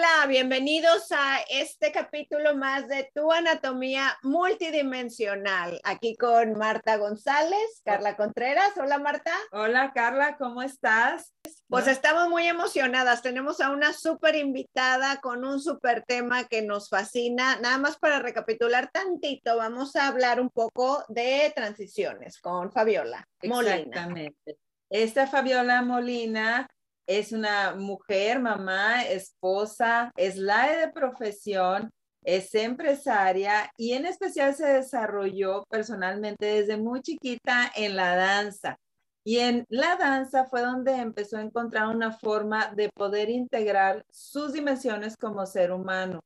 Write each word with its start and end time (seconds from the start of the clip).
Hola, 0.00 0.26
bienvenidos 0.28 1.12
a 1.12 1.40
este 1.50 1.92
capítulo 1.92 2.56
más 2.56 2.88
de 2.88 3.10
Tu 3.14 3.30
Anatomía 3.30 4.16
Multidimensional. 4.22 5.78
Aquí 5.84 6.16
con 6.16 6.54
Marta 6.54 6.96
González, 6.96 7.82
Carla 7.84 8.16
Contreras. 8.16 8.72
Hola, 8.78 8.98
Marta. 8.98 9.34
Hola, 9.52 9.92
Carla, 9.94 10.38
¿cómo 10.38 10.62
estás? 10.62 11.34
Pues 11.68 11.86
estamos 11.86 12.30
muy 12.30 12.46
emocionadas. 12.46 13.20
Tenemos 13.20 13.60
a 13.60 13.68
una 13.68 13.92
súper 13.92 14.36
invitada 14.36 15.20
con 15.20 15.44
un 15.44 15.60
súper 15.60 16.02
tema 16.06 16.44
que 16.44 16.62
nos 16.62 16.88
fascina. 16.88 17.60
Nada 17.60 17.76
más 17.76 17.98
para 17.98 18.20
recapitular 18.20 18.90
tantito, 18.90 19.58
vamos 19.58 19.96
a 19.96 20.06
hablar 20.06 20.40
un 20.40 20.48
poco 20.48 21.04
de 21.08 21.52
transiciones 21.54 22.40
con 22.40 22.72
Fabiola 22.72 23.28
Molina. 23.42 23.76
Exactamente. 23.76 24.56
Esta 24.88 25.26
Fabiola 25.26 25.82
Molina 25.82 26.66
es 27.10 27.32
una 27.32 27.74
mujer, 27.74 28.38
mamá, 28.38 29.02
esposa, 29.02 30.12
es 30.16 30.36
la 30.36 30.70
de 30.70 30.92
profesión, 30.92 31.90
es 32.22 32.54
empresaria 32.54 33.68
y 33.76 33.94
en 33.94 34.06
especial 34.06 34.54
se 34.54 34.66
desarrolló 34.66 35.64
personalmente 35.68 36.46
desde 36.46 36.76
muy 36.76 37.00
chiquita 37.02 37.72
en 37.74 37.96
la 37.96 38.14
danza. 38.14 38.76
Y 39.24 39.38
en 39.38 39.64
la 39.68 39.96
danza 39.96 40.44
fue 40.44 40.60
donde 40.60 40.94
empezó 40.94 41.38
a 41.38 41.42
encontrar 41.42 41.88
una 41.88 42.12
forma 42.12 42.72
de 42.76 42.90
poder 42.94 43.28
integrar 43.28 44.04
sus 44.08 44.52
dimensiones 44.52 45.16
como 45.16 45.46
ser 45.46 45.72
humano, 45.72 46.20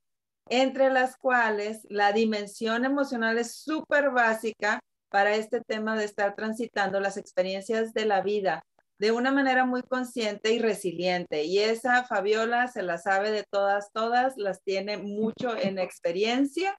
entre 0.50 0.90
las 0.90 1.16
cuales 1.16 1.86
la 1.88 2.12
dimensión 2.12 2.84
emocional 2.84 3.38
es 3.38 3.56
súper 3.56 4.10
básica 4.10 4.80
para 5.08 5.34
este 5.34 5.62
tema 5.62 5.96
de 5.96 6.04
estar 6.04 6.34
transitando 6.34 7.00
las 7.00 7.16
experiencias 7.16 7.94
de 7.94 8.04
la 8.04 8.20
vida 8.20 8.62
de 8.98 9.12
una 9.12 9.32
manera 9.32 9.64
muy 9.64 9.82
consciente 9.82 10.52
y 10.52 10.58
resiliente. 10.58 11.44
Y 11.44 11.58
esa 11.58 12.04
Fabiola 12.04 12.68
se 12.68 12.82
la 12.82 12.98
sabe 12.98 13.30
de 13.30 13.44
todas, 13.50 13.90
todas, 13.92 14.34
las 14.36 14.62
tiene 14.62 14.98
mucho 14.98 15.56
en 15.56 15.78
experiencia. 15.78 16.78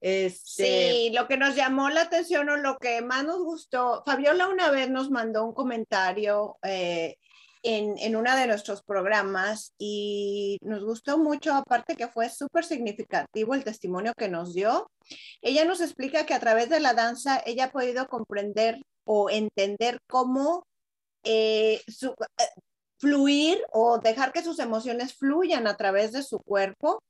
Este... 0.00 0.92
Sí, 0.92 1.10
lo 1.14 1.26
que 1.26 1.36
nos 1.36 1.56
llamó 1.56 1.90
la 1.90 2.02
atención 2.02 2.48
o 2.48 2.56
lo 2.56 2.76
que 2.78 3.02
más 3.02 3.24
nos 3.24 3.42
gustó, 3.42 4.02
Fabiola 4.04 4.48
una 4.48 4.70
vez 4.70 4.90
nos 4.90 5.10
mandó 5.10 5.44
un 5.44 5.54
comentario 5.54 6.58
eh, 6.62 7.16
en, 7.62 7.98
en 7.98 8.14
uno 8.14 8.36
de 8.36 8.46
nuestros 8.46 8.82
programas 8.84 9.72
y 9.78 10.58
nos 10.60 10.84
gustó 10.84 11.18
mucho, 11.18 11.52
aparte 11.54 11.96
que 11.96 12.06
fue 12.06 12.28
súper 12.28 12.64
significativo 12.64 13.54
el 13.54 13.64
testimonio 13.64 14.12
que 14.16 14.28
nos 14.28 14.54
dio. 14.54 14.88
Ella 15.42 15.64
nos 15.64 15.80
explica 15.80 16.26
que 16.26 16.34
a 16.34 16.40
través 16.40 16.68
de 16.68 16.78
la 16.78 16.94
danza 16.94 17.42
ella 17.44 17.64
ha 17.64 17.72
podido 17.72 18.06
comprender 18.06 18.80
o 19.04 19.30
entender 19.30 19.98
cómo 20.08 20.66
eh, 21.26 21.82
eh, 21.86 22.48
fluir 22.98 23.58
o 23.72 23.98
dejar 23.98 24.32
que 24.32 24.42
sus 24.42 24.58
emociones 24.58 25.14
fluyan 25.14 25.66
a 25.66 25.76
través 25.76 26.12
de 26.12 26.22
su 26.22 26.38
cuerpo 26.40 27.02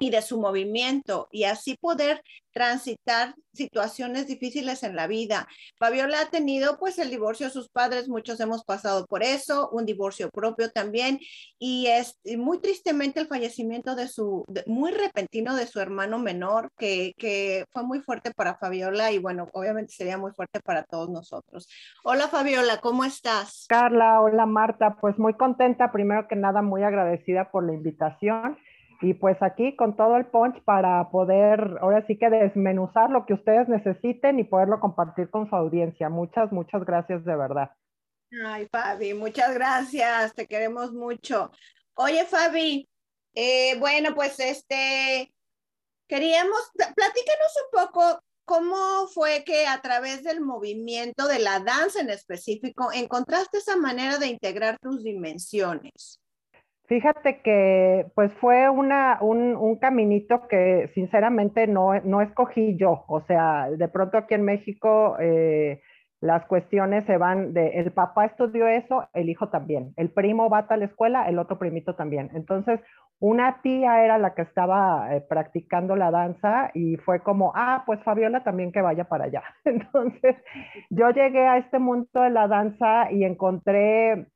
y 0.00 0.10
de 0.10 0.22
su 0.22 0.40
movimiento 0.40 1.28
y 1.30 1.44
así 1.44 1.76
poder 1.76 2.22
transitar 2.52 3.34
situaciones 3.52 4.26
difíciles 4.26 4.82
en 4.82 4.96
la 4.96 5.06
vida. 5.06 5.46
Fabiola 5.78 6.22
ha 6.22 6.30
tenido 6.30 6.78
pues 6.78 6.98
el 6.98 7.10
divorcio 7.10 7.46
de 7.46 7.52
sus 7.52 7.68
padres, 7.68 8.08
muchos 8.08 8.40
hemos 8.40 8.64
pasado 8.64 9.06
por 9.06 9.22
eso, 9.22 9.68
un 9.70 9.84
divorcio 9.86 10.30
propio 10.30 10.70
también 10.70 11.20
y 11.58 11.86
es 11.86 12.18
muy 12.38 12.60
tristemente 12.60 13.20
el 13.20 13.28
fallecimiento 13.28 13.94
de 13.94 14.08
su, 14.08 14.44
muy 14.66 14.90
repentino 14.90 15.54
de 15.54 15.66
su 15.66 15.80
hermano 15.80 16.18
menor 16.18 16.70
que, 16.78 17.12
que 17.18 17.66
fue 17.70 17.84
muy 17.84 18.00
fuerte 18.00 18.32
para 18.34 18.56
Fabiola 18.56 19.12
y 19.12 19.18
bueno, 19.18 19.48
obviamente 19.52 19.92
sería 19.92 20.16
muy 20.16 20.32
fuerte 20.32 20.60
para 20.60 20.82
todos 20.84 21.10
nosotros. 21.10 21.68
Hola 22.04 22.28
Fabiola, 22.28 22.78
¿cómo 22.78 23.04
estás? 23.04 23.66
Carla, 23.68 24.22
hola 24.22 24.46
Marta, 24.46 24.96
pues 25.00 25.18
muy 25.18 25.34
contenta, 25.34 25.92
primero 25.92 26.26
que 26.26 26.36
nada 26.36 26.62
muy 26.62 26.82
agradecida 26.82 27.50
por 27.50 27.66
la 27.66 27.74
invitación 27.74 28.58
y 29.02 29.14
pues 29.14 29.36
aquí 29.40 29.74
con 29.76 29.96
todo 29.96 30.16
el 30.16 30.26
punch 30.26 30.62
para 30.64 31.10
poder, 31.10 31.78
ahora 31.80 32.04
sí 32.06 32.18
que 32.18 32.28
desmenuzar 32.28 33.10
lo 33.10 33.24
que 33.24 33.34
ustedes 33.34 33.68
necesiten 33.68 34.38
y 34.38 34.44
poderlo 34.44 34.78
compartir 34.78 35.30
con 35.30 35.48
su 35.48 35.56
audiencia. 35.56 36.08
Muchas, 36.08 36.52
muchas 36.52 36.84
gracias 36.84 37.24
de 37.24 37.36
verdad. 37.36 37.70
Ay, 38.44 38.68
Fabi, 38.70 39.14
muchas 39.14 39.54
gracias, 39.54 40.34
te 40.34 40.46
queremos 40.46 40.92
mucho. 40.92 41.50
Oye, 41.94 42.24
Fabi, 42.26 42.88
eh, 43.34 43.78
bueno, 43.78 44.14
pues 44.14 44.38
este, 44.38 45.32
queríamos, 46.06 46.70
platícanos 46.74 47.52
un 47.64 47.86
poco 47.86 48.22
cómo 48.44 49.08
fue 49.08 49.44
que 49.44 49.66
a 49.66 49.80
través 49.80 50.22
del 50.22 50.40
movimiento 50.40 51.26
de 51.26 51.38
la 51.38 51.60
danza 51.60 52.00
en 52.00 52.10
específico 52.10 52.90
encontraste 52.92 53.58
esa 53.58 53.76
manera 53.76 54.18
de 54.18 54.26
integrar 54.26 54.78
tus 54.80 55.02
dimensiones. 55.02 56.19
Fíjate 56.90 57.40
que 57.40 58.06
pues 58.16 58.32
fue 58.40 58.68
una, 58.68 59.18
un, 59.20 59.76
caminito 59.76 60.48
que 60.48 60.90
sinceramente 60.92 61.68
no, 61.68 62.00
no, 62.00 62.20
escogí 62.20 62.76
yo. 62.76 63.04
O 63.06 63.20
sea, 63.28 63.70
de 63.70 63.86
pronto 63.86 64.18
aquí 64.18 64.34
en 64.34 64.44
México 64.44 65.16
eh, 65.20 65.82
las 66.20 66.44
cuestiones 66.46 67.04
se 67.04 67.16
van 67.16 67.52
de 67.52 67.78
el 67.78 67.92
papá 67.92 68.24
estudió 68.24 68.66
eso, 68.66 69.08
el 69.14 69.28
hijo 69.28 69.50
también. 69.50 69.92
El 69.96 70.10
primo 70.10 70.50
va 70.50 70.66
a 70.68 70.76
la 70.76 70.86
escuela, 70.86 71.28
el 71.28 71.38
otro 71.38 71.60
primito 71.60 71.94
también. 71.94 72.28
Entonces, 72.34 72.80
una 73.20 73.62
tía 73.62 74.04
era 74.04 74.18
la 74.18 74.34
que 74.34 74.42
estaba 74.42 75.14
eh, 75.14 75.20
practicando 75.20 75.94
la 75.94 76.10
danza 76.10 76.72
y 76.74 76.96
fue 76.96 77.20
como, 77.20 77.52
ah, 77.54 77.84
pues 77.86 78.02
Fabiola 78.02 78.42
también 78.42 78.72
que 78.72 78.82
vaya 78.82 79.04
para 79.04 79.26
allá. 79.26 79.44
Entonces, 79.64 80.34
yo 80.90 81.10
llegué 81.10 81.46
a 81.46 81.58
este 81.58 81.78
mundo 81.78 82.20
de 82.20 82.30
la 82.30 82.48
danza 82.48 83.12
y 83.12 83.22
encontré 83.22 84.26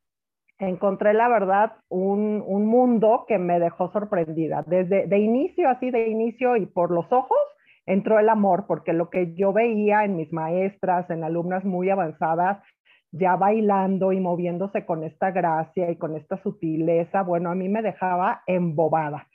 encontré 0.59 1.13
la 1.13 1.27
verdad 1.27 1.73
un, 1.89 2.43
mundo 2.65 3.25
que 3.27 3.37
me 3.37 3.59
dejó 3.59 3.91
sorprendida. 3.91 4.63
Desde 4.65 5.07
de 5.07 5.19
inicio, 5.19 5.69
así 5.69 5.91
de 5.91 6.07
inicio 6.07 6.55
y 6.55 6.65
por 6.65 6.91
los 6.91 7.11
ojos, 7.11 7.37
entró 7.85 8.19
el 8.19 8.29
amor, 8.29 8.65
porque 8.67 8.93
lo 8.93 9.09
que 9.09 9.33
yo 9.35 9.53
veía 9.53 10.03
en 10.03 10.15
mis 10.15 10.31
maestras, 10.33 11.09
en 11.09 11.23
alumnas 11.23 11.63
muy 11.63 11.89
avanzadas, 11.89 12.63
ya 13.11 13.35
bailando 13.35 14.11
y 14.11 14.19
moviéndose 14.19 14.85
con 14.85 15.03
esta 15.03 15.31
gracia 15.31 15.89
y 15.91 15.97
con 15.97 16.15
esta 16.15 16.41
sutileza, 16.41 17.21
bueno, 17.21 17.49
a 17.49 17.55
mí 17.55 17.69
me 17.69 17.81
dejaba 17.81 18.41
embobada. 18.47 19.27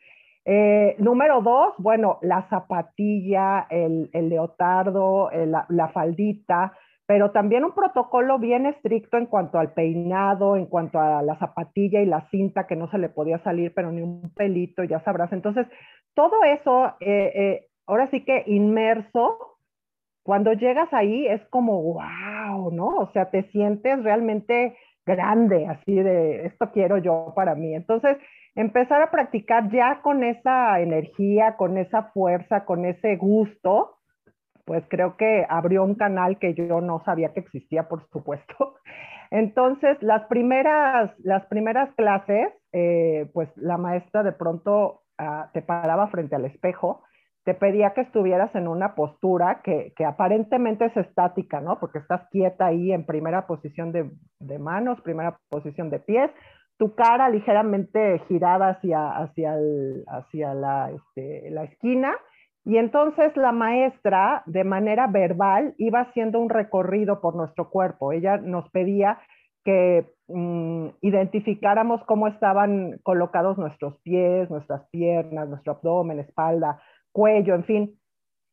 Eh, 0.45 0.97
número 0.99 1.43
dos, 1.43 1.75
bueno, 1.79 2.19
la 2.23 2.49
zapatilla, 2.49 3.67
el, 3.71 4.11
leotardo, 4.13 5.31
eh, 5.31 5.47
la 5.47 5.89
faldita, 5.89 6.73
pero 7.11 7.33
también 7.33 7.65
un 7.65 7.73
protocolo 7.73 8.39
bien 8.39 8.67
estricto 8.67 9.17
en 9.17 9.27
cuanto 9.27 9.59
al 9.59 9.73
peinado, 9.73 10.55
en 10.55 10.67
cuanto 10.67 11.01
a 11.01 11.23
la 11.23 11.37
zapatilla 11.41 12.01
y 12.01 12.07
la 12.07 12.29
cinta 12.31 12.69
que 12.69 12.77
no 12.77 12.89
se 12.89 12.99
le 12.99 13.09
podía 13.09 13.43
salir, 13.43 13.75
pero 13.75 13.91
ni 13.91 14.01
un 14.01 14.33
pelito, 14.33 14.85
ya 14.85 15.01
sabrás. 15.01 15.33
Entonces, 15.33 15.67
todo 16.15 16.45
eso, 16.45 16.95
eh, 17.01 17.33
eh, 17.35 17.67
ahora 17.89 18.09
sí 18.13 18.25
que 18.25 18.45
inmerso, 18.47 19.57
cuando 20.23 20.53
llegas 20.53 20.87
ahí 20.93 21.27
es 21.27 21.45
como, 21.49 21.83
wow, 21.83 22.71
¿no? 22.71 22.87
O 22.99 23.11
sea, 23.13 23.29
te 23.29 23.43
sientes 23.51 24.05
realmente 24.05 24.77
grande, 25.05 25.67
así 25.67 25.93
de, 25.93 26.47
esto 26.47 26.71
quiero 26.71 26.99
yo 26.99 27.33
para 27.35 27.57
mí. 27.57 27.75
Entonces, 27.75 28.19
empezar 28.55 29.03
a 29.03 29.11
practicar 29.11 29.69
ya 29.73 30.01
con 30.03 30.23
esa 30.23 30.79
energía, 30.79 31.57
con 31.57 31.77
esa 31.77 32.05
fuerza, 32.13 32.65
con 32.65 32.85
ese 32.85 33.17
gusto, 33.17 33.97
pues 34.71 34.85
creo 34.89 35.17
que 35.17 35.45
abrió 35.49 35.83
un 35.83 35.97
canal 35.97 36.39
que 36.39 36.55
yo 36.55 36.81
no 36.81 37.03
sabía 37.05 37.33
que 37.33 37.41
existía, 37.41 37.89
por 37.89 38.09
supuesto. 38.11 38.77
Entonces, 39.33 40.01
las 40.01 40.29
primeras, 40.29 41.11
las 41.25 41.45
primeras 41.47 41.93
clases, 41.97 42.53
eh, 42.73 43.29
pues 43.35 43.49
la 43.57 43.79
maestra 43.79 44.23
de 44.23 44.31
pronto 44.31 45.01
ah, 45.19 45.51
te 45.53 45.61
paraba 45.61 46.07
frente 46.07 46.37
al 46.37 46.45
espejo, 46.45 47.03
te 47.43 47.55
pedía 47.55 47.95
que 47.95 48.03
estuvieras 48.03 48.55
en 48.55 48.69
una 48.69 48.95
postura 48.95 49.61
que, 49.65 49.93
aparentemente 50.07 50.85
es 50.85 50.97
estática, 50.97 51.61
¿no? 51.61 51.81
Porque 51.81 51.99
estás 51.99 52.29
quieta 52.31 52.67
ahí 52.67 52.93
en 52.93 53.05
primera 53.05 53.49
posición 53.49 53.91
de, 53.91 54.59
manos, 54.61 55.01
primera 55.01 55.37
posición 55.49 55.91
de 55.91 55.99
pies, 55.99 56.31
tu 56.79 56.95
cara 56.95 57.29
ligeramente 57.29 58.21
girada 58.29 58.69
hacia, 58.69 59.17
hacia, 59.17 59.57
este, 60.91 61.51
la 61.51 61.65
esquina 61.65 62.17
y 62.71 62.79
entonces 62.79 63.37
la 63.37 63.51
maestra, 63.51 64.45
de 64.47 64.63
manera 64.63 65.09
verbal, 65.09 65.75
iba 65.77 66.03
haciendo 66.03 66.39
un 66.39 66.49
recorrido 66.49 67.21
por 67.21 67.35
nuestro 67.35 67.69
cuerpo. 67.69 68.13
Ella 68.13 68.37
nos 68.37 68.71
pedía 68.71 69.19
que 69.65 70.07
mm, 70.29 70.87
identificáramos 71.01 72.01
cómo 72.05 72.29
estaban 72.29 73.01
colocados 73.03 73.59
nuestros 73.59 74.01
pies, 74.03 74.49
nuestras 74.51 74.89
piernas, 74.91 75.49
nuestro 75.49 75.73
abdomen, 75.73 76.21
espalda, 76.21 76.81
cuello, 77.11 77.57
en 77.57 77.65
fin. 77.65 77.99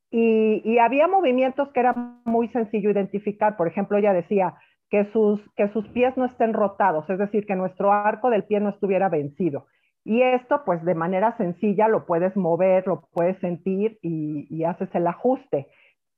Y, 0.10 0.64
y, 0.66 0.80
había 0.80 1.08
movimientos 1.08 1.70
que 1.72 1.82
era 1.82 1.94
muy 2.26 2.48
sencillo 2.48 2.90
identificar. 2.90 3.56
Por 3.56 3.68
ejemplo, 3.68 4.00
ella 4.00 4.14
decía 4.14 4.56
que 4.90 5.06
sus, 5.14 5.40
que 5.56 5.68
sus 5.74 5.88
pies 5.90 6.18
no 6.18 6.26
estén 6.26 6.54
rotados, 6.54 7.08
es 7.08 7.20
decir, 7.20 7.46
que 7.46 7.56
nuestro 7.56 7.92
arco 7.92 8.32
del 8.32 8.46
pie 8.46 8.62
no 8.62 8.70
estuviera 8.70 9.10
vencido. 9.10 9.68
Y 10.08 10.22
esto, 10.22 10.62
pues 10.64 10.82
de 10.86 10.96
manera 10.96 11.36
sencilla, 11.36 11.90
lo 11.90 12.06
puedes 12.06 12.34
mover, 12.38 12.88
lo 12.88 13.02
puedes 13.12 13.38
sentir 13.40 14.00
y, 14.02 14.64
haces 14.64 14.88
el 14.94 15.06
ajuste. 15.06 15.68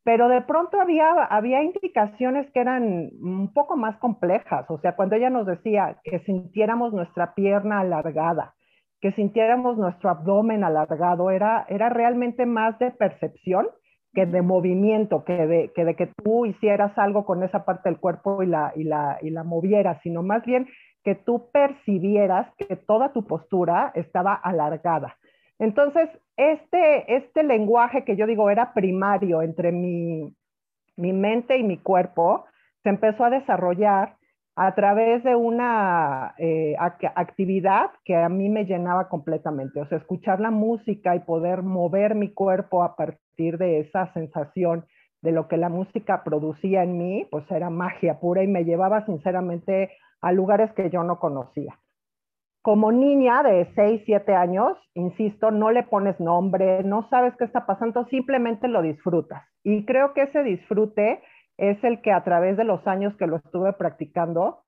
Pero 0.03 0.29
de 0.29 0.43
pronto 0.43 0.79
había, 0.79 1.09
había 1.23 1.63
indicaciones 1.63 2.47
que 2.51 2.59
eran 2.59 3.09
un 3.19 3.51
poco 3.51 3.77
más 3.77 3.97
complejas. 3.97 4.69
O 4.69 4.77
sea, 4.77 4.95
cuando 4.95 5.15
ella 5.15 5.31
nos 5.31 5.47
decía 5.47 5.97
que 6.03 6.19
sintiéramos 6.19 6.93
nuestra 6.93 7.33
pierna 7.33 7.79
alargada, 7.79 8.53
que 9.01 9.11
sintiéramos 9.13 9.75
nuestro 9.79 10.11
abdomen 10.11 10.63
alargado, 10.63 11.31
era, 11.31 11.65
era 11.67 11.89
realmente 11.89 12.45
más 12.45 12.77
de 12.77 12.91
percepción 12.91 13.69
que 14.13 14.27
de 14.27 14.43
movimiento, 14.43 15.23
que 15.23 15.47
de, 15.47 15.71
que 15.73 15.83
de 15.83 15.95
que 15.95 16.11
tú 16.23 16.45
hicieras 16.45 16.95
algo 16.95 17.25
con 17.25 17.41
esa 17.41 17.65
parte 17.65 17.89
del 17.89 17.99
cuerpo 17.99 18.43
y 18.43 18.45
la, 18.45 18.71
y 18.75 18.83
la, 18.83 19.17
y 19.23 19.31
la 19.31 19.43
movieras, 19.43 19.99
sino 20.03 20.21
más 20.21 20.45
bien 20.45 20.67
que 21.03 21.15
tú 21.15 21.49
percibieras 21.51 22.47
que 22.57 22.75
toda 22.75 23.13
tu 23.13 23.25
postura 23.25 23.91
estaba 23.95 24.33
alargada. 24.33 25.17
Entonces, 25.59 26.09
este, 26.37 27.15
este 27.15 27.43
lenguaje 27.43 28.03
que 28.05 28.15
yo 28.15 28.25
digo 28.25 28.49
era 28.49 28.73
primario 28.73 29.41
entre 29.41 29.71
mi, 29.71 30.33
mi 30.95 31.13
mente 31.13 31.57
y 31.57 31.63
mi 31.63 31.77
cuerpo, 31.77 32.45
se 32.83 32.89
empezó 32.89 33.25
a 33.25 33.29
desarrollar 33.29 34.15
a 34.55 34.75
través 34.75 35.23
de 35.23 35.35
una 35.35 36.35
eh, 36.37 36.75
actividad 37.15 37.91
que 38.03 38.15
a 38.15 38.27
mí 38.27 38.49
me 38.49 38.65
llenaba 38.65 39.07
completamente. 39.07 39.79
O 39.79 39.87
sea, 39.87 39.97
escuchar 39.97 40.41
la 40.41 40.51
música 40.51 41.15
y 41.15 41.19
poder 41.19 41.63
mover 41.63 42.13
mi 42.13 42.33
cuerpo 42.33 42.83
a 42.83 42.97
partir 42.97 43.57
de 43.57 43.79
esa 43.79 44.11
sensación 44.11 44.85
de 45.21 45.31
lo 45.31 45.47
que 45.47 45.55
la 45.55 45.69
música 45.69 46.23
producía 46.23 46.83
en 46.83 46.97
mí, 46.97 47.25
pues 47.31 47.49
era 47.49 47.69
magia 47.69 48.19
pura 48.19 48.43
y 48.43 48.47
me 48.47 48.65
llevaba 48.65 49.05
sinceramente 49.05 49.91
a 50.21 50.31
lugares 50.31 50.71
que 50.73 50.89
yo 50.89 51.03
no 51.03 51.19
conocía. 51.19 51.79
Como 52.61 52.91
niña 52.91 53.41
de 53.41 53.71
6, 53.73 54.03
7 54.05 54.35
años, 54.35 54.77
insisto, 54.93 55.49
no 55.49 55.71
le 55.71 55.83
pones 55.83 56.19
nombre, 56.19 56.83
no 56.83 57.07
sabes 57.09 57.33
qué 57.37 57.45
está 57.45 57.65
pasando, 57.65 58.05
simplemente 58.07 58.67
lo 58.67 58.81
disfrutas. 58.81 59.43
Y 59.63 59.85
creo 59.85 60.13
que 60.13 60.23
ese 60.23 60.43
disfrute 60.43 61.21
es 61.57 61.81
el 61.83 62.01
que 62.01 62.11
a 62.11 62.23
través 62.23 62.57
de 62.57 62.65
los 62.65 62.85
años 62.85 63.15
que 63.17 63.27
lo 63.27 63.37
estuve 63.37 63.73
practicando, 63.73 64.63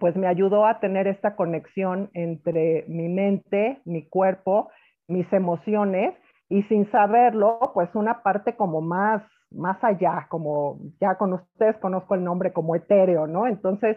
pues 0.00 0.16
me 0.16 0.26
ayudó 0.26 0.66
a 0.66 0.80
tener 0.80 1.06
esta 1.06 1.36
conexión 1.36 2.10
entre 2.12 2.84
mi 2.88 3.08
mente, 3.08 3.80
mi 3.84 4.08
cuerpo, 4.08 4.70
mis 5.06 5.30
emociones 5.32 6.14
y 6.48 6.62
sin 6.64 6.90
saberlo, 6.90 7.58
pues 7.74 7.88
una 7.94 8.22
parte 8.22 8.56
como 8.56 8.80
más, 8.80 9.22
más 9.50 9.82
allá, 9.82 10.26
como 10.28 10.78
ya 11.00 11.16
con 11.16 11.34
ustedes 11.34 11.76
conozco 11.78 12.14
el 12.14 12.24
nombre 12.24 12.52
como 12.52 12.76
etéreo, 12.76 13.26
¿no? 13.26 13.46
Entonces, 13.46 13.96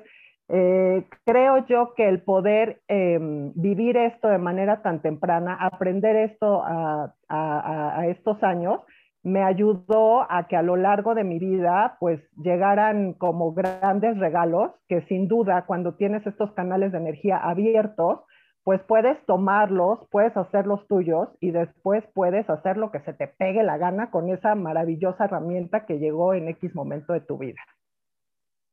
eh, 0.53 1.07
creo 1.25 1.65
yo 1.67 1.93
que 1.95 2.07
el 2.09 2.21
poder 2.21 2.81
em, 2.87 3.53
vivir 3.55 3.97
esto 3.97 4.27
de 4.27 4.37
manera 4.37 4.81
tan 4.81 5.01
temprana, 5.01 5.57
aprender 5.59 6.15
esto 6.15 6.61
a, 6.63 7.13
a 7.29 8.07
estos 8.07 8.43
años, 8.43 8.81
me 9.23 9.43
ayudó 9.43 10.25
a 10.29 10.47
que 10.47 10.55
a 10.55 10.63
lo 10.63 10.75
largo 10.75 11.13
de 11.13 11.23
mi 11.23 11.37
vida 11.37 11.97
pues 11.99 12.19
llegaran 12.37 13.13
como 13.13 13.53
grandes 13.53 14.17
regalos 14.17 14.71
que 14.87 15.01
sin 15.03 15.27
duda 15.27 15.65
cuando 15.67 15.93
tienes 15.93 16.25
estos 16.25 16.51
canales 16.53 16.91
de 16.91 16.97
energía 16.97 17.37
abiertos 17.37 18.21
pues 18.63 18.79
puedes 18.87 19.23
tomarlos, 19.25 19.99
puedes 20.11 20.35
hacerlos 20.37 20.87
tuyos 20.87 21.29
y 21.39 21.51
después 21.51 22.03
puedes 22.13 22.47
hacer 22.49 22.77
lo 22.77 22.91
que 22.91 22.99
se 23.01 23.13
te 23.13 23.27
pegue 23.27 23.63
la 23.63 23.77
gana 23.77 24.11
con 24.11 24.29
esa 24.29 24.53
maravillosa 24.55 25.25
herramienta 25.25 25.85
que 25.85 25.97
llegó 25.97 26.33
en 26.33 26.47
X 26.49 26.75
momento 26.75 27.13
de 27.13 27.21
tu 27.21 27.37
vida. 27.37 27.61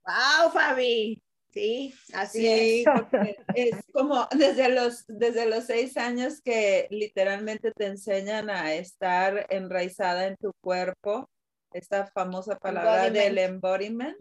¡Wow, 0.05 0.51
Fabi! 0.53 1.23
Sí, 1.59 1.95
así 2.15 2.47
es. 2.47 2.87
Es 3.57 3.75
como 3.93 4.29
desde 4.31 4.69
los, 4.69 5.05
desde 5.09 5.47
los 5.47 5.65
seis 5.65 5.97
años 5.97 6.41
que 6.41 6.87
literalmente 6.91 7.73
te 7.73 7.87
enseñan 7.87 8.49
a 8.49 8.75
estar 8.75 9.47
enraizada 9.51 10.29
en 10.29 10.37
tu 10.37 10.53
cuerpo, 10.61 11.29
esta 11.73 12.07
famosa 12.07 12.57
palabra 12.57 13.11
del 13.11 13.39
embodiment 13.39 14.17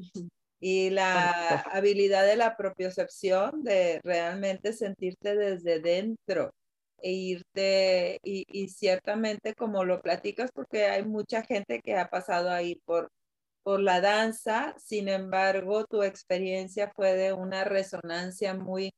y 0.59 0.89
la 0.89 1.59
habilidad 1.71 2.25
de 2.25 2.37
la 2.37 2.57
propiocepción, 2.57 3.63
de 3.63 4.01
realmente 4.03 4.73
sentirte 4.73 5.35
desde 5.35 5.79
dentro 5.79 6.51
e 6.99 7.11
irte 7.11 8.19
y, 8.23 8.45
y 8.47 8.69
ciertamente 8.69 9.53
como 9.53 9.85
lo 9.85 10.01
platicas 10.01 10.49
porque 10.51 10.85
hay 10.85 11.05
mucha 11.05 11.43
gente 11.43 11.81
que 11.81 11.95
ha 11.95 12.09
pasado 12.09 12.49
ahí 12.49 12.81
por 12.85 13.11
por 13.67 13.81
la 13.81 13.99
danza, 13.99 14.73
sin 14.77 15.09
embargo, 15.09 15.83
tu 15.83 16.01
experiencia 16.01 16.89
fue 16.95 17.15
de 17.15 17.33
una 17.33 17.65
resonancia 17.65 18.53
muy, 18.53 18.93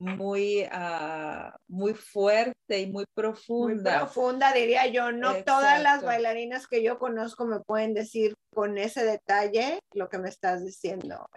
muy, 0.00 0.64
uh, 0.64 1.56
muy 1.68 1.94
fuerte 1.94 2.80
y 2.80 2.90
muy 2.90 3.04
profunda. 3.14 3.90
Muy 3.92 4.00
profunda, 4.00 4.52
diría 4.52 4.88
yo. 4.88 5.12
No 5.12 5.44
todas 5.44 5.80
las 5.80 6.02
bailarinas 6.02 6.66
que 6.66 6.82
yo 6.82 6.98
conozco 6.98 7.46
me 7.46 7.60
pueden 7.60 7.94
decir 7.94 8.34
con 8.52 8.76
ese 8.76 9.04
detalle 9.04 9.78
lo 9.92 10.08
que 10.08 10.18
me 10.18 10.30
estás 10.30 10.64
diciendo. 10.64 11.30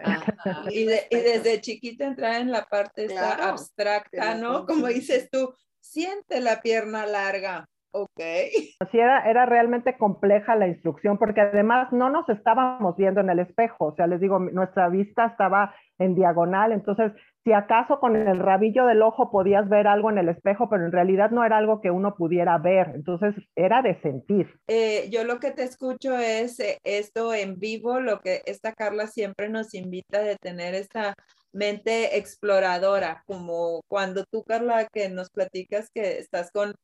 y, 0.68 0.84
desde 0.84 1.60
chiquita 1.60 2.04
entrar 2.04 2.40
en 2.40 2.50
la 2.50 2.64
parte 2.64 3.16
abstracta, 3.16 4.34
¿no? 4.34 4.66
Como 4.66 4.88
dices 4.88 5.28
tú, 5.30 5.54
siente 5.80 6.40
la 6.40 6.60
pierna 6.60 7.06
larga, 7.06 7.68
Ok. 7.92 8.20
Sí, 8.90 8.98
era, 8.98 9.30
era 9.30 9.46
realmente 9.46 9.96
compleja 9.96 10.56
la 10.56 10.66
instrucción 10.66 11.16
porque 11.16 11.40
además 11.40 11.92
no 11.92 12.10
nos 12.10 12.28
estábamos 12.28 12.96
viendo 12.96 13.20
en 13.20 13.30
el 13.30 13.38
espejo, 13.38 13.86
o 13.86 13.94
sea, 13.94 14.06
les 14.06 14.20
digo, 14.20 14.38
nuestra 14.40 14.88
vista 14.88 15.26
estaba 15.26 15.72
en 15.98 16.14
diagonal, 16.16 16.72
entonces 16.72 17.12
si 17.44 17.52
acaso 17.52 18.00
con 18.00 18.16
el 18.16 18.38
rabillo 18.38 18.86
del 18.86 19.02
ojo 19.02 19.30
podías 19.30 19.68
ver 19.68 19.86
algo 19.86 20.10
en 20.10 20.18
el 20.18 20.28
espejo, 20.28 20.68
pero 20.68 20.84
en 20.84 20.92
realidad 20.92 21.30
no 21.30 21.44
era 21.44 21.58
algo 21.58 21.80
que 21.80 21.90
uno 21.90 22.14
pudiera 22.14 22.58
ver, 22.58 22.90
entonces 22.94 23.34
era 23.56 23.82
de 23.82 24.00
sentir. 24.00 24.48
Eh, 24.66 25.08
yo 25.10 25.24
lo 25.24 25.38
que 25.38 25.50
te 25.52 25.62
escucho 25.62 26.16
es 26.18 26.60
eh, 26.60 26.78
esto 26.84 27.34
en 27.34 27.58
vivo, 27.58 28.00
lo 28.00 28.20
que 28.20 28.42
esta 28.46 28.72
Carla 28.72 29.06
siempre 29.06 29.48
nos 29.48 29.74
invita 29.74 30.22
de 30.22 30.36
tener 30.36 30.74
esta 30.74 31.14
mente 31.52 32.16
exploradora, 32.16 33.22
como 33.26 33.82
cuando 33.88 34.24
tú, 34.24 34.42
Carla, 34.44 34.86
que 34.92 35.08
nos 35.08 35.30
platicas 35.30 35.90
que 35.92 36.18
estás 36.18 36.50
con 36.50 36.74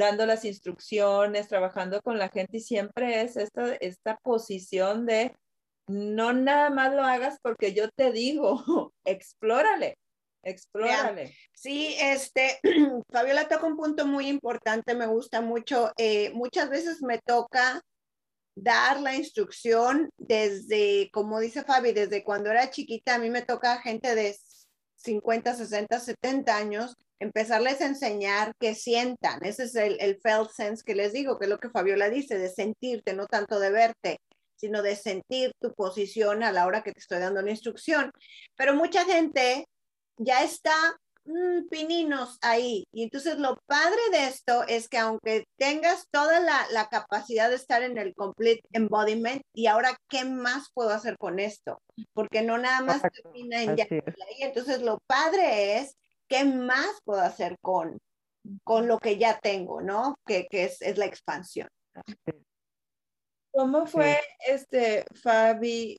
dando 0.00 0.26
las 0.26 0.44
instrucciones, 0.44 1.48
trabajando 1.48 2.00
con 2.02 2.18
la 2.18 2.28
gente 2.28 2.56
y 2.56 2.60
siempre 2.60 3.22
es 3.22 3.36
esta, 3.36 3.74
esta 3.76 4.16
posición 4.18 5.06
de 5.06 5.34
no 5.86 6.32
nada 6.32 6.70
más 6.70 6.94
lo 6.94 7.02
hagas 7.02 7.38
porque 7.42 7.72
yo 7.74 7.88
te 7.90 8.12
digo, 8.12 8.92
explórale, 9.04 9.98
explórale. 10.42 11.34
Sí, 11.52 11.96
este, 12.00 12.60
Fabiola 13.12 13.48
toca 13.48 13.66
un 13.66 13.76
punto 13.76 14.06
muy 14.06 14.28
importante, 14.28 14.94
me 14.94 15.06
gusta 15.06 15.40
mucho. 15.40 15.92
Eh, 15.96 16.30
muchas 16.32 16.70
veces 16.70 17.02
me 17.02 17.18
toca 17.18 17.82
dar 18.54 19.00
la 19.00 19.14
instrucción 19.14 20.10
desde, 20.16 21.10
como 21.12 21.40
dice 21.40 21.62
Fabi, 21.62 21.92
desde 21.92 22.24
cuando 22.24 22.50
era 22.50 22.70
chiquita, 22.70 23.14
a 23.14 23.18
mí 23.18 23.30
me 23.30 23.42
toca 23.42 23.80
gente 23.80 24.14
de 24.14 24.36
50, 24.96 25.54
60, 25.54 25.98
70 26.00 26.56
años 26.56 26.96
empezarles 27.20 27.80
a 27.80 27.86
enseñar 27.86 28.54
que 28.58 28.74
sientan. 28.74 29.44
Ese 29.44 29.64
es 29.64 29.74
el, 29.76 29.98
el 30.00 30.18
felt 30.20 30.50
sense 30.50 30.82
que 30.84 30.94
les 30.94 31.12
digo, 31.12 31.38
que 31.38 31.44
es 31.44 31.50
lo 31.50 31.58
que 31.58 31.70
Fabiola 31.70 32.08
dice, 32.08 32.38
de 32.38 32.48
sentirte, 32.48 33.14
no 33.14 33.26
tanto 33.26 33.60
de 33.60 33.70
verte, 33.70 34.20
sino 34.56 34.82
de 34.82 34.96
sentir 34.96 35.52
tu 35.60 35.72
posición 35.74 36.42
a 36.42 36.52
la 36.52 36.66
hora 36.66 36.82
que 36.82 36.92
te 36.92 37.00
estoy 37.00 37.18
dando 37.18 37.40
una 37.40 37.50
instrucción. 37.50 38.10
Pero 38.56 38.74
mucha 38.74 39.04
gente 39.04 39.66
ya 40.16 40.42
está 40.42 40.74
mm, 41.24 41.68
pininos 41.68 42.38
ahí. 42.40 42.84
Y 42.90 43.02
entonces 43.02 43.38
lo 43.38 43.58
padre 43.66 44.00
de 44.12 44.24
esto 44.24 44.64
es 44.66 44.88
que 44.88 44.98
aunque 44.98 45.44
tengas 45.58 46.06
toda 46.10 46.40
la, 46.40 46.66
la, 46.72 46.88
capacidad 46.88 47.50
de 47.50 47.56
estar 47.56 47.82
en 47.82 47.98
el 47.98 48.14
complete 48.14 48.62
embodiment, 48.72 49.42
y 49.54 49.66
ahora, 49.66 49.94
¿qué 50.08 50.24
más 50.24 50.68
puedo 50.72 50.90
hacer 50.90 51.18
con 51.18 51.38
esto? 51.38 51.82
Porque 52.14 52.40
no 52.40 52.56
nada 52.56 52.80
más 52.80 53.02
termina 53.12 53.62
en 53.62 53.76
ya. 53.76 53.86
Entonces 54.40 54.80
lo 54.80 54.98
padre 55.06 55.78
es 55.78 55.96
¿qué 56.30 56.44
más 56.44 57.00
puedo 57.04 57.20
hacer 57.20 57.58
con, 57.60 57.98
con 58.64 58.86
lo 58.86 58.98
que 58.98 59.18
ya 59.18 59.38
tengo, 59.40 59.82
¿no? 59.82 60.14
Que, 60.24 60.46
es, 60.50 60.80
la 60.96 61.04
expansión. 61.04 61.68
¿Cómo 63.52 63.84
fue, 63.84 64.18
este, 64.46 65.04
Fabi, 65.22 65.98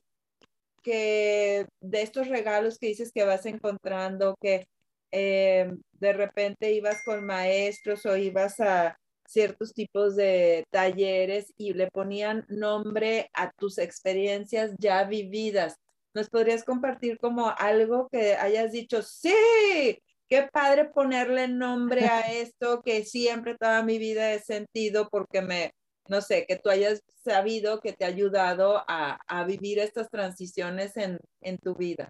que 0.82 1.66
de 1.80 2.02
estos 2.02 2.28
regalos 2.28 2.78
que 2.78 2.88
dices 2.88 3.12
que 3.12 3.24
vas 3.24 3.44
encontrando, 3.44 4.34
que 4.40 4.66
eh, 5.12 5.70
de 5.92 6.12
repente 6.14 6.72
ibas 6.72 7.04
con 7.04 7.24
maestros 7.26 8.06
o 8.06 8.16
ibas 8.16 8.58
a 8.58 8.96
ciertos 9.28 9.74
tipos 9.74 10.16
de 10.16 10.64
talleres 10.70 11.52
y 11.58 11.74
le 11.74 11.90
ponían 11.90 12.46
nombre 12.48 13.30
a 13.34 13.52
tus 13.52 13.76
experiencias 13.78 14.72
ya 14.78 15.04
vividas. 15.04 15.76
¿Nos 16.14 16.30
podrías 16.30 16.64
compartir 16.64 17.18
como 17.18 17.50
algo 17.58 18.08
que 18.10 18.34
hayas 18.34 18.72
dicho, 18.72 19.02
sí, 19.02 19.34
qué 20.32 20.48
padre 20.50 20.86
ponerle 20.86 21.46
nombre 21.46 22.06
a 22.06 22.20
esto 22.20 22.80
que 22.82 23.02
siempre 23.02 23.54
toda 23.54 23.82
mi 23.82 23.98
vida 23.98 24.32
he 24.32 24.38
sentido 24.38 25.10
porque 25.10 25.42
me, 25.42 25.72
no 26.08 26.22
sé, 26.22 26.46
que 26.48 26.56
tú 26.56 26.70
hayas 26.70 27.02
sabido 27.22 27.80
que 27.80 27.92
te 27.92 28.06
ha 28.06 28.08
ayudado 28.08 28.82
a, 28.88 29.18
vivir 29.46 29.78
estas 29.78 30.08
transiciones 30.08 30.96
en, 30.96 31.18
en, 31.42 31.58
tu 31.58 31.74
vida. 31.74 32.08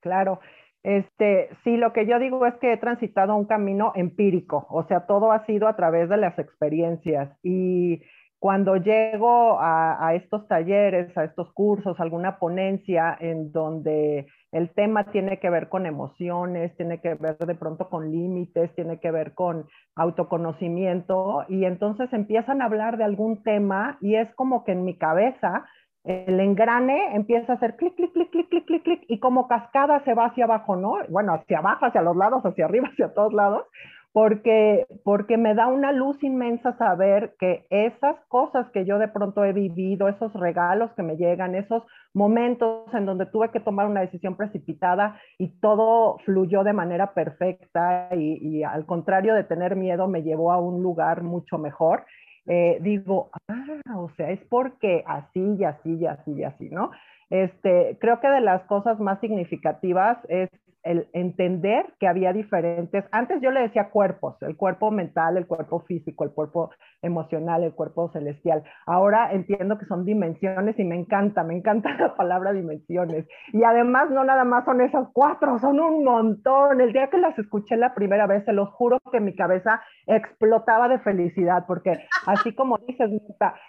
Claro, 0.00 0.40
este, 0.82 1.50
sí, 1.62 1.76
lo 1.76 1.92
que 1.92 2.06
yo 2.06 2.18
digo 2.18 2.46
es 2.46 2.54
que 2.54 2.72
he 2.72 2.78
transitado 2.78 3.36
un 3.36 3.44
camino 3.44 3.92
empírico, 3.94 4.66
o 4.70 4.86
sea, 4.88 5.04
todo 5.04 5.30
ha 5.30 5.44
sido 5.44 5.68
a 5.68 5.76
través 5.76 6.08
de 6.08 6.16
las 6.16 6.38
experiencias 6.38 7.36
y 7.42 8.00
cuando 8.38 8.76
llego 8.76 9.60
a, 9.60 10.08
a 10.08 10.14
estos 10.14 10.48
talleres, 10.48 11.14
a 11.18 11.24
estos 11.24 11.52
cursos, 11.52 12.00
alguna 12.00 12.38
ponencia 12.38 13.14
en 13.20 13.52
donde 13.52 14.26
el 14.52 14.70
tema 14.70 15.04
tiene 15.04 15.38
que 15.38 15.50
ver 15.50 15.68
con 15.68 15.86
emociones, 15.86 16.76
tiene 16.76 17.00
que 17.00 17.14
ver 17.14 17.38
de 17.38 17.54
pronto 17.54 17.88
con 17.88 18.10
límites, 18.10 18.74
tiene 18.74 18.98
que 18.98 19.10
ver 19.10 19.34
con 19.34 19.66
autoconocimiento 19.94 21.44
y 21.48 21.64
entonces 21.64 22.12
empiezan 22.12 22.60
a 22.60 22.64
hablar 22.64 22.96
de 22.96 23.04
algún 23.04 23.42
tema 23.42 23.98
y 24.00 24.16
es 24.16 24.32
como 24.34 24.64
que 24.64 24.72
en 24.72 24.84
mi 24.84 24.96
cabeza 24.96 25.66
el 26.04 26.40
engrane 26.40 27.14
empieza 27.14 27.52
a 27.52 27.56
hacer 27.56 27.76
clic, 27.76 27.94
clic, 27.94 28.12
clic, 28.12 28.30
clic, 28.30 28.48
clic, 28.48 28.66
clic, 28.66 28.82
clic 28.82 29.04
y 29.08 29.20
como 29.20 29.46
cascada 29.48 30.02
se 30.04 30.14
va 30.14 30.26
hacia 30.26 30.44
abajo, 30.44 30.74
¿no? 30.74 30.94
Bueno, 31.10 31.34
hacia 31.34 31.58
abajo, 31.58 31.86
hacia 31.86 32.02
los 32.02 32.16
lados, 32.16 32.42
hacia 32.44 32.64
arriba, 32.64 32.88
hacia 32.92 33.12
todos 33.12 33.32
lados, 33.32 33.66
porque, 34.12 34.86
porque 35.04 35.36
me 35.36 35.54
da 35.54 35.68
una 35.68 35.92
luz 35.92 36.22
inmensa 36.22 36.76
saber 36.78 37.34
que 37.38 37.66
esas 37.70 38.16
cosas 38.26 38.68
que 38.72 38.84
yo 38.84 38.98
de 38.98 39.06
pronto 39.06 39.44
he 39.44 39.52
vivido, 39.52 40.08
esos 40.08 40.32
regalos 40.32 40.90
que 40.96 41.04
me 41.04 41.16
llegan, 41.16 41.54
esos 41.54 41.84
momentos 42.12 42.92
en 42.92 43.06
donde 43.06 43.26
tuve 43.26 43.50
que 43.50 43.60
tomar 43.60 43.86
una 43.86 44.00
decisión 44.00 44.36
precipitada 44.36 45.20
y 45.38 45.60
todo 45.60 46.18
fluyó 46.24 46.64
de 46.64 46.72
manera 46.72 47.14
perfecta 47.14 48.08
y, 48.16 48.64
al 48.64 48.84
contrario 48.84 49.34
de 49.34 49.44
tener 49.44 49.76
miedo 49.76 50.08
me 50.08 50.22
llevó 50.22 50.52
a 50.52 50.58
un 50.58 50.82
lugar 50.82 51.22
mucho 51.22 51.58
mejor. 51.58 52.04
Eh, 52.46 52.78
digo, 52.80 53.30
ah, 53.48 53.98
o 53.98 54.10
sea, 54.16 54.30
es 54.30 54.40
porque 54.48 55.04
así 55.06 55.56
y 55.56 55.64
así 55.64 55.94
y 55.94 56.06
así 56.06 56.32
y 56.32 56.42
así, 56.42 56.68
¿no? 56.68 56.90
Este, 57.28 57.96
creo 58.00 58.18
que 58.18 58.28
de 58.28 58.40
las 58.40 58.64
cosas 58.64 58.98
más 58.98 59.20
significativas 59.20 60.18
es 60.28 60.50
el 60.82 61.08
entender 61.12 61.94
que 61.98 62.08
había 62.08 62.32
diferentes, 62.32 63.04
antes 63.12 63.40
yo 63.42 63.50
le 63.50 63.60
decía 63.60 63.90
cuerpos, 63.90 64.36
el 64.42 64.56
cuerpo 64.56 64.90
mental, 64.90 65.36
el 65.36 65.46
cuerpo 65.46 65.80
físico, 65.80 66.24
el 66.24 66.32
cuerpo 66.32 66.70
emocional, 67.02 67.62
el 67.64 67.74
cuerpo 67.74 68.10
celestial. 68.12 68.62
Ahora 68.86 69.32
entiendo 69.32 69.78
que 69.78 69.86
son 69.86 70.04
dimensiones 70.04 70.78
y 70.78 70.84
me 70.84 70.96
encanta, 70.96 71.44
me 71.44 71.54
encanta 71.54 71.94
la 71.98 72.14
palabra 72.14 72.52
dimensiones. 72.52 73.26
Y 73.52 73.62
además 73.64 74.10
no 74.10 74.24
nada 74.24 74.44
más 74.44 74.64
son 74.64 74.80
esas 74.80 75.08
cuatro, 75.12 75.58
son 75.58 75.80
un 75.80 76.04
montón. 76.04 76.80
El 76.80 76.92
día 76.92 77.08
que 77.08 77.18
las 77.18 77.38
escuché 77.38 77.76
la 77.76 77.94
primera 77.94 78.26
vez, 78.26 78.44
se 78.44 78.52
los 78.52 78.70
juro 78.70 78.98
que 79.12 79.20
mi 79.20 79.34
cabeza 79.34 79.82
explotaba 80.06 80.88
de 80.88 80.98
felicidad, 81.00 81.64
porque 81.66 82.06
así 82.26 82.54
como 82.54 82.78
dices, 82.78 83.10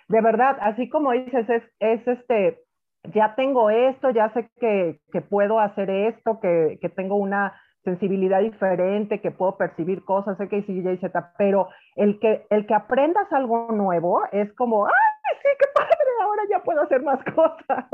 de 0.07 0.21
verdad, 0.21 0.57
así 0.61 0.89
como 0.89 1.11
dices, 1.11 1.49
es, 1.49 1.63
es 1.79 2.07
este 2.07 2.59
ya 3.13 3.35
tengo 3.35 3.69
esto, 3.69 4.09
ya 4.11 4.31
sé 4.33 4.49
que, 4.59 5.21
puedo 5.21 5.59
hacer 5.59 5.89
esto, 5.89 6.39
que, 6.39 6.77
tengo 6.95 7.15
una 7.15 7.53
sensibilidad 7.83 8.41
diferente, 8.41 9.21
que 9.21 9.31
puedo 9.31 9.57
percibir 9.57 10.03
cosas, 10.05 10.37
sé 10.37 10.47
que 10.47 10.59
Y, 10.59 10.97
Z, 10.97 11.33
pero 11.37 11.67
el 11.95 12.19
que, 12.19 12.45
el 12.49 12.67
que 12.67 12.75
aprendas 12.75 13.31
algo 13.33 13.71
nuevo 13.71 14.21
es 14.31 14.53
como, 14.53 14.85
¡ay, 14.85 15.37
sí, 15.41 15.49
qué 15.59 15.67
padre! 15.73 15.95
Ahora 16.23 16.43
ya 16.49 16.59
puedo 16.59 16.81
hacer 16.81 17.01
más 17.01 17.19
cosas, 17.35 17.85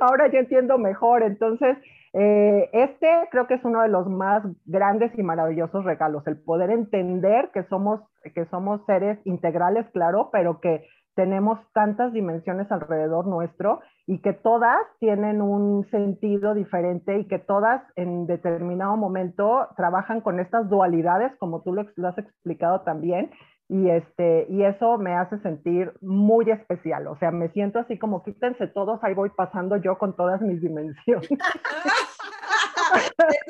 ahora 0.00 0.26
ya 0.32 0.40
entiendo 0.40 0.76
mejor. 0.76 1.22
Entonces, 1.22 1.78
eh, 2.14 2.68
este 2.72 3.28
creo 3.30 3.46
que 3.46 3.54
es 3.54 3.64
uno 3.64 3.82
de 3.82 3.88
los 3.88 4.08
más 4.08 4.42
grandes 4.64 5.16
y 5.16 5.22
maravillosos 5.22 5.84
regalos, 5.84 6.26
el 6.26 6.36
poder 6.36 6.70
entender 6.70 7.50
que 7.52 7.62
somos, 7.64 8.00
que 8.34 8.46
somos 8.46 8.84
seres 8.86 9.18
integrales, 9.24 9.86
claro, 9.92 10.30
pero 10.32 10.60
que 10.60 10.84
tenemos 11.18 11.58
tantas 11.72 12.12
dimensiones 12.12 12.70
alrededor 12.70 13.26
nuestro 13.26 13.80
y 14.06 14.20
que 14.20 14.32
todas 14.32 14.78
tienen 15.00 15.42
un 15.42 15.84
sentido 15.90 16.54
diferente 16.54 17.18
y 17.18 17.26
que 17.26 17.40
todas 17.40 17.82
en 17.96 18.28
determinado 18.28 18.96
momento 18.96 19.66
trabajan 19.76 20.20
con 20.20 20.38
estas 20.38 20.68
dualidades, 20.68 21.32
como 21.40 21.62
tú 21.62 21.74
lo, 21.74 21.82
has 22.08 22.18
explicado 22.18 22.82
también, 22.82 23.32
y, 23.68 23.90
este, 23.90 24.46
y 24.48 24.62
eso 24.62 24.96
me 24.96 25.16
hace 25.16 25.40
sentir 25.40 25.92
muy 26.00 26.48
especial. 26.52 27.08
O 27.08 27.18
sea, 27.18 27.32
me 27.32 27.48
siento 27.48 27.80
así 27.80 27.98
como 27.98 28.22
quítense 28.22 28.68
todos, 28.68 29.02
ahí 29.02 29.14
voy 29.14 29.30
pasando 29.30 29.76
yo 29.76 29.98
con 29.98 30.14
todas 30.14 30.40
mis 30.40 30.60
dimensiones. 30.60 31.28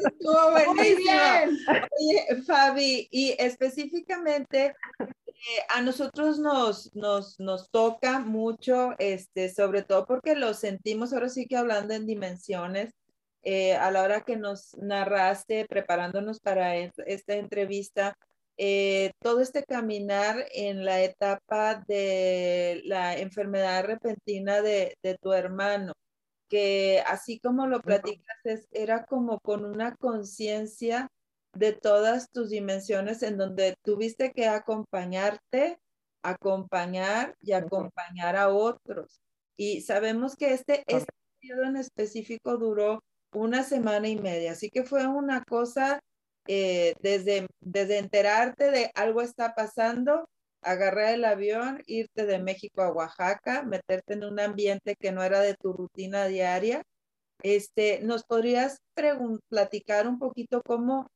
Estuvo 0.07 0.53
buenísimo. 0.53 1.13
Oye, 1.69 2.43
Fabi, 2.47 3.09
y 3.11 3.37
específicamente 3.39 4.75
a 5.69 5.83
nosotros 5.83 6.39
nos, 6.39 6.95
nos, 6.95 7.39
nos 7.39 7.71
toca 7.71 8.21
mucho, 8.21 8.95
este, 8.99 9.49
sobre 9.49 9.83
todo 9.83 10.07
porque 10.07 10.35
lo 10.35 10.55
sentimos, 10.55 11.13
ahora 11.13 11.29
sí 11.29 11.47
que 11.47 11.57
hablando 11.57 11.95
en 11.95 12.07
dimensiones, 12.07 12.93
eh, 13.43 13.75
a 13.75 13.91
la 13.91 14.03
hora 14.03 14.23
que 14.23 14.37
nos 14.37 14.77
narraste, 14.79 15.67
preparándonos 15.69 16.41
para 16.41 16.77
esta 16.77 17.35
entrevista, 17.35 18.17
eh, 18.57 19.13
todo 19.21 19.41
este 19.41 19.63
caminar 19.63 20.45
en 20.53 20.85
la 20.85 21.03
etapa 21.03 21.85
de 21.87 22.83
la 22.85 23.17
enfermedad 23.17 23.85
repentina 23.85 24.61
de, 24.61 24.97
de 25.03 25.17
tu 25.19 25.33
hermano, 25.33 25.93
que 26.49 27.03
así 27.07 27.39
como 27.39 27.67
lo 27.67 27.81
platicas, 27.81 28.37
era 28.73 29.07
como 29.07 29.39
con 29.41 29.65
una 29.65 29.95
conciencia 29.97 31.09
de 31.55 31.73
todas 31.73 32.31
tus 32.31 32.51
dimensiones 32.51 33.23
en 33.23 33.37
donde 33.37 33.75
tuviste 33.83 34.33
que 34.33 34.47
acompañarte, 34.47 35.79
acompañar 36.23 37.37
y 37.41 37.53
acompañar 37.53 38.37
a 38.37 38.49
otros. 38.49 39.21
Y 39.57 39.81
sabemos 39.83 40.37
que 40.37 40.53
este, 40.53 40.85
este 40.87 41.13
periodo 41.41 41.65
en 41.65 41.77
específico 41.77 42.57
duró 42.57 43.03
una 43.33 43.63
semana 43.63 44.09
y 44.09 44.17
media, 44.17 44.53
así 44.53 44.71
que 44.71 44.85
fue 44.85 45.07
una 45.07 45.43
cosa 45.45 46.01
eh, 46.47 46.95
desde, 47.01 47.47
desde 47.61 47.99
enterarte 47.99 48.71
de 48.71 48.91
algo 48.95 49.21
está 49.21 49.55
pasando, 49.55 50.29
agarrar 50.63 51.15
el 51.15 51.25
avión, 51.27 51.83
irte 51.87 52.25
de 52.25 52.39
México 52.39 52.83
a 52.83 52.91
Oaxaca, 52.91 53.63
meterte 53.63 54.15
en 54.15 54.25
un 54.25 54.41
ambiente 54.41 54.97
que 54.99 55.13
no 55.13 55.23
era 55.23 55.41
de 55.41 55.55
tu 55.55 55.75
rutina 55.75 56.27
diaria. 56.27 56.83
Este, 57.43 58.01
¿Nos 58.03 58.25
podrías 58.25 58.79
platicar 59.49 60.09
un 60.09 60.19
poquito 60.19 60.63
cómo, 60.63 61.09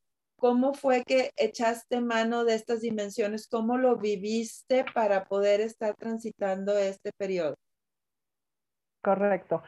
¿Cómo 0.43 0.73
fue 0.73 1.03
que 1.05 1.29
echaste 1.37 2.01
mano 2.01 2.43
de 2.43 2.55
estas 2.55 2.81
dimensiones? 2.81 3.47
¿Cómo 3.47 3.77
lo 3.77 3.95
viviste 3.95 4.83
para 4.93 5.23
poder 5.23 5.61
estar 5.61 5.95
transitando 5.95 6.77
este 6.77 7.11
periodo? 7.17 7.55
Correcto. 9.01 9.63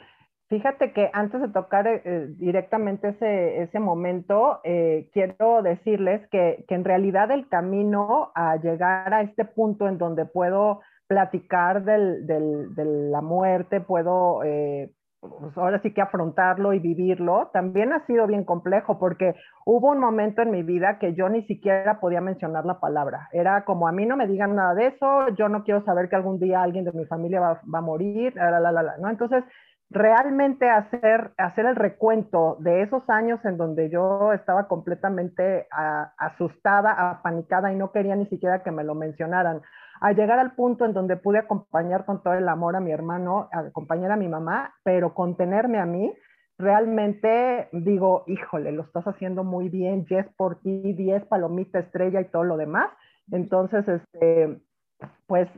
Fíjate 0.49 0.91
que 0.91 1.09
antes 1.13 1.39
de 1.39 1.47
tocar 1.47 1.87
eh, 1.87 2.27
directamente 2.31 3.07
ese, 3.07 3.61
ese 3.61 3.79
momento, 3.79 4.59
eh, 4.65 5.09
quiero 5.13 5.61
decirles 5.61 6.27
que, 6.29 6.65
en 6.67 6.83
realidad 6.83 7.31
el 7.31 7.47
camino 7.47 8.33
a 8.35 8.57
llegar 8.57 9.13
a 9.13 9.21
este 9.21 9.45
punto 9.45 9.87
en 9.87 9.97
donde 9.97 10.25
puedo 10.25 10.81
platicar 11.07 11.85
del, 11.85 12.27
de 12.27 12.85
la 12.85 13.21
muerte, 13.21 13.79
puedo 13.79 14.43
eh, 14.43 14.91
pues, 15.39 15.57
ahora 15.57 15.81
sí 15.81 15.93
que 15.93 16.01
afrontarlo 16.01 16.73
y 16.73 16.79
vivirlo, 16.79 17.49
también 17.53 17.93
ha 17.93 18.05
sido 18.05 18.27
bien 18.27 18.43
complejo 18.43 18.99
porque 18.99 19.35
hubo 19.65 19.91
un 19.91 19.99
momento 19.99 20.41
en 20.41 20.51
mi 20.51 20.63
vida 20.63 20.99
que 20.99 21.13
yo 21.13 21.29
ni 21.29 21.43
siquiera 21.43 21.99
podía 21.99 22.21
mencionar 22.21 22.65
la 22.65 22.79
palabra. 22.79 23.29
Era 23.31 23.65
como 23.65 23.87
a 23.87 23.91
mí 23.91 24.05
no 24.05 24.17
me 24.17 24.27
digan 24.27 24.55
nada 24.55 24.73
de 24.73 24.87
eso, 24.87 25.29
yo 25.29 25.49
no 25.49 25.63
quiero 25.63 25.83
saber 25.85 26.09
que 26.09 26.15
algún 26.15 26.39
día 26.39 26.61
alguien 26.61 26.85
de 26.85 26.91
mi 26.91 27.05
familia 27.05 27.39
va, 27.39 27.61
a 27.73 27.81
morir, 27.81 28.35
la, 28.35 28.59
la, 28.59 28.71
la, 28.71 28.97
¿no? 28.97 29.09
Entonces, 29.09 29.43
realmente 29.89 30.69
hacer, 30.69 31.31
hacer 31.37 31.65
el 31.65 31.75
recuento 31.75 32.57
de 32.59 32.81
esos 32.81 33.07
años 33.09 33.39
en 33.45 33.57
donde 33.57 33.89
yo 33.89 34.33
estaba 34.33 34.67
completamente 34.67 35.67
asustada, 36.17 37.11
apanicada 37.11 37.71
y 37.71 37.75
no 37.75 37.91
quería 37.91 38.15
ni 38.15 38.25
siquiera 38.27 38.63
que 38.63 38.71
me 38.71 38.83
lo 38.83 38.95
mencionaran 38.95 39.61
a 40.01 40.11
llegar 40.11 40.39
al 40.39 40.53
punto 40.55 40.85
en 40.85 40.93
donde 40.93 41.17
pude 41.17 41.39
acompañar 41.39 42.05
con 42.05 42.21
todo 42.21 42.33
el 42.33 42.47
amor 42.47 42.75
a 42.75 42.79
mi 42.79 42.91
hermano, 42.91 43.49
acompañar 43.51 44.11
a 44.11 44.17
mi 44.17 44.27
mamá, 44.27 44.73
pero 44.83 45.13
contenerme 45.13 45.79
a 45.79 45.85
mí, 45.85 46.13
realmente 46.57 47.69
digo, 47.71 48.23
híjole, 48.27 48.71
lo 48.71 48.83
estás 48.83 49.05
haciendo 49.05 49.43
muy 49.43 49.69
bien, 49.69 50.05
yes 50.05 50.25
por 50.37 50.59
ti, 50.61 50.93
10 50.93 51.25
palomita 51.25 51.79
estrella 51.79 52.21
y 52.21 52.25
todo 52.25 52.43
lo 52.43 52.57
demás. 52.57 52.89
Entonces, 53.31 53.87
este, 53.87 54.61
pues 55.27 55.49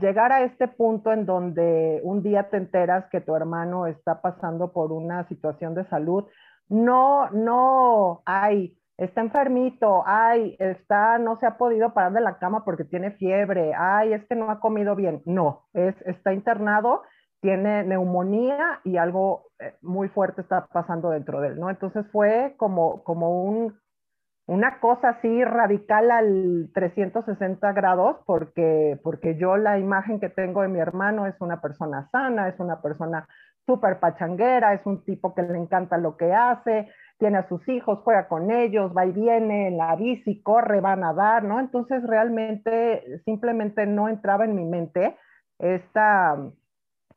llegar 0.00 0.32
a 0.32 0.42
este 0.42 0.68
punto 0.68 1.12
en 1.12 1.26
donde 1.26 2.00
un 2.02 2.22
día 2.22 2.50
te 2.50 2.56
enteras 2.56 3.06
que 3.10 3.20
tu 3.20 3.34
hermano 3.34 3.86
está 3.86 4.20
pasando 4.20 4.72
por 4.72 4.92
una 4.92 5.26
situación 5.28 5.74
de 5.74 5.84
salud, 5.88 6.24
no, 6.68 7.30
no 7.30 8.22
hay 8.26 8.75
está 8.98 9.20
enfermito, 9.20 10.02
ay, 10.06 10.56
está, 10.58 11.18
no 11.18 11.38
se 11.38 11.46
ha 11.46 11.58
podido 11.58 11.92
parar 11.92 12.12
de 12.12 12.20
la 12.20 12.38
cama 12.38 12.64
porque 12.64 12.84
tiene 12.84 13.12
fiebre, 13.12 13.72
ay, 13.76 14.14
es 14.14 14.24
que 14.26 14.34
no 14.34 14.50
ha 14.50 14.60
comido 14.60 14.94
bien. 14.96 15.22
No, 15.26 15.66
es, 15.74 15.94
está 16.06 16.32
internado, 16.32 17.02
tiene 17.40 17.84
neumonía 17.84 18.80
y 18.84 18.96
algo 18.96 19.50
eh, 19.58 19.74
muy 19.82 20.08
fuerte 20.08 20.40
está 20.40 20.66
pasando 20.66 21.10
dentro 21.10 21.40
de 21.40 21.48
él, 21.48 21.60
¿no? 21.60 21.68
Entonces 21.68 22.06
fue 22.10 22.54
como, 22.56 23.04
como 23.04 23.42
un, 23.44 23.78
una 24.46 24.80
cosa 24.80 25.10
así 25.10 25.44
radical 25.44 26.10
al 26.10 26.70
360 26.72 27.72
grados 27.72 28.16
porque, 28.24 28.98
porque 29.02 29.36
yo 29.36 29.56
la 29.56 29.78
imagen 29.78 30.20
que 30.20 30.30
tengo 30.30 30.62
de 30.62 30.68
mi 30.68 30.78
hermano 30.78 31.26
es 31.26 31.34
una 31.40 31.60
persona 31.60 32.08
sana, 32.10 32.48
es 32.48 32.58
una 32.58 32.80
persona 32.80 33.28
súper 33.66 33.98
pachanguera, 33.98 34.72
es 34.72 34.86
un 34.86 35.04
tipo 35.04 35.34
que 35.34 35.42
le 35.42 35.58
encanta 35.58 35.98
lo 35.98 36.16
que 36.16 36.32
hace, 36.32 36.88
tiene 37.18 37.38
a 37.38 37.48
sus 37.48 37.66
hijos, 37.68 38.00
juega 38.04 38.28
con 38.28 38.50
ellos, 38.50 38.92
va 38.96 39.06
y 39.06 39.12
viene 39.12 39.68
en 39.68 39.78
la 39.78 39.96
bici, 39.96 40.42
corre, 40.42 40.80
va 40.80 40.92
a 40.92 40.96
nadar, 40.96 41.44
¿no? 41.44 41.60
Entonces 41.60 42.02
realmente 42.06 43.20
simplemente 43.24 43.86
no 43.86 44.08
entraba 44.08 44.44
en 44.44 44.54
mi 44.54 44.64
mente 44.64 45.16
esta, 45.58 46.36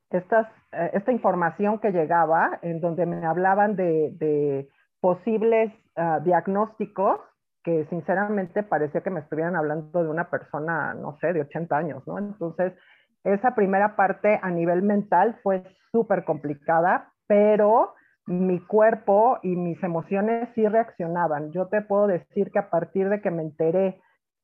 estas, 0.10 0.48
eh, 0.72 0.92
esta 0.94 1.12
información 1.12 1.80
que 1.80 1.92
llegaba, 1.92 2.60
en 2.62 2.80
donde 2.80 3.06
me 3.06 3.26
hablaban 3.26 3.76
de, 3.76 4.70
posibles 5.02 5.72
ah, 5.96 6.20
diagnósticos 6.24 7.22
que 7.64 7.86
sinceramente 7.90 8.64
parecía 8.64 9.02
que 9.02 9.10
me 9.10 9.20
estuvieran 9.20 9.56
hablando 9.56 10.04
de 10.04 10.10
una 10.10 10.30
persona, 10.30 10.94
no 10.94 11.18
sé, 11.20 11.34
de 11.34 11.42
80 11.42 11.78
años, 11.78 12.08
¿no? 12.08 12.18
Entonces, 12.18 12.74
esa 13.24 13.54
primera 13.54 13.96
parte 13.96 14.40
a 14.42 14.50
nivel 14.50 14.82
mental 14.82 15.38
fue 15.44 15.64
súper 15.92 16.24
complicada, 16.24 17.12
pero 17.28 17.94
mi 18.30 18.60
cuerpo 18.60 19.40
y 19.42 19.56
mis 19.56 19.82
emociones 19.84 20.50
sí 20.54 20.68
reaccionaban. 20.68 21.52
Yo 21.52 21.68
te 21.68 21.82
puedo 21.82 22.06
decir 22.06 22.52
que 22.52 22.60
a 22.60 22.70
partir 22.70 23.10
de 23.10 23.22
que 23.22 23.32
me 23.32 23.42
enteré 23.42 24.00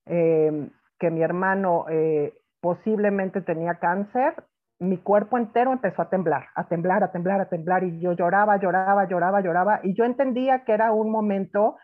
eh, 0.08 0.70
que 1.00 1.12
mi 1.12 1.22
hermano 1.22 1.86
eh, 1.89 2.34
posiblemente 2.62 3.42
tenía 3.42 3.75
cáncer, 3.75 4.34
mi 4.80 4.98
cuerpo 4.98 5.38
entero 5.38 5.72
empezó 5.72 6.01
a 6.01 6.10
temblar, 6.10 6.48
a 6.56 6.68
temblar, 6.68 7.04
a 7.04 7.12
temblar, 7.12 7.42
a 7.42 7.50
temblar, 7.50 7.84
y 7.84 8.00
yo 8.00 8.13
lloraba, 8.13 8.58
lloraba, 8.58 9.08
lloraba, 9.08 9.42
lloraba, 9.42 9.80
y 9.84 9.94
yo 9.94 10.04
entendía 10.04 10.63
que 10.65 10.74
era 10.74 10.92
un 10.92 11.12
momento 11.12 11.75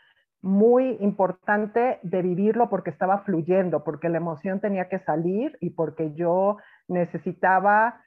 muy 0.42 0.98
importante 1.02 2.00
de 2.02 2.22
vivirlo 2.24 2.68
porque 2.68 2.90
estaba 2.90 3.20
fluyendo, 3.20 3.84
porque 3.84 4.10
la 4.10 4.18
emoción 4.18 4.60
tenía 4.60 4.90
que 4.90 5.00
salir 5.00 5.56
y 5.62 5.70
porque 5.70 6.14
yo 6.14 6.58
necesitaba, 6.88 8.02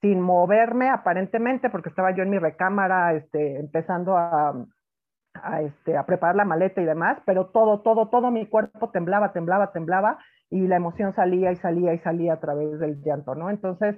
sin 0.00 0.20
moverme 0.20 0.88
aparentemente, 0.88 1.70
porque 1.70 1.90
estaba 1.90 2.14
yo 2.14 2.22
en 2.22 2.30
mi 2.30 2.38
recámara 2.38 3.12
este, 3.14 3.58
empezando 3.58 4.16
a, 4.16 4.54
a, 5.34 5.62
este, 5.62 5.96
a 5.96 6.06
preparar 6.06 6.36
la 6.36 6.44
maleta 6.44 6.80
y 6.80 6.84
demás, 6.84 7.18
pero 7.26 7.46
todo, 7.46 7.80
todo, 7.80 8.08
todo 8.08 8.30
mi 8.30 8.46
cuerpo 8.46 8.90
temblaba, 8.90 9.32
temblaba, 9.32 9.72
temblaba 9.72 10.18
y 10.48 10.66
la 10.66 10.76
emoción 10.76 11.14
salía 11.14 11.52
y 11.52 11.56
salía 11.56 11.94
y 11.94 11.98
salía 11.98 12.34
a 12.34 12.40
través 12.40 12.78
del 12.80 13.02
llanto, 13.02 13.34
¿no? 13.34 13.50
Entonces, 13.50 13.96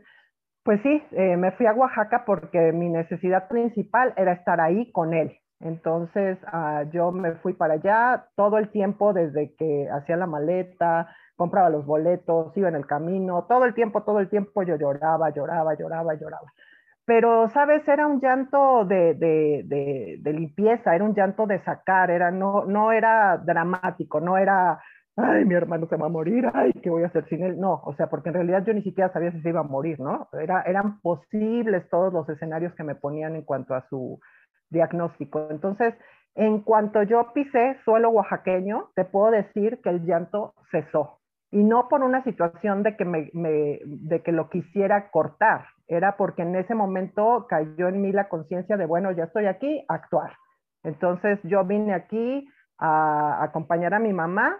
pues 0.64 0.80
sí, 0.82 1.02
eh, 1.12 1.36
me 1.36 1.52
fui 1.52 1.66
a 1.66 1.72
Oaxaca 1.72 2.24
porque 2.24 2.72
mi 2.72 2.88
necesidad 2.88 3.48
principal 3.48 4.12
era 4.16 4.32
estar 4.32 4.60
ahí 4.60 4.92
con 4.92 5.14
él, 5.14 5.38
entonces 5.62 6.38
ah, 6.46 6.84
yo 6.92 7.12
me 7.12 7.32
fui 7.36 7.52
para 7.54 7.74
allá 7.74 8.26
todo 8.36 8.58
el 8.58 8.70
tiempo 8.70 9.12
desde 9.12 9.54
que 9.56 9.88
hacía 9.90 10.16
la 10.16 10.26
maleta, 10.26 11.08
compraba 11.36 11.70
los 11.70 11.86
boletos, 11.86 12.56
iba 12.56 12.68
en 12.68 12.76
el 12.76 12.86
camino, 12.86 13.46
todo 13.48 13.64
el 13.64 13.74
tiempo, 13.74 14.02
todo 14.02 14.20
el 14.20 14.28
tiempo 14.28 14.62
yo 14.62 14.76
lloraba, 14.76 15.30
lloraba, 15.30 15.74
lloraba, 15.74 16.14
lloraba. 16.14 16.52
Pero, 17.04 17.48
¿sabes? 17.48 17.86
Era 17.88 18.06
un 18.06 18.20
llanto 18.20 18.84
de, 18.84 19.14
de, 19.14 20.18
de, 20.20 20.32
limpieza, 20.32 20.94
era 20.94 21.04
un 21.04 21.14
llanto 21.14 21.46
de 21.46 21.58
sacar, 21.64 22.10
era, 22.10 22.30
no, 22.30 22.64
no 22.64 22.92
era 22.92 23.38
dramático, 23.38 24.20
no 24.20 24.38
era, 24.38 24.80
ay, 25.16 25.44
mi 25.44 25.54
hermano 25.54 25.88
se 25.88 25.96
va 25.96 26.06
a 26.06 26.08
morir, 26.08 26.48
ay, 26.54 26.72
¿qué 26.80 26.90
voy 26.90 27.02
a 27.02 27.06
hacer 27.06 27.26
sin 27.28 27.42
él? 27.42 27.58
No, 27.58 27.80
o 27.84 27.92
sea, 27.94 28.08
porque 28.08 28.28
en 28.28 28.34
realidad 28.36 28.64
yo 28.64 28.72
ni 28.72 28.82
siquiera 28.82 29.12
sabía 29.12 29.32
si 29.32 29.40
se 29.42 29.48
iba 29.48 29.60
a 29.60 29.64
morir, 29.64 29.98
¿no? 29.98 30.28
Era, 30.40 30.62
eran 30.62 31.00
posibles 31.00 31.88
todos 31.90 32.12
los 32.12 32.28
escenarios 32.28 32.72
que 32.74 32.84
me 32.84 32.94
ponían 32.94 33.34
en 33.34 33.42
cuanto 33.42 33.74
a 33.74 33.84
su, 33.88 34.20
diagnóstico. 34.72 35.48
Entonces, 35.50 35.94
en 36.34 36.60
cuanto 36.62 37.02
yo 37.02 37.32
pisé 37.34 37.78
suelo 37.84 38.10
oaxaqueño, 38.10 38.88
te 38.94 39.04
puedo 39.04 39.30
decir 39.30 39.80
que 39.82 39.90
el 39.90 40.04
llanto 40.04 40.54
cesó. 40.70 41.18
Y 41.50 41.62
no 41.62 41.88
por 41.88 42.02
una 42.02 42.24
situación 42.24 42.82
de 42.82 42.96
que, 42.96 43.04
me, 43.04 43.30
de 43.84 44.22
que 44.22 44.32
lo 44.32 44.48
quisiera 44.48 45.10
cortar, 45.10 45.66
era 45.86 46.16
porque 46.16 46.42
en 46.42 46.56
ese 46.56 46.74
momento 46.74 47.46
cayó 47.46 47.88
en 47.88 48.00
mí 48.00 48.10
la 48.10 48.28
conciencia 48.28 48.78
de, 48.78 48.86
bueno, 48.86 49.12
ya 49.12 49.24
estoy 49.24 49.46
aquí, 49.46 49.84
actuar. 49.88 50.32
Entonces 50.82 51.38
yo 51.44 51.64
vine 51.64 51.92
aquí 51.92 52.48
a 52.78 53.44
acompañar 53.44 53.92
a 53.92 53.98
mi 53.98 54.14
mamá, 54.14 54.58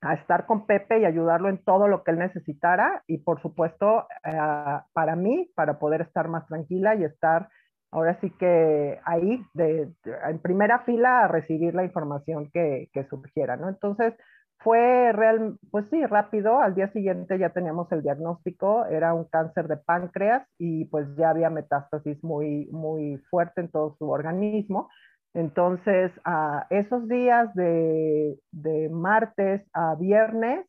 a 0.00 0.14
estar 0.14 0.46
con 0.46 0.66
Pepe 0.66 1.00
y 1.00 1.04
ayudarlo 1.04 1.48
en 1.48 1.58
todo 1.58 1.88
lo 1.88 2.02
que 2.02 2.12
él 2.12 2.18
necesitara 2.18 3.02
y 3.06 3.18
por 3.18 3.40
supuesto 3.42 4.06
eh, 4.24 4.32
para 4.92 5.16
mí, 5.16 5.50
para 5.54 5.78
poder 5.78 6.02
estar 6.02 6.28
más 6.28 6.46
tranquila 6.46 6.94
y 6.94 7.04
estar 7.04 7.48
ahora 7.92 8.18
sí 8.20 8.30
que 8.30 8.98
ahí, 9.04 9.44
de, 9.52 9.92
en 10.28 10.38
primera 10.40 10.80
fila, 10.80 11.24
a 11.24 11.28
recibir 11.28 11.74
la 11.74 11.84
información 11.84 12.50
que, 12.52 12.88
que, 12.92 13.04
surgiera, 13.04 13.56
¿no? 13.56 13.68
Entonces, 13.68 14.14
fue 14.58 15.12
real, 15.12 15.58
pues 15.70 15.84
sí, 15.90 16.04
rápido, 16.06 16.60
al 16.60 16.74
día 16.74 16.90
siguiente 16.92 17.38
ya 17.38 17.50
teníamos 17.50 17.90
el 17.92 18.02
diagnóstico, 18.02 18.86
era 18.86 19.12
un 19.12 19.24
cáncer 19.24 19.68
de 19.68 19.76
páncreas 19.76 20.46
y 20.58 20.86
pues 20.86 21.06
ya 21.16 21.30
había 21.30 21.50
metástasis 21.50 22.22
muy, 22.24 22.66
muy 22.70 23.18
fuerte 23.30 23.60
en 23.60 23.70
todo 23.70 23.94
su 23.98 24.08
organismo. 24.08 24.88
Entonces, 25.34 26.12
a 26.24 26.66
esos 26.70 27.08
días 27.08 27.52
de, 27.54 28.38
de, 28.52 28.88
martes 28.90 29.62
a 29.72 29.96
viernes 29.96 30.66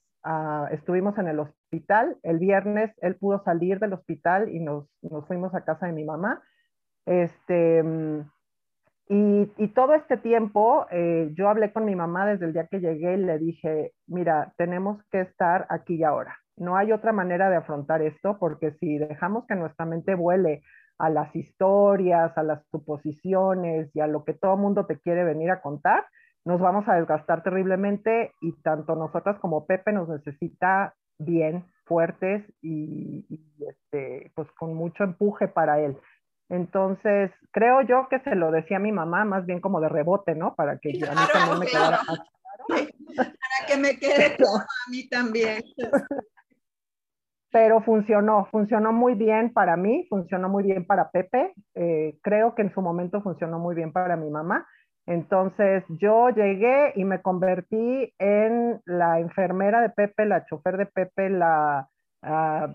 estuvimos 0.71 1.17
en 1.17 1.27
el 1.27 1.39
hospital. 1.39 2.17
El 2.23 2.39
viernes 2.39 2.91
él 3.01 3.15
pudo 3.15 3.43
salir 3.43 3.79
del 3.79 3.93
hospital 3.93 4.49
y 4.49 4.59
nos, 4.59 4.88
nos 5.01 5.27
fuimos 5.27 5.53
a 5.53 5.65
casa 5.65 5.86
de 5.86 5.93
mi 5.93 6.03
mamá 6.03 6.41
este, 7.05 7.83
mm, 7.83 8.21
y, 9.09 9.67
todo 9.75 9.93
este 9.95 10.17
tiempo 10.17 10.87
eh, 10.89 11.31
yo 11.33 11.49
hablé 11.49 11.71
con 11.73 11.85
mi 11.85 11.95
mamá 11.95 12.25
desde 12.25 12.45
el 12.45 12.53
día 12.53 12.67
que 12.67 12.79
llegué 12.79 13.15
y 13.15 13.17
le 13.17 13.37
dije, 13.37 13.91
mira, 14.07 14.53
tenemos 14.57 15.03
que 15.11 15.21
estar 15.21 15.67
aquí 15.69 15.95
y 15.95 16.03
ahora. 16.03 16.37
No 16.55 16.77
hay 16.77 16.91
otra 16.91 17.11
manera 17.11 17.49
de 17.49 17.57
afrontar 17.57 18.01
esto 18.01 18.37
porque 18.39 18.71
si 18.79 18.97
dejamos 18.97 19.45
que 19.45 19.55
nuestra 19.55 19.85
mente 19.85 20.15
vuele 20.15 20.61
a 20.99 21.09
las 21.09 21.35
historias, 21.35 22.37
a 22.37 22.43
las 22.43 22.65
suposiciones 22.71 23.93
y 23.93 23.99
a 23.99 24.07
lo 24.07 24.23
que 24.23 24.33
todo 24.33 24.57
mundo 24.57 24.85
te 24.85 24.99
quiere 24.99 25.23
venir 25.23 25.51
a 25.51 25.61
contar, 25.61 26.05
nos 26.45 26.61
vamos 26.61 26.87
a 26.87 26.95
desgastar 26.95 27.43
terriblemente 27.43 28.31
y 28.41 28.53
tanto 28.61 28.95
nosotras 28.95 29.37
como 29.39 29.65
Pepe 29.65 29.91
nos 29.91 30.07
necesita 30.07 30.93
bien, 31.17 31.65
fuertes 31.85 32.43
y, 32.61 33.25
y 33.29 33.65
este, 33.65 34.31
pues 34.35 34.49
con 34.51 34.73
mucho 34.73 35.03
empuje 35.03 35.47
para 35.47 35.79
él. 35.79 35.97
Entonces, 36.49 37.32
creo 37.51 37.82
yo 37.82 38.08
que 38.10 38.19
se 38.19 38.36
lo 38.36 38.51
decía 38.51 38.77
a 38.77 38.82
mi 38.82 38.91
mamá, 38.91 39.25
más 39.25 39.45
bien 39.45 39.60
como 39.60 39.79
de 39.79 39.89
rebote, 39.89 40.36
¿no? 40.36 40.56
Para 40.56 40.77
que 40.77 40.93
yo, 40.93 41.08
a 41.10 41.12
mí 41.12 41.21
también 41.32 41.60
me 41.60 41.65
quedara 41.65 41.99
Para 43.15 43.67
que 43.67 43.77
me 43.77 43.97
quede 43.97 44.36
claro 44.36 44.58
a 44.60 44.89
mí 44.89 45.08
también. 45.08 45.63
Pero 47.51 47.82
funcionó, 47.84 48.47
funcionó 48.51 48.91
muy 48.91 49.13
bien 49.13 49.53
para 49.53 49.77
mí, 49.77 50.08
funcionó 50.10 50.49
muy 50.49 50.63
bien 50.63 50.86
para 50.86 51.12
Pepe, 51.12 51.53
eh, 51.75 52.17
creo 52.23 52.56
que 52.56 52.63
en 52.63 52.73
su 52.73 52.82
momento 52.82 53.21
funcionó 53.21 53.60
muy 53.60 53.75
bien 53.75 53.91
para 53.91 54.15
mi 54.15 54.32
mamá. 54.32 54.67
Entonces 55.06 55.84
yo 55.89 56.29
llegué 56.29 56.93
y 56.95 57.03
me 57.03 57.21
convertí 57.21 58.12
en 58.17 58.82
la 58.86 59.19
enfermera 59.19 59.82
de 59.82 59.89
Pepe, 59.89 60.25
la 60.25 60.45
chofer 60.45 60.77
de 60.77 60.86
Pepe, 60.88 61.29
la, 61.29 61.89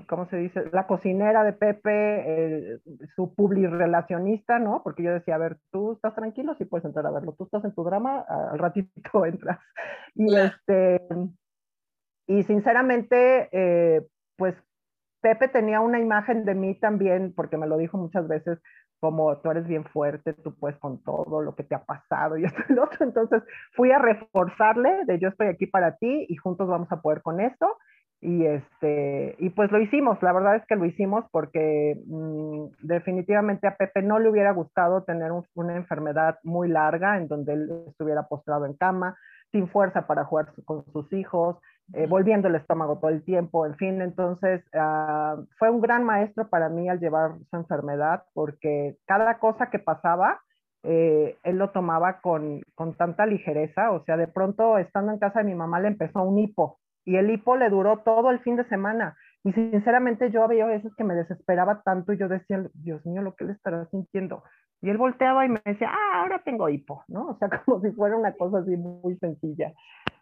¿cómo 0.08 0.26
se 0.28 0.37
dice? 0.37 0.64
La 0.72 0.87
cocinera 0.87 1.42
de 1.42 1.52
Pepe, 1.52 2.80
su 3.16 3.34
publirelacionista, 3.34 4.58
¿no? 4.58 4.82
Porque 4.82 5.02
yo 5.02 5.12
decía, 5.12 5.37
a 5.37 5.38
ver, 5.38 5.58
tú 5.70 5.92
estás 5.92 6.14
tranquilo, 6.14 6.54
sí 6.58 6.64
puedes 6.64 6.84
entrar 6.84 7.06
a 7.06 7.11
verlo, 7.11 7.32
tú 7.32 7.44
estás 7.44 7.64
en 7.64 7.74
tu 7.74 7.82
drama, 7.84 8.24
al 8.28 8.58
ratito 8.58 9.24
entras. 9.24 9.58
Y, 10.14 10.34
este, 10.34 11.00
y 12.26 12.42
sinceramente, 12.42 13.48
eh, 13.52 14.06
pues 14.37 14.54
Pepe 15.20 15.48
tenía 15.48 15.80
una 15.80 15.98
imagen 15.98 16.44
de 16.44 16.54
mí 16.54 16.74
también, 16.74 17.32
porque 17.34 17.56
me 17.56 17.66
lo 17.66 17.78
dijo 17.78 17.96
muchas 17.96 18.28
veces, 18.28 18.58
como 19.00 19.37
tú 19.38 19.50
eres 19.50 19.66
bien 19.66 19.84
fuerte, 19.84 20.32
tú 20.34 20.54
puedes 20.54 20.78
con 20.78 21.02
todo 21.02 21.40
lo 21.40 21.54
que 21.54 21.62
te 21.62 21.74
ha 21.74 21.84
pasado 21.84 22.37
y 22.37 22.44
esto 22.44 22.62
y 22.68 22.72
lo 22.74 22.84
otro. 22.84 23.04
Entonces 23.06 23.42
fui 23.72 23.92
a 23.92 23.98
reforzarle 23.98 25.04
de 25.06 25.18
yo 25.18 25.28
estoy 25.28 25.48
aquí 25.48 25.66
para 25.66 25.96
ti 25.96 26.26
y 26.28 26.37
juntos 26.37 26.68
vamos 26.68 26.90
a 26.92 27.00
poder 27.00 27.22
con 27.22 27.40
esto. 27.40 27.78
Y, 28.20 28.46
este, 28.46 29.37
y 29.38 29.50
pues 29.50 29.70
lo 29.70 29.81
hicimos, 29.81 30.20
la 30.22 30.33
verdad 30.33 30.57
es 30.57 30.66
que 30.66 30.74
lo 30.74 30.85
hicimos 30.85 31.24
porque 31.31 32.00
mm, 32.04 32.64
definitivamente 32.83 33.68
a 33.68 33.76
Pepe 33.76 34.02
no 34.02 34.18
le 34.18 34.28
hubiera 34.28 34.50
gustado 34.50 35.04
tener 35.04 35.31
una 35.54 35.76
enfermedad 35.76 36.38
muy 36.42 36.68
larga 36.68 37.16
en 37.16 37.28
donde 37.28 37.52
él 37.52 37.85
estuviera 37.87 38.24
postrado 38.24 38.66
en 38.66 38.74
cama, 38.74 39.16
sin 39.52 39.68
fuerza 39.68 40.09
para 40.09 40.24
jugar 40.24 40.52
con 40.64 40.85
sus 40.87 41.12
hijos, 41.12 41.59
eh, 41.94 42.07
volviendo 42.09 42.48
el 42.48 42.57
estómago 42.57 42.98
todo 42.98 43.11
el 43.11 43.22
tiempo, 43.22 43.64
en 43.66 43.76
fin, 43.76 44.02
entonces 44.02 44.62
ah, 44.74 45.37
fue 45.57 45.70
un 45.70 45.81
gran 45.81 46.02
maestro 46.02 46.48
para 46.48 46.68
mí 46.68 46.88
al 46.88 46.98
llevar 46.98 47.38
su 47.48 47.57
enfermedad 47.57 48.24
porque 48.35 48.96
cada 49.07 49.38
cosa 49.38 49.70
que 49.70 49.78
pasaba, 49.78 50.40
eh, 50.83 51.37
él 51.44 51.57
lo 51.57 51.70
tomaba 51.70 52.20
con, 52.20 52.62
con 52.74 52.94
tanta 52.94 53.26
ligereza, 53.26 53.92
o 53.92 54.04
sea, 54.04 54.16
de 54.16 54.26
pronto 54.26 54.76
estando 54.76 55.12
en 55.12 55.18
casa 55.18 55.38
de 55.38 55.46
mi 55.46 55.54
mamá 55.54 55.78
le 55.78 55.88
empezó 55.88 56.22
un 56.24 56.38
hipo 56.38 56.78
y 57.09 57.16
el 57.16 57.31
hipo 57.31 57.57
le 57.57 57.71
duró 57.71 58.01
todo 58.01 58.31
el 58.31 58.40
fin 58.40 58.57
de 58.57 58.68
semana. 58.68 59.16
Y 59.42 59.53
sinceramente 59.53 60.31
yo 60.31 60.44
había 60.44 60.66
veces 60.66 60.94
que 60.94 61.05
me 61.05 61.14
desesperaba 61.14 61.81
tanto 61.83 62.12
y 62.12 62.18
yo 62.18 62.29
decía, 62.29 62.62
Dios 62.75 63.05
mío, 63.07 63.23
lo 63.23 63.35
que 63.35 63.44
él 63.44 63.51
estará 63.51 63.87
sintiendo. 63.87 64.42
Y 64.83 64.90
él 64.90 64.99
volteaba 64.99 65.47
y 65.47 65.49
me 65.49 65.62
decía, 65.64 65.90
ah, 65.90 66.21
ahora 66.21 66.42
tengo 66.44 66.68
hipo, 66.68 67.05
¿no? 67.09 67.29
O 67.29 67.38
sea, 67.38 67.49
como 67.64 67.81
si 67.81 67.92
fuera 67.92 68.14
una 68.14 68.33
cosa 68.33 68.59
así 68.59 68.77
muy 68.77 69.16
sencilla. 69.16 69.73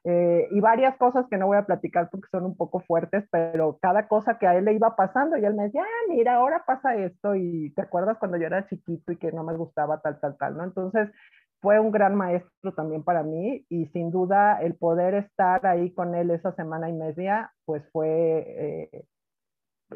Eh, 0.04 0.46
y 0.52 0.60
varias 0.60 0.96
cosas 0.96 1.26
que 1.28 1.36
no 1.36 1.48
voy 1.48 1.56
a 1.56 1.66
platicar 1.66 2.08
porque 2.08 2.28
son 2.30 2.44
un 2.44 2.56
poco 2.56 2.78
fuertes, 2.78 3.24
pero 3.32 3.76
cada 3.82 4.06
cosa 4.06 4.38
que 4.38 4.46
a 4.46 4.54
él 4.54 4.66
le 4.66 4.74
iba 4.74 4.94
pasando 4.94 5.36
y 5.36 5.44
él 5.44 5.54
me 5.54 5.64
decía, 5.64 5.82
ah, 5.82 6.06
mira, 6.08 6.36
ahora 6.36 6.62
pasa 6.64 6.94
esto 6.94 7.34
y 7.34 7.72
te 7.74 7.82
acuerdas 7.82 8.16
cuando 8.18 8.36
yo 8.36 8.46
era 8.46 8.68
chiquito 8.68 9.10
y 9.10 9.16
que 9.16 9.32
no 9.32 9.42
me 9.42 9.56
gustaba 9.56 10.00
tal, 10.00 10.20
tal, 10.20 10.36
tal, 10.36 10.56
¿no? 10.56 10.62
Entonces, 10.62 11.10
fue 11.60 11.80
un 11.80 11.90
gran 11.90 12.14
maestro 12.14 12.72
también 12.74 13.02
para 13.02 13.22
mí 13.22 13.64
y 13.68 13.86
sin 13.86 14.10
duda 14.10 14.60
el 14.62 14.74
poder 14.74 15.14
estar 15.14 15.66
ahí 15.66 15.92
con 15.92 16.14
él 16.14 16.30
esa 16.30 16.54
semana 16.54 16.88
y 16.88 16.92
media, 16.92 17.52
pues 17.64 17.82
fue, 17.92 18.08
eh, 18.10 19.04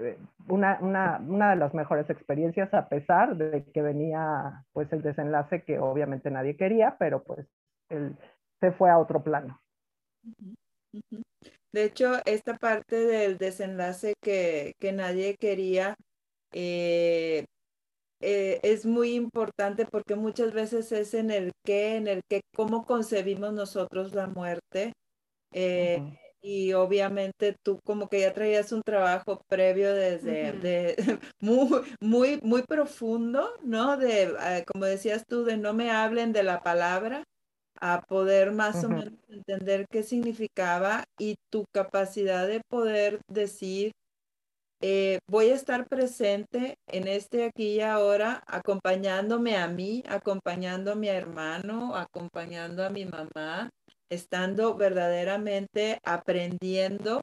eh, 0.00 0.18
una, 0.48 0.78
una, 0.80 1.18
una, 1.18 1.50
de 1.50 1.56
las 1.56 1.74
mejores 1.74 2.08
experiencias 2.10 2.72
a 2.72 2.88
pesar 2.88 3.36
de 3.36 3.64
que 3.72 3.82
venía 3.82 4.64
pues 4.72 4.92
el 4.92 5.02
desenlace 5.02 5.62
que 5.62 5.78
obviamente 5.78 6.30
nadie 6.30 6.56
quería, 6.56 6.96
pero 6.98 7.22
pues 7.22 7.46
él 7.88 8.16
se 8.60 8.72
fue 8.72 8.90
a 8.90 8.98
otro 8.98 9.22
plano. 9.22 9.60
De 11.72 11.84
hecho, 11.84 12.14
esta 12.24 12.56
parte 12.56 12.96
del 12.96 13.38
desenlace 13.38 14.14
que, 14.20 14.74
que 14.78 14.92
nadie 14.92 15.36
quería 15.36 15.94
eh, 16.52 17.46
eh, 18.20 18.60
es 18.62 18.86
muy 18.86 19.14
importante 19.14 19.86
porque 19.86 20.14
muchas 20.14 20.52
veces 20.52 20.92
es 20.92 21.14
en 21.14 21.30
el 21.30 21.52
qué, 21.64 21.96
en 21.96 22.06
el 22.06 22.22
que 22.28 22.42
cómo 22.54 22.84
concebimos 22.84 23.52
nosotros 23.52 24.14
la 24.14 24.26
muerte. 24.26 24.92
Eh, 25.52 26.02
y 26.42 26.72
obviamente 26.72 27.54
tú 27.62 27.80
como 27.84 28.08
que 28.08 28.20
ya 28.20 28.32
traías 28.32 28.72
un 28.72 28.82
trabajo 28.82 29.42
previo 29.48 29.94
desde 29.94 30.52
de, 30.52 30.96
muy, 31.40 31.82
muy, 32.00 32.40
muy 32.42 32.62
profundo, 32.62 33.50
¿no? 33.62 33.96
De, 33.96 34.24
eh, 34.24 34.64
como 34.66 34.84
decías 34.86 35.24
tú, 35.26 35.44
de 35.44 35.56
no 35.56 35.74
me 35.74 35.90
hablen 35.90 36.32
de 36.32 36.42
la 36.42 36.62
palabra, 36.62 37.24
a 37.80 38.02
poder 38.02 38.52
más 38.52 38.84
o 38.84 38.90
menos 38.90 39.14
entender 39.28 39.86
qué 39.90 40.02
significaba 40.02 41.04
y 41.18 41.36
tu 41.50 41.64
capacidad 41.72 42.46
de 42.46 42.60
poder 42.68 43.20
decir, 43.28 43.92
eh, 44.80 45.18
voy 45.28 45.50
a 45.50 45.54
estar 45.54 45.86
presente 45.86 46.76
en 46.86 47.06
este 47.06 47.44
aquí 47.44 47.74
y 47.74 47.80
ahora, 47.80 48.42
acompañándome 48.46 49.56
a 49.56 49.68
mí, 49.68 50.02
acompañando 50.08 50.92
a 50.92 50.94
mi 50.94 51.08
hermano, 51.08 51.94
acompañando 51.96 52.84
a 52.84 52.90
mi 52.90 53.04
mamá, 53.04 53.70
estando 54.08 54.74
verdaderamente 54.74 55.98
aprendiendo 56.02 57.20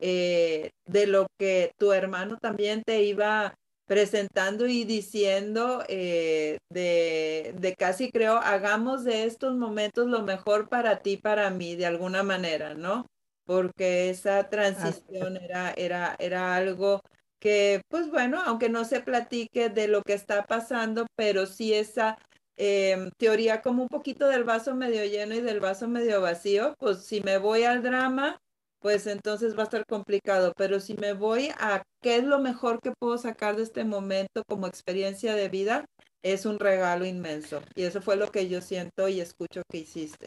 eh, 0.00 0.70
de 0.84 1.06
lo 1.06 1.28
que 1.38 1.72
tu 1.78 1.92
hermano 1.92 2.38
también 2.38 2.82
te 2.84 3.02
iba 3.02 3.54
presentando 3.86 4.66
y 4.66 4.84
diciendo 4.84 5.84
eh, 5.88 6.58
de, 6.70 7.54
de, 7.56 7.76
casi 7.76 8.10
creo, 8.10 8.36
hagamos 8.36 9.04
de 9.04 9.24
estos 9.24 9.56
momentos 9.56 10.08
lo 10.08 10.22
mejor 10.22 10.68
para 10.68 10.98
ti, 10.98 11.16
para 11.16 11.50
mí, 11.50 11.76
de 11.76 11.86
alguna 11.86 12.24
manera, 12.24 12.74
¿no? 12.74 13.06
Porque 13.46 14.10
esa 14.10 14.48
transición 14.50 15.36
era, 15.38 15.72
era, 15.72 16.16
era 16.18 16.56
algo 16.56 17.00
que, 17.38 17.80
pues 17.88 18.10
bueno, 18.10 18.42
aunque 18.44 18.68
no 18.68 18.84
se 18.84 19.00
platique 19.00 19.70
de 19.70 19.88
lo 19.88 20.02
que 20.02 20.14
está 20.14 20.46
pasando, 20.46 21.06
pero 21.16 21.46
sí 21.46 21.72
esa 21.74 22.18
em, 22.56 23.10
teoría 23.18 23.62
como 23.62 23.82
un 23.82 23.88
poquito 23.88 24.28
del 24.28 24.44
vaso 24.44 24.74
medio 24.74 25.04
lleno 25.04 25.34
y 25.34 25.40
del 25.40 25.60
vaso 25.60 25.88
medio 25.88 26.20
vacío, 26.20 26.74
pues 26.78 27.04
si 27.04 27.20
me 27.20 27.38
voy 27.38 27.64
al 27.64 27.82
drama, 27.82 28.38
pues 28.80 29.06
entonces 29.06 29.56
va 29.56 29.62
a 29.62 29.64
estar 29.64 29.84
complicado, 29.86 30.52
pero 30.56 30.80
si 30.80 30.94
me 30.94 31.12
voy 31.12 31.50
a 31.58 31.82
qué 32.02 32.16
es 32.16 32.24
lo 32.24 32.38
mejor 32.38 32.80
que 32.80 32.92
puedo 32.98 33.18
sacar 33.18 33.56
de 33.56 33.62
este 33.62 33.84
momento 33.84 34.42
como 34.48 34.66
experiencia 34.66 35.34
de 35.34 35.48
vida, 35.48 35.84
es 36.22 36.46
un 36.46 36.58
regalo 36.58 37.04
inmenso. 37.04 37.62
Y 37.74 37.84
eso 37.84 38.00
fue 38.00 38.16
lo 38.16 38.30
que 38.30 38.48
yo 38.48 38.60
siento 38.60 39.08
y 39.08 39.20
escucho 39.20 39.62
que 39.70 39.78
hiciste. 39.78 40.26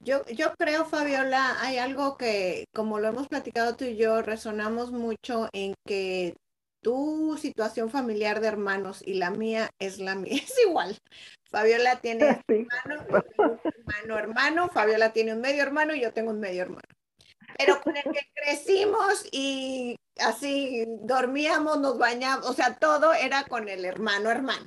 Yo, 0.00 0.24
yo 0.26 0.54
creo, 0.58 0.84
Fabiola, 0.84 1.56
hay 1.60 1.78
algo 1.78 2.16
que, 2.16 2.66
como 2.74 3.00
lo 3.00 3.08
hemos 3.08 3.28
platicado 3.28 3.76
tú 3.76 3.84
y 3.84 3.96
yo, 3.96 4.22
resonamos 4.22 4.92
mucho 4.92 5.48
en 5.52 5.74
que 5.86 6.34
tu 6.82 7.38
situación 7.40 7.88
familiar 7.90 8.40
de 8.40 8.48
hermanos 8.48 9.02
y 9.04 9.14
la 9.14 9.30
mía 9.30 9.70
es 9.80 9.98
la 9.98 10.14
mía, 10.14 10.34
es 10.44 10.54
igual. 10.66 10.96
Fabiola 11.50 12.00
tiene 12.00 12.42
hermano, 12.48 13.06
hermano, 13.64 14.18
hermano, 14.18 14.68
Fabiola 14.68 15.12
tiene 15.12 15.32
un 15.32 15.40
medio 15.40 15.62
hermano 15.62 15.94
y 15.94 16.02
yo 16.02 16.12
tengo 16.12 16.30
un 16.30 16.40
medio 16.40 16.62
hermano. 16.62 16.82
Pero 17.56 17.80
con 17.80 17.96
el 17.96 18.02
que 18.02 18.28
crecimos 18.34 19.26
y 19.30 19.96
así 20.18 20.84
dormíamos, 21.02 21.78
nos 21.80 21.98
bañamos, 21.98 22.46
o 22.46 22.52
sea, 22.52 22.76
todo 22.76 23.14
era 23.14 23.44
con 23.44 23.68
el 23.68 23.84
hermano, 23.84 24.30
hermano. 24.30 24.66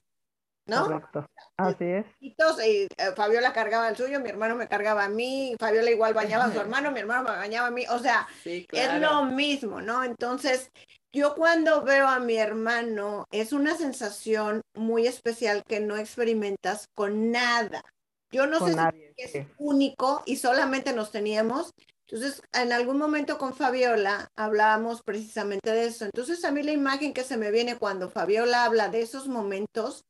¿No? 0.68 0.86
Correcto. 0.86 1.30
Así 1.58 1.86
es. 1.86 2.06
Eh, 2.22 2.88
Fabiola 3.16 3.54
cargaba 3.54 3.90
el 3.90 3.98
suyo, 3.98 4.20
mi 4.20 4.30
hermano 4.30 4.56
me 4.56 4.68
cargaba 4.68 5.06
a 5.06 5.10
mí, 5.10 5.56
Fabiola 5.60 5.90
igual 5.90 6.14
bañaba 6.14 6.46
a 6.46 6.54
su 6.54 6.60
hermano, 6.60 6.92
mi 6.92 7.00
hermano 7.00 7.24
me 7.24 7.36
bañaba 7.36 7.68
a 7.68 7.72
mí, 7.72 7.86
o 7.90 8.00
sea, 8.00 8.28
es 8.46 8.94
lo 9.00 9.26
mismo, 9.26 9.82
¿no? 9.82 10.04
Entonces, 10.04 10.70
yo 11.12 11.36
cuando 11.36 11.84
veo 11.84 12.08
a 12.08 12.20
mi 12.20 12.38
hermano, 12.38 13.26
es 13.32 13.54
una 13.54 13.76
sensación 13.76 14.62
muy 14.76 15.08
especial 15.08 15.64
que 15.68 15.80
no 15.80 15.98
experimentas 15.98 16.90
con 16.94 17.32
nada. 17.32 17.84
Yo 18.32 18.46
no 18.46 18.60
sé 18.60 18.74
si 18.74 19.38
es 19.38 19.48
único 19.58 20.22
y 20.26 20.36
solamente 20.36 20.94
nos 20.94 21.12
teníamos. 21.12 21.74
Entonces, 22.10 22.42
en 22.54 22.72
algún 22.72 22.98
momento 22.98 23.38
con 23.38 23.54
Fabiola 23.54 24.30
hablábamos 24.36 25.02
precisamente 25.02 25.72
de 25.72 25.88
eso. 25.88 26.06
Entonces, 26.06 26.44
a 26.46 26.52
mí 26.52 26.64
la 26.64 26.72
imagen 26.72 27.14
que 27.14 27.24
se 27.24 27.36
me 27.36 27.52
viene 27.52 27.78
cuando 27.78 28.10
Fabiola 28.10 28.66
habla 28.66 28.90
de 28.90 29.02
esos 29.02 29.28
momentos 29.28 30.06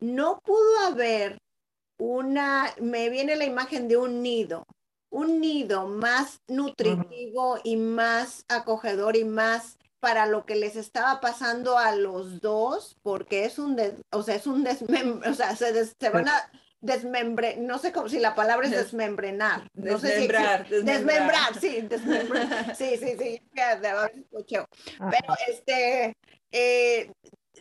no 0.00 0.40
pudo 0.40 0.78
haber 0.86 1.38
una, 1.98 2.74
me 2.80 3.08
viene 3.10 3.36
la 3.36 3.44
imagen 3.44 3.88
de 3.88 3.96
un 3.96 4.22
nido, 4.22 4.64
un 5.10 5.40
nido 5.40 5.86
más 5.86 6.40
nutritivo 6.48 7.58
y 7.62 7.76
más 7.76 8.44
acogedor 8.48 9.16
y 9.16 9.24
más 9.24 9.76
para 10.00 10.24
lo 10.26 10.46
que 10.46 10.56
les 10.56 10.76
estaba 10.76 11.20
pasando 11.20 11.76
a 11.78 11.94
los 11.94 12.40
dos, 12.40 12.96
porque 13.02 13.44
es 13.44 13.58
un, 13.58 13.78
o 14.10 14.22
sea, 14.22 14.34
es 14.34 14.46
un 14.46 14.64
desmembre, 14.64 15.28
o 15.30 15.34
sea, 15.34 15.54
se, 15.54 16.10
van 16.10 16.28
a 16.28 16.50
desmembre, 16.80 17.56
no 17.58 17.78
sé 17.78 17.92
cómo, 17.92 18.08
si 18.08 18.18
la 18.18 18.34
palabra 18.34 18.66
es 18.66 18.72
desmembrenar. 18.72 19.68
No 19.74 19.98
desmembrar, 19.98 20.66
sé 20.66 20.80
si, 20.80 20.84
desmembrar. 20.86 21.60
sí, 21.60 21.80
desmembrar, 21.82 22.76
sí, 22.76 22.96
sí, 22.96 23.16
sí, 23.18 23.42
Pero 24.98 25.34
este, 25.48 26.16
eh, 26.50 27.12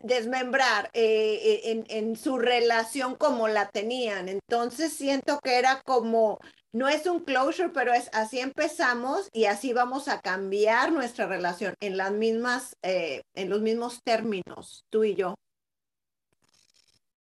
desmembrar 0.03 0.89
eh, 0.93 1.61
eh, 1.63 1.83
en, 1.89 2.15
su 2.15 2.37
relación 2.37 3.15
como 3.15 3.47
la 3.47 3.69
tenían. 3.69 4.29
Entonces 4.29 4.93
siento 4.93 5.39
que 5.39 5.57
era 5.57 5.81
como, 5.85 6.39
no 6.73 6.87
es 6.87 7.05
un 7.05 7.19
closure, 7.21 7.69
pero 7.69 7.93
es 7.93 8.09
así 8.13 8.39
empezamos 8.39 9.29
y 9.33 9.45
así 9.45 9.73
vamos 9.73 10.07
a 10.07 10.21
cambiar 10.21 10.91
nuestra 10.91 11.27
relación 11.27 11.75
en 11.79 11.97
las 11.97 12.11
mismas, 12.11 12.75
eh, 12.81 13.21
en 13.35 13.49
los 13.49 13.61
mismos 13.61 14.01
términos, 14.03 14.85
tú 14.89 15.03
y 15.03 15.15
yo. 15.15 15.35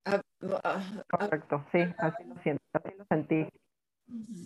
Ah, 0.05 0.21
ah, 0.43 0.61
ah, 0.65 1.05
Correcto, 1.11 1.65
sí, 1.71 1.81
así 1.99 2.25
lo 2.25 2.43
siento, 2.43 2.63
así 2.73 2.89
lo 2.97 3.05
sentí. 3.09 3.47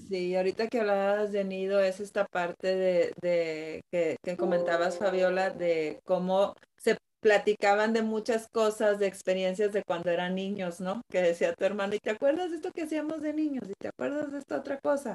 Sí, 0.08 0.34
ahorita 0.34 0.66
que 0.66 0.80
hablabas 0.80 1.30
de 1.30 1.44
nido 1.44 1.78
es 1.80 2.00
esta 2.00 2.24
parte 2.24 2.74
de, 2.74 3.12
de 3.22 3.84
que, 3.92 4.16
que, 4.20 4.36
comentabas, 4.36 4.98
Fabiola, 4.98 5.50
de 5.50 6.00
cómo 6.04 6.56
platicaban 7.22 7.92
de 7.92 8.02
muchas 8.02 8.48
cosas, 8.48 8.98
de 8.98 9.06
experiencias 9.06 9.72
de 9.72 9.84
cuando 9.84 10.10
eran 10.10 10.34
niños, 10.34 10.80
¿no? 10.80 11.02
Que 11.10 11.22
decía 11.22 11.54
tu 11.54 11.64
hermano, 11.64 11.94
¿y 11.94 11.98
te 11.98 12.10
acuerdas 12.10 12.50
de 12.50 12.56
esto 12.56 12.72
que 12.72 12.82
hacíamos 12.82 13.22
de 13.22 13.32
niños? 13.32 13.68
¿Y 13.68 13.74
te 13.78 13.88
acuerdas 13.88 14.32
de 14.32 14.38
esta 14.38 14.56
otra 14.56 14.78
cosa? 14.78 15.14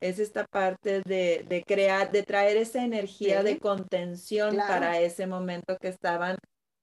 Es 0.00 0.20
esta 0.20 0.44
parte 0.44 1.02
de, 1.04 1.44
de 1.48 1.64
crear, 1.66 2.12
de 2.12 2.22
traer 2.22 2.56
esa 2.56 2.84
energía 2.84 3.42
de 3.42 3.58
contención 3.58 4.56
para 4.56 5.00
ese 5.00 5.26
momento 5.26 5.76
que 5.80 5.88
estaban 5.88 6.36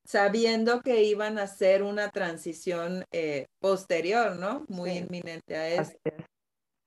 sabiendo 0.06 0.82
que 0.82 1.04
iban 1.04 1.40
a 1.40 1.44
hacer 1.44 1.82
una 1.82 2.10
transición 2.10 3.06
eh, 3.12 3.46
posterior, 3.60 4.38
¿no? 4.38 4.66
Muy 4.68 4.92
inminente 4.92 5.56
a 5.56 5.70
eso. 5.70 5.94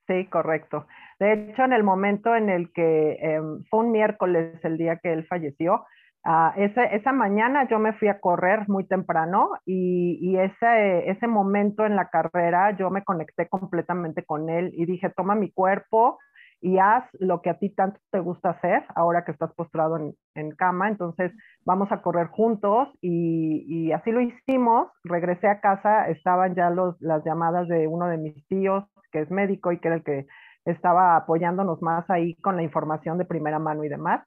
Sí, 0.07 0.27
correcto. 0.27 0.87
De 1.18 1.33
hecho, 1.33 1.64
en 1.64 1.72
el 1.72 1.83
momento 1.83 2.35
en 2.37 2.48
el 2.48 2.72
que 2.72 3.18
em, 3.20 3.64
fue 3.64 3.81
un 3.81 3.92
miércoles 3.92 4.59
el 4.62 4.79
día 4.79 4.98
que 5.03 5.12
él 5.12 5.27
falleció, 5.27 5.85
Ah, 6.24 6.52
esa 6.57 7.12
mañana 7.12 7.66
yo 7.68 7.78
me 7.78 7.94
fui 7.94 8.09
a 8.09 8.20
correr 8.20 8.68
muy 8.68 8.85
temprano 8.85 9.50
y, 9.64 10.37
ese, 10.37 11.11
ese 11.11 11.26
momento 11.26 11.87
en 11.87 11.96
la 11.96 12.11
carrera 12.11 12.76
yo 12.76 12.90
me 12.90 13.02
conecté 13.02 13.48
completamente 13.48 14.24
con 14.24 14.50
él 14.50 14.72
y 14.74 14.85
dije, 14.85 15.11
toma 15.11 15.35
mi 15.35 15.50
cuerpo 15.50 16.18
y 16.61 16.78
haz 16.78 17.04
lo 17.20 17.40
que 17.40 17.50
a 17.50 17.59
ti 17.59 17.70
tanto 17.70 18.00
te 18.11 18.18
gusta 18.18 18.50
hacer 18.50 18.85
ahora 18.94 19.24
que 19.24 19.33
estás 19.33 19.52
postrado 19.54 19.96
en, 20.35 20.50
cama. 20.57 20.88
Entonces 20.88 21.33
vamos 21.64 21.90
a 21.92 22.02
correr 22.02 22.26
juntos 22.28 22.88
y, 23.00 23.92
así 23.92 24.11
lo 24.11 24.20
hicimos. 24.20 24.88
Regresé 25.04 25.48
a 25.48 25.61
casa, 25.61 26.09
estaban 26.09 26.54
ya 26.54 26.68
los, 26.70 27.00
las 27.00 27.24
llamadas 27.24 27.68
de 27.68 27.87
uno 27.87 28.07
de 28.07 28.18
mis 28.18 28.46
tíos 28.48 28.85
que 29.12 29.20
es 29.20 29.31
médico 29.31 29.72
y 29.72 29.78
que 29.78 29.88
era 29.88 29.96
el 29.96 30.04
que 30.04 30.26
estaba 30.66 31.16
apoyándonos 31.16 31.81
más 31.81 32.09
ahí 32.11 32.35
con 32.37 32.57
la 32.57 32.62
información 32.62 33.16
de 33.16 33.24
primera 33.24 33.59
mano 33.59 33.85
y 33.85 33.88
demás 33.88 34.20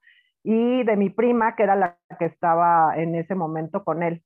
y 0.44 0.84
de 0.84 0.96
mi 0.96 1.10
prima, 1.10 1.56
que 1.56 1.64
era 1.64 1.76
la 1.76 1.98
que 2.20 2.26
estaba 2.26 2.94
en 2.98 3.16
ese 3.16 3.36
momento 3.36 3.84
con 3.84 4.04
él. 4.04 4.22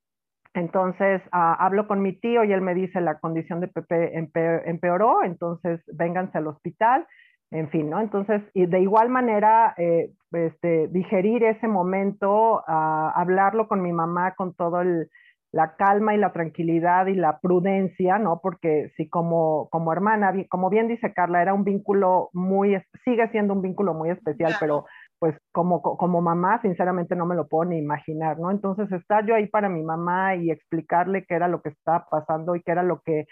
Entonces 0.54 1.21
ah, 1.32 1.56
hablo 1.60 1.88
con 1.88 2.01
mi 2.01 2.13
tío 2.13 2.43
y 2.43 2.54
él 2.54 2.62
me 2.62 2.73
dice 2.73 3.01
la 3.01 3.19
condición 3.19 3.60
de 3.60 3.67
Pepe 3.67 4.17
empeoró, 4.17 5.23
entonces 5.23 5.82
vénganse 5.88 6.38
al 6.38 6.47
hospital, 6.47 7.06
en 7.51 7.69
fin, 7.69 7.89
¿no? 7.89 7.99
Entonces, 7.99 8.41
y 8.54 8.65
de 8.65 8.80
igual 8.80 9.10
manera, 9.10 9.73
eh, 9.78 10.12
este, 10.32 10.88
digerir 10.88 11.43
ese 11.43 11.67
momento, 11.67 12.63
ah, 12.67 13.13
hablarlo 13.15 13.67
con 13.67 13.82
mi 13.82 13.91
mamá 13.91 14.34
con 14.36 14.54
todo 14.54 14.82
la 15.51 15.75
calma 15.78 16.13
y 16.13 16.17
la 16.17 16.34
tranquilidad 16.34 17.08
y 17.08 17.15
la 17.15 17.39
prudencia, 17.39 18.17
¿no? 18.17 18.41
Porque 18.41 18.91
si 18.97 19.08
como, 19.08 19.69
como 19.71 19.93
hermana, 19.93 20.34
como 20.49 20.69
bien 20.69 20.89
dice 20.89 21.13
Carla, 21.13 21.41
era 21.41 21.54
un 21.54 21.63
vínculo 21.63 22.30
muy, 22.34 22.78
sigue 23.06 23.30
siendo 23.30 23.54
un 23.54 23.62
vínculo 23.62 23.93
muy 23.93 24.10
especial, 24.10 24.54
pero 24.60 24.86
pues 25.19 25.36
como, 25.51 25.82
como 25.82 26.21
mamá, 26.21 26.62
sinceramente 26.62 27.15
no 27.15 27.25
me 27.25 27.36
lo 27.36 27.47
puedo 27.47 27.69
ni 27.69 27.78
imaginar, 27.78 28.39
¿no? 28.39 28.51
Entonces, 28.51 28.91
estar 28.91 29.25
yo 29.25 29.36
ahí 29.36 29.47
para 29.47 29.69
mi 29.69 29.84
mamá 29.84 30.36
y 30.36 30.51
explicarle 30.51 31.25
qué 31.25 31.36
era 31.36 31.47
lo 31.47 31.62
que 31.62 31.69
estaba 31.69 32.06
pasando 32.10 32.56
y 32.56 32.62
qué 32.62 32.71
era 32.71 32.84
lo 32.84 33.01
que 33.01 33.25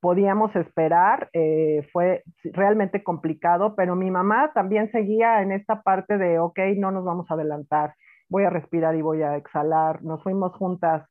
podíamos 0.00 0.54
esperar, 0.56 1.30
eh, 1.32 1.88
fue 1.92 2.24
realmente 2.42 3.04
complicado, 3.04 3.76
pero 3.76 3.94
mi 3.94 4.10
mamá 4.10 4.52
también 4.52 4.90
seguía 4.90 5.42
en 5.42 5.52
esta 5.52 5.82
parte 5.82 6.18
de, 6.18 6.40
ok, 6.40 6.58
no 6.76 6.90
nos 6.90 7.04
vamos 7.04 7.30
a 7.30 7.34
adelantar, 7.34 7.94
voy 8.28 8.42
a 8.42 8.50
respirar 8.50 8.96
y 8.96 9.02
voy 9.02 9.22
a 9.22 9.36
exhalar, 9.36 10.02
nos 10.02 10.20
fuimos 10.24 10.52
juntas, 10.56 11.08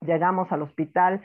llegamos 0.00 0.52
al 0.52 0.62
hospital, 0.62 1.20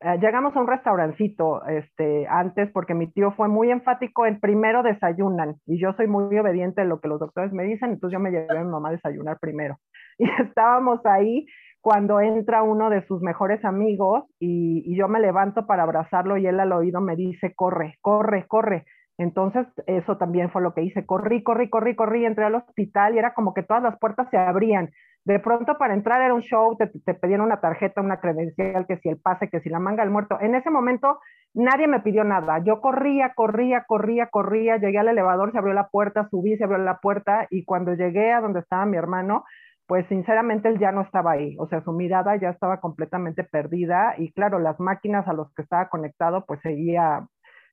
eh, 0.00 0.18
llegamos 0.20 0.54
a 0.54 0.60
un 0.60 0.68
restaurancito 0.68 1.66
este, 1.66 2.26
antes 2.28 2.70
porque 2.72 2.94
mi 2.94 3.08
tío 3.10 3.32
fue 3.32 3.48
muy 3.48 3.70
enfático 3.70 4.26
en 4.26 4.38
primero 4.38 4.84
desayunan 4.84 5.56
y 5.66 5.80
yo 5.80 5.92
soy 5.94 6.06
muy 6.06 6.38
obediente 6.38 6.82
a 6.82 6.84
lo 6.84 7.00
que 7.00 7.08
los 7.08 7.18
doctores 7.18 7.52
me 7.52 7.64
dicen, 7.64 7.90
entonces 7.90 8.14
yo 8.14 8.20
me 8.20 8.30
llevé 8.30 8.56
a 8.56 8.62
mi 8.62 8.70
mamá 8.70 8.90
a 8.90 8.92
desayunar 8.92 9.38
primero. 9.40 9.76
Y 10.20 10.28
estábamos 10.42 10.98
ahí 11.06 11.46
cuando 11.80 12.20
entra 12.20 12.64
uno 12.64 12.90
de 12.90 13.06
sus 13.06 13.22
mejores 13.22 13.64
amigos 13.64 14.24
y, 14.40 14.82
y, 14.84 14.98
yo 14.98 15.06
me 15.06 15.20
levanto 15.20 15.64
para 15.64 15.84
abrazarlo 15.84 16.36
y 16.36 16.46
él 16.46 16.58
al 16.58 16.72
oído 16.72 17.00
me 17.00 17.14
dice, 17.14 17.54
corre, 17.54 17.94
corre, 18.00 18.44
corre. 18.48 18.84
Entonces 19.18 19.66
eso 19.86 20.16
también 20.16 20.50
fue 20.50 20.62
lo 20.62 20.72
que 20.74 20.82
hice, 20.82 21.04
corrí, 21.04 21.42
corrí, 21.42 21.68
corrí, 21.68 21.94
corrí, 21.94 22.24
entré 22.24 22.44
al 22.44 22.54
hospital 22.54 23.14
y 23.14 23.18
era 23.18 23.34
como 23.34 23.52
que 23.52 23.62
todas 23.62 23.82
las 23.82 23.98
puertas 23.98 24.28
se 24.30 24.38
abrían 24.38 24.90
de 25.28 25.38
pronto 25.40 25.76
para 25.76 25.92
entrar 25.92 26.22
era 26.22 26.32
un 26.32 26.40
show, 26.40 26.74
te, 26.78 26.86
pedían 27.14 27.42
una 27.42 27.60
tarjeta, 27.60 28.00
una 28.00 28.18
credencial, 28.18 28.86
que 28.86 28.96
si 28.96 29.10
el 29.10 29.18
pase, 29.18 29.50
que 29.50 29.60
si 29.60 29.68
la 29.68 29.78
manga 29.78 30.02
del 30.02 30.10
muerto. 30.10 30.38
En 30.40 30.54
ese 30.54 30.70
momento 30.70 31.20
nadie 31.52 31.86
me 31.86 32.00
pidió 32.00 32.24
nada. 32.24 32.64
Yo 32.64 32.80
corría, 32.80 33.34
corría, 33.34 33.84
corría, 33.86 34.28
corría, 34.28 34.78
llegué 34.78 34.98
al 34.98 35.08
elevador, 35.08 35.52
se 35.52 35.58
abrió 35.58 35.74
la 35.74 35.88
puerta, 35.88 36.26
subí, 36.30 36.56
se 36.56 36.64
abrió 36.64 36.78
la 36.78 36.96
puerta 36.96 37.46
y 37.50 37.66
cuando 37.66 37.92
llegué 37.92 38.32
a 38.32 38.40
donde 38.40 38.60
estaba 38.60 38.86
mi 38.86 38.96
hermano, 38.96 39.44
pues 39.86 40.06
sinceramente 40.08 40.70
él 40.70 40.78
ya 40.78 40.92
no 40.92 41.02
estaba 41.02 41.32
ahí. 41.32 41.56
O 41.58 41.68
sea, 41.68 41.82
su 41.82 41.92
mirada 41.92 42.36
ya 42.36 42.48
estaba 42.48 42.80
completamente 42.80 43.44
perdida 43.44 44.14
y 44.16 44.32
claro, 44.32 44.58
las 44.58 44.80
máquinas 44.80 45.28
a 45.28 45.34
los 45.34 45.52
que 45.52 45.60
estaba 45.60 45.90
conectado 45.90 46.46
pues 46.46 46.60
seguía 46.62 47.26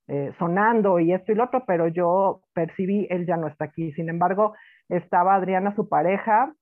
eh, 0.08 0.34
sonando 0.38 1.00
y 1.00 1.14
esto 1.14 1.32
y 1.32 1.36
lo 1.36 1.46
otro, 1.46 1.64
pero 1.66 1.88
yo 1.88 2.42
percibí, 2.54 3.08
él 3.10 3.26
ya 3.26 3.38
no 3.38 3.48
está 3.48 3.66
aquí. 3.66 3.92
Sin 3.94 4.10
embargo, 4.10 4.54
estaba 4.90 5.36
Adriana, 5.36 5.76
su 5.76 5.90
pareja, 5.90 6.54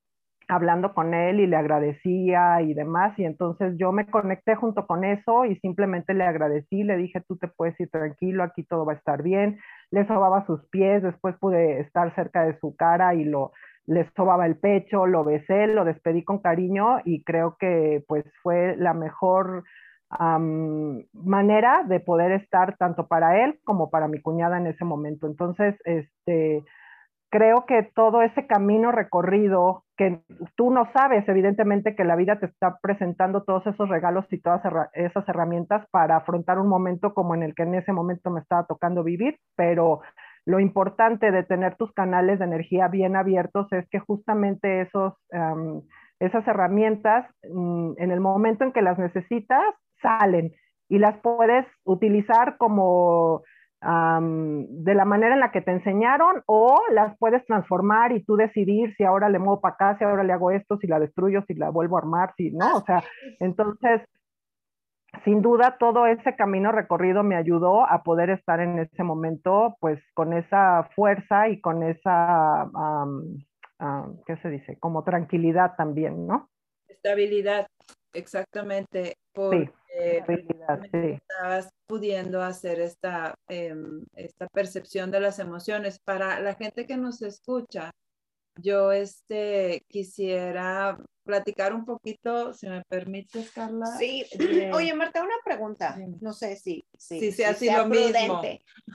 hablando 0.47 0.93
con 0.93 1.13
él 1.13 1.39
y 1.39 1.47
le 1.47 1.55
agradecía 1.55 2.61
y 2.61 2.73
demás. 2.73 3.17
Y 3.17 3.25
entonces 3.25 3.75
yo 3.77 3.91
me 3.91 4.07
conecté 4.07 4.55
junto 4.55 4.85
con 4.87 5.03
eso 5.03 5.45
y 5.45 5.55
simplemente 5.57 6.13
le 6.13 6.23
agradecí, 6.23 6.83
le 6.83 6.97
dije, 6.97 7.21
tú 7.27 7.37
te 7.37 7.47
puedes 7.47 7.79
ir 7.79 7.89
tranquilo, 7.89 8.43
aquí 8.43 8.63
todo 8.63 8.85
va 8.85 8.93
a 8.93 8.97
estar 8.97 9.23
bien. 9.23 9.59
Le 9.91 10.07
sobaba 10.07 10.45
sus 10.45 10.65
pies, 10.69 11.03
después 11.03 11.35
pude 11.37 11.81
estar 11.81 12.13
cerca 12.15 12.45
de 12.45 12.57
su 12.59 12.75
cara 12.75 13.13
y 13.15 13.25
lo, 13.25 13.51
le 13.85 14.09
sobaba 14.15 14.45
el 14.45 14.57
pecho, 14.57 15.05
lo 15.05 15.23
besé, 15.23 15.67
lo 15.67 15.85
despedí 15.85 16.23
con 16.23 16.39
cariño 16.39 16.99
y 17.03 17.23
creo 17.23 17.57
que 17.59 18.03
pues 18.07 18.25
fue 18.41 18.75
la 18.77 18.93
mejor 18.93 19.63
manera 20.19 21.83
de 21.83 21.99
poder 21.99 22.31
estar 22.33 22.77
tanto 22.77 23.07
para 23.07 23.43
él 23.43 23.59
como 23.63 23.89
para 23.89 24.07
mi 24.07 24.21
cuñada 24.21 24.57
en 24.57 24.67
ese 24.67 24.85
momento. 24.85 25.27
Entonces, 25.27 25.75
este 25.85 26.63
creo 27.33 27.65
que 27.65 27.89
todo 27.95 28.21
ese 28.21 28.45
camino 28.45 28.91
recorrido, 28.91 29.85
que 29.97 30.21
tú 30.55 30.69
no 30.69 30.87
sabes, 30.93 31.27
evidentemente, 31.27 31.95
que 31.95 32.03
la 32.03 32.15
vida 32.15 32.37
te 32.37 32.45
está 32.45 32.77
presentando 32.79 33.41
todos 33.41 33.65
esos 33.65 33.89
regalos 33.89 34.25
y 34.29 34.39
todas 34.39 34.61
esas 34.93 35.27
herramientas 35.27 35.83
para 35.89 36.17
afrontar 36.17 36.59
un 36.59 36.67
momento 36.67 37.15
como 37.15 37.33
en 37.33 37.41
el 37.41 37.55
que 37.55 37.63
en 37.63 37.73
ese 37.73 37.91
momento 37.91 38.29
me 38.29 38.39
estaba 38.39 38.67
tocando 38.67 39.03
vivir, 39.03 39.39
pero 39.55 40.01
lo 40.45 40.59
importante 40.59 41.31
de 41.31 41.41
tener 41.41 41.75
tus 41.75 41.91
canales 41.93 42.37
de 42.37 42.45
energía 42.45 42.87
bien 42.87 43.15
abiertos 43.15 43.65
es 43.73 43.89
que 43.89 43.97
justamente 43.97 44.81
esos, 44.81 45.15
esas 46.19 46.47
herramientas, 46.47 47.25
mm, 47.51 47.93
en 47.97 48.11
el 48.11 48.19
momento 48.19 48.63
en 48.63 48.73
que 48.73 48.83
las 48.83 48.99
necesitas, 48.99 49.73
salen 50.03 50.53
y 50.87 50.99
las 50.99 51.17
puedes 51.21 51.65
utilizar 51.85 52.57
como 52.57 53.41
de 53.85 54.95
la 54.95 55.03
manera 55.03 55.33
en 55.33 55.41
la 55.41 55.51
que 55.51 55.59
te 55.61 55.71
enseñaron 55.71 56.41
o 56.45 56.79
las 56.91 57.17
puedes 57.17 57.45
transformar 57.45 58.13
y 58.13 58.23
tú 58.23 58.37
decidir 58.37 58.95
si 58.95 59.03
ahora 59.03 59.27
le 59.27 59.39
muevo 59.39 59.59
para 59.59 59.73
acá, 59.73 59.97
si 59.97 60.05
ahora 60.05 60.23
le 60.23 60.31
hago 60.31 60.51
esto, 60.51 60.77
si 60.77 60.87
la 60.87 60.99
destruyo, 60.99 61.43
si 61.47 61.53
la 61.53 61.69
vuelvo 61.69 61.97
a 61.97 61.99
armar, 61.99 62.33
si 62.37 62.51
no, 62.51 62.77
o 62.77 62.81
sea, 62.85 63.03
entonces, 63.41 64.01
sin 65.25 65.41
duda 65.41 65.75
todo 65.77 66.05
ese 66.05 66.33
camino 66.37 66.71
recorrido 66.71 67.23
me 67.23 67.35
ayudó 67.35 67.85
a 67.85 68.03
poder 68.03 68.29
estar 68.29 68.61
en 68.61 68.79
ese 68.79 69.03
momento 69.03 69.75
pues 69.81 69.99
con 70.13 70.31
esa 70.31 70.89
fuerza 70.95 71.49
y 71.49 71.59
con 71.59 71.83
esa, 71.83 72.69
¿qué 74.25 74.37
se 74.37 74.49
dice? 74.49 74.79
Como 74.79 75.03
tranquilidad 75.03 75.75
también, 75.75 76.25
¿no? 76.25 76.49
Estabilidad, 76.87 77.67
exactamente. 78.13 79.17
Por 79.33 79.73
estabas 79.93 81.69
pudiendo 81.85 82.41
hacer 82.41 82.79
esta, 82.79 83.35
em, 83.47 84.05
esta 84.15 84.47
percepción 84.47 85.11
de 85.11 85.19
las 85.19 85.39
emociones. 85.39 85.99
Para 85.99 86.39
la 86.39 86.55
gente 86.55 86.85
que 86.85 86.97
nos 86.97 87.21
escucha, 87.21 87.91
yo 88.61 88.91
este, 88.91 89.83
quisiera 89.87 90.97
platicar 91.23 91.73
un 91.73 91.85
poquito, 91.85 92.53
si 92.53 92.67
me 92.67 92.83
permites, 92.87 93.51
Carla. 93.51 93.85
Sí, 93.97 94.25
oye 94.73 94.93
Marta, 94.93 95.23
una 95.23 95.35
pregunta, 95.43 95.97
no 96.21 96.33
sé 96.33 96.55
si, 96.55 96.85
si, 96.97 97.31
sea, 97.31 97.55
lo 97.77 97.87
mismo. 97.87 98.41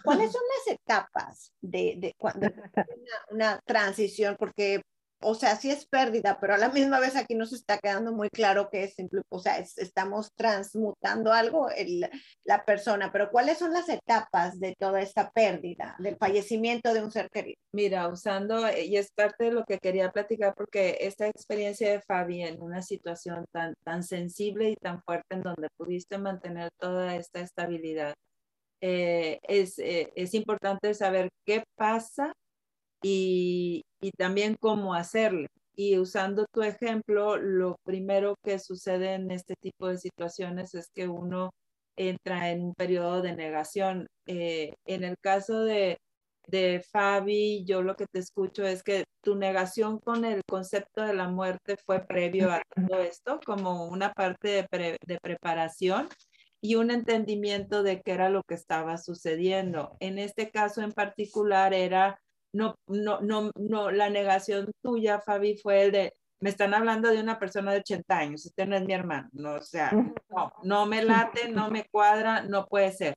¿Cuáles 0.05 0.33
son 0.33 0.43
las 0.67 0.77
etapas 0.77 1.53
de, 1.61 1.95
de 1.99 2.15
cuando 2.17 2.47
una, 2.87 3.17
una 3.31 3.61
transición? 3.65 4.37
Porque 4.39 4.83
o 5.21 5.35
sea, 5.35 5.57
sí 5.57 5.71
es 5.71 5.87
pérdida, 5.87 6.39
pero 6.41 6.55
a 6.55 6.59
la 6.59 6.69
misma 6.69 7.01
vez 7.01 7.17
aquí 7.17 7.35
nos 7.35 7.53
está 7.53 7.79
quedando 7.79 8.13
muy 8.13 8.29
claro 8.31 8.69
que 8.71 8.85
es 8.85 8.95
simple, 8.95 9.23
o 9.29 9.39
sea, 9.41 9.59
estamos 9.59 10.33
transmutando 10.35 11.33
algo 11.33 11.69
en 11.75 12.09
la 12.45 12.65
persona, 12.65 13.11
pero 13.13 13.31
¿cuáles 13.31 13.59
son 13.59 13.73
las 13.73 13.89
etapas 13.89 14.61
de 14.61 14.77
toda 14.79 15.01
esta 15.01 15.31
pérdida, 15.31 15.97
del 15.99 16.17
fallecimiento 16.17 16.95
de 16.95 17.03
un 17.03 17.11
ser 17.11 17.31
querido? 17.31 17.59
Mira, 17.73 18.09
usando, 18.09 18.67
eh, 18.69 18.85
y 18.87 18.97
es 18.97 19.11
parte 19.13 19.45
de 19.45 19.53
lo 19.53 19.65
que 19.65 19.79
quería 19.79 20.11
platicar, 20.13 20.55
porque 20.55 20.99
esta 21.01 21.27
experiencia 21.27 21.91
de 21.91 22.01
Fabi 22.01 22.43
en 22.43 22.63
una 22.63 22.83
situación 22.83 23.45
tan, 23.53 23.75
tan 23.85 24.03
sensible 24.03 24.71
y 24.71 24.77
tan 24.77 25.03
fuerte 25.03 25.35
en 25.35 25.43
donde 25.43 25.69
pudiste 25.77 26.19
mantener 26.19 26.71
toda 26.79 27.17
esta 27.17 27.41
estabilidad, 27.41 28.15
eh, 28.81 29.41
es, 29.43 29.79
eh, 29.81 30.13
es 30.15 30.35
importante 30.35 30.95
saber 30.95 31.31
qué 31.45 31.65
pasa 31.77 32.33
y, 33.03 33.85
y 34.01 34.11
también 34.13 34.57
cómo 34.61 34.95
hacerlo. 34.95 35.47
Y 35.75 35.97
usando 35.99 36.47
tu 36.53 36.63
ejemplo, 36.63 37.37
lo 37.37 37.77
primero 37.85 38.35
que 38.43 38.59
sucede 38.59 39.15
en 39.15 39.31
este 39.31 39.55
tipo 39.61 39.87
de 39.89 39.99
situaciones 39.99 40.75
es 40.75 40.89
que 40.93 41.07
uno 41.07 41.51
entra 41.97 42.51
en 42.51 42.65
un 42.65 42.75
periodo 42.75 43.23
de 43.23 43.37
negación. 43.37 44.09
Eh, 44.27 44.75
en 44.87 45.05
el 45.05 45.17
caso 45.21 45.61
de, 45.61 45.99
de 46.49 46.83
Fabi, 46.91 47.65
yo 47.65 47.83
lo 47.83 47.95
que 47.95 48.07
te 48.07 48.19
escucho 48.19 48.65
es 48.67 48.83
que 48.83 49.05
tu 49.23 49.37
negación 49.37 50.01
con 50.01 50.25
el 50.25 50.43
concepto 50.49 51.03
de 51.03 51.15
la 51.15 51.29
muerte 51.29 51.77
fue 51.87 52.05
previo 52.05 52.51
a 52.51 52.63
todo 52.75 53.01
esto, 53.01 53.39
como 53.45 53.87
una 53.87 54.13
parte 54.13 54.67
de, 54.71 54.97
de 55.07 55.19
preparación 55.21 56.09
y 56.61 56.75
un 56.75 56.91
entendimiento 56.91 57.83
de 57.83 58.01
qué 58.01 58.13
era 58.13 58.31
lo 58.31 58.43
que 58.43 58.55
estaba 58.55 58.97
sucediendo. 58.99 59.97
En 60.01 60.19
este 60.19 60.51
caso 60.51 60.83
en 60.83 60.91
particular 60.91 61.73
era 61.73 62.21
no, 62.53 62.75
no, 62.87 63.21
no, 63.21 63.51
no, 63.57 63.91
la 63.91 64.11
negación 64.11 64.71
tuya, 64.83 65.21
Fabi, 65.21 65.57
fue 65.57 65.85
el 65.85 65.93
de, 65.93 66.15
me 66.41 66.51
están 66.51 66.75
hablando 66.75 67.11
de 67.11 67.21
una 67.21 67.39
persona 67.39 67.73
de 67.73 67.81
80 67.81 68.19
años, 68.19 68.47
este 68.47 68.67
no 68.67 68.77
es 68.77 68.85
mi 68.85 68.93
hermano, 68.93 69.29
no, 69.33 69.55
o 69.55 69.63
sea, 69.63 69.91
no, 70.29 70.53
no 70.63 70.87
me 70.87 71.03
late, 71.03 71.49
no 71.49 71.71
me 71.71 71.85
cuadra, 71.89 72.43
no 72.43 72.67
puede 72.67 72.93
ser. 72.93 73.15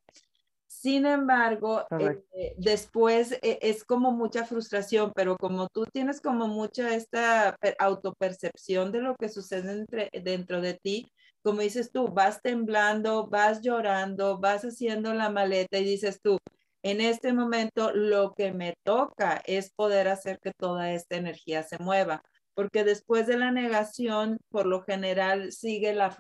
Sin 0.67 1.05
embargo, 1.05 1.85
eh, 1.99 2.55
después 2.57 3.33
eh, 3.33 3.59
es 3.61 3.83
como 3.83 4.13
mucha 4.13 4.45
frustración, 4.45 5.11
pero 5.13 5.37
como 5.37 5.67
tú 5.67 5.85
tienes 5.85 6.21
como 6.21 6.47
mucha 6.47 6.95
esta 6.95 7.57
autopercepción 7.77 8.91
de 8.91 9.01
lo 9.01 9.15
que 9.15 9.27
sucede 9.27 9.73
entre, 9.73 10.09
dentro 10.23 10.61
de 10.61 10.73
ti, 10.73 11.11
como 11.43 11.61
dices 11.61 11.91
tú, 11.91 12.07
vas 12.07 12.41
temblando, 12.41 13.27
vas 13.27 13.61
llorando, 13.61 14.39
vas 14.39 14.63
haciendo 14.63 15.13
la 15.13 15.29
maleta 15.29 15.77
y 15.77 15.83
dices 15.83 16.21
tú, 16.21 16.37
en 16.83 17.01
este 17.01 17.33
momento 17.33 17.91
lo 17.93 18.33
que 18.33 18.51
me 18.51 18.75
toca 18.83 19.41
es 19.45 19.71
poder 19.71 20.07
hacer 20.07 20.39
que 20.39 20.51
toda 20.51 20.91
esta 20.93 21.15
energía 21.15 21.63
se 21.63 21.77
mueva, 21.79 22.21
porque 22.53 22.83
después 22.83 23.27
de 23.27 23.37
la 23.37 23.51
negación, 23.51 24.39
por 24.49 24.65
lo 24.65 24.81
general 24.83 25.51
sigue 25.51 25.93
la, 25.93 26.15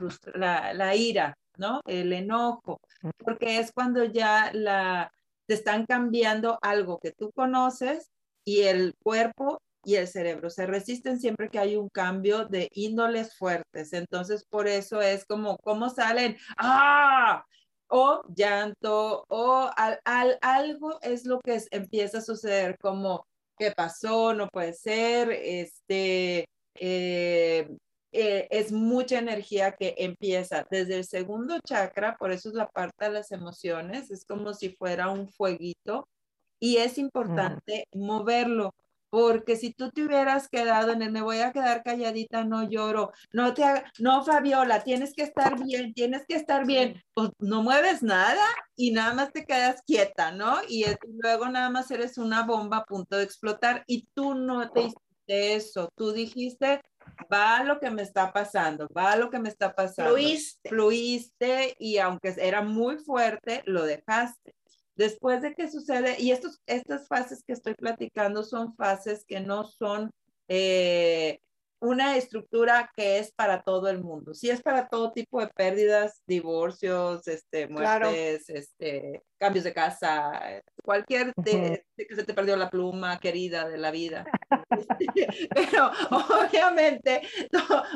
la, 0.73 0.95
ira, 0.95 1.37
¿no? 1.57 1.81
El 1.85 2.13
enojo, 2.13 2.79
porque 3.17 3.59
es 3.59 3.71
cuando 3.71 4.03
ya 4.05 4.51
la, 4.53 5.11
te 5.45 5.55
están 5.55 5.85
cambiando 5.85 6.59
algo 6.61 6.99
que 6.99 7.11
tú 7.11 7.31
conoces 7.33 8.11
y 8.45 8.61
el 8.61 8.93
cuerpo 9.03 9.61
y 9.83 9.95
el 9.95 10.07
cerebro 10.07 10.49
se 10.49 10.67
resisten 10.67 11.19
siempre 11.19 11.49
que 11.49 11.59
hay 11.59 11.75
un 11.75 11.89
cambio 11.89 12.45
de 12.45 12.69
índoles 12.73 13.35
fuertes. 13.35 13.93
Entonces, 13.93 14.45
por 14.45 14.67
eso 14.67 15.01
es 15.01 15.25
como, 15.25 15.57
¿cómo 15.57 15.89
salen? 15.89 16.37
¡Ah! 16.57 17.43
O 17.91 18.23
llanto 18.35 19.25
o 19.27 19.69
al, 19.75 20.39
algo 20.41 20.99
es 21.01 21.25
lo 21.25 21.39
que 21.41 21.61
empieza 21.71 22.19
a 22.19 22.21
suceder 22.21 22.77
como 22.79 23.27
¿qué 23.57 23.71
pasó? 23.71 24.33
No 24.33 24.47
puede 24.47 24.73
ser, 24.73 25.29
este, 25.31 26.45
eh, 26.75 27.69
eh, 28.11 28.47
es 28.49 28.71
mucha 28.71 29.19
energía 29.19 29.73
que 29.73 29.93
empieza 29.97 30.65
desde 30.71 30.97
el 30.97 31.05
segundo 31.05 31.59
chakra, 31.59 32.17
por 32.17 32.31
eso 32.31 32.49
es 32.49 32.55
la 32.55 32.67
parte 32.67 33.05
de 33.05 33.11
las 33.11 33.31
emociones, 33.31 34.09
es 34.09 34.25
como 34.25 34.53
si 34.53 34.69
fuera 34.69 35.09
un 35.09 35.27
fueguito 35.27 36.07
y 36.59 36.77
es 36.77 36.97
importante 36.97 37.85
moverlo. 37.93 38.73
Porque 39.11 39.57
si 39.57 39.73
tú 39.73 39.91
te 39.91 40.03
hubieras 40.03 40.47
quedado 40.47 40.93
en 40.93 41.01
el 41.01 41.11
me 41.11 41.21
voy 41.21 41.39
a 41.39 41.51
quedar 41.51 41.83
calladita, 41.83 42.45
no 42.45 42.63
lloro, 42.67 43.11
no 43.33 43.53
te 43.53 43.63
no 43.99 44.23
Fabiola, 44.23 44.83
tienes 44.83 45.13
que 45.13 45.23
estar 45.23 45.61
bien, 45.61 45.93
tienes 45.93 46.25
que 46.25 46.35
estar 46.35 46.65
bien, 46.65 47.03
pues 47.13 47.29
no 47.39 47.61
mueves 47.61 48.01
nada 48.01 48.43
y 48.75 48.91
nada 48.91 49.13
más 49.13 49.33
te 49.33 49.45
quedas 49.45 49.81
quieta, 49.85 50.31
¿no? 50.31 50.59
Y, 50.67 50.85
luego 51.21 51.49
nada 51.49 51.69
más 51.69 51.91
eres 51.91 52.17
una 52.17 52.43
bomba 52.43 52.77
a 52.77 52.85
punto 52.85 53.17
de 53.17 53.23
explotar 53.23 53.83
y 53.85 54.07
tú 54.13 54.33
no 54.33 54.71
te 54.71 54.83
hiciste 54.83 55.55
eso, 55.55 55.89
tú 55.95 56.13
dijiste, 56.13 56.81
va 57.31 57.63
lo 57.65 57.79
que 57.79 57.91
me 57.91 58.01
está 58.01 58.31
pasando, 58.31 58.87
va 58.95 59.17
lo 59.17 59.29
que 59.29 59.39
me 59.39 59.49
está 59.49 59.75
pasando. 59.75 60.13
Fluiste. 60.13 60.69
Fluiste 60.69 61.75
y 61.79 61.97
aunque 61.97 62.33
era 62.37 62.61
muy 62.61 62.97
fuerte, 62.97 63.61
lo 63.65 63.83
dejaste. 63.83 64.55
Después 65.01 65.41
de 65.41 65.55
que 65.55 65.67
sucede, 65.67 66.15
y 66.19 66.29
estos, 66.29 66.61
estas 66.67 67.07
fases 67.07 67.43
que 67.43 67.53
estoy 67.53 67.73
platicando 67.73 68.43
son 68.43 68.75
fases 68.75 69.25
que 69.25 69.39
no 69.39 69.63
son 69.63 70.11
eh, 70.47 71.39
una 71.79 72.17
estructura 72.17 72.91
que 72.95 73.17
es 73.17 73.31
para 73.31 73.63
todo 73.63 73.89
el 73.89 74.03
mundo. 74.03 74.35
Sí 74.35 74.51
es 74.51 74.61
para 74.61 74.87
todo 74.89 75.11
tipo 75.11 75.41
de 75.41 75.47
pérdidas, 75.47 76.21
divorcios, 76.27 77.27
este, 77.27 77.67
muertes, 77.67 78.47
este, 78.47 79.23
cambios 79.39 79.63
de 79.63 79.73
casa, 79.73 80.61
cualquier 80.83 81.33
de, 81.35 81.83
que 81.97 82.15
se 82.15 82.23
te 82.23 82.35
perdió 82.35 82.55
la 82.55 82.69
pluma 82.69 83.19
querida 83.19 83.67
de 83.67 83.79
la 83.79 83.89
vida. 83.89 84.23
Pero 85.55 85.91
obviamente 86.11 87.23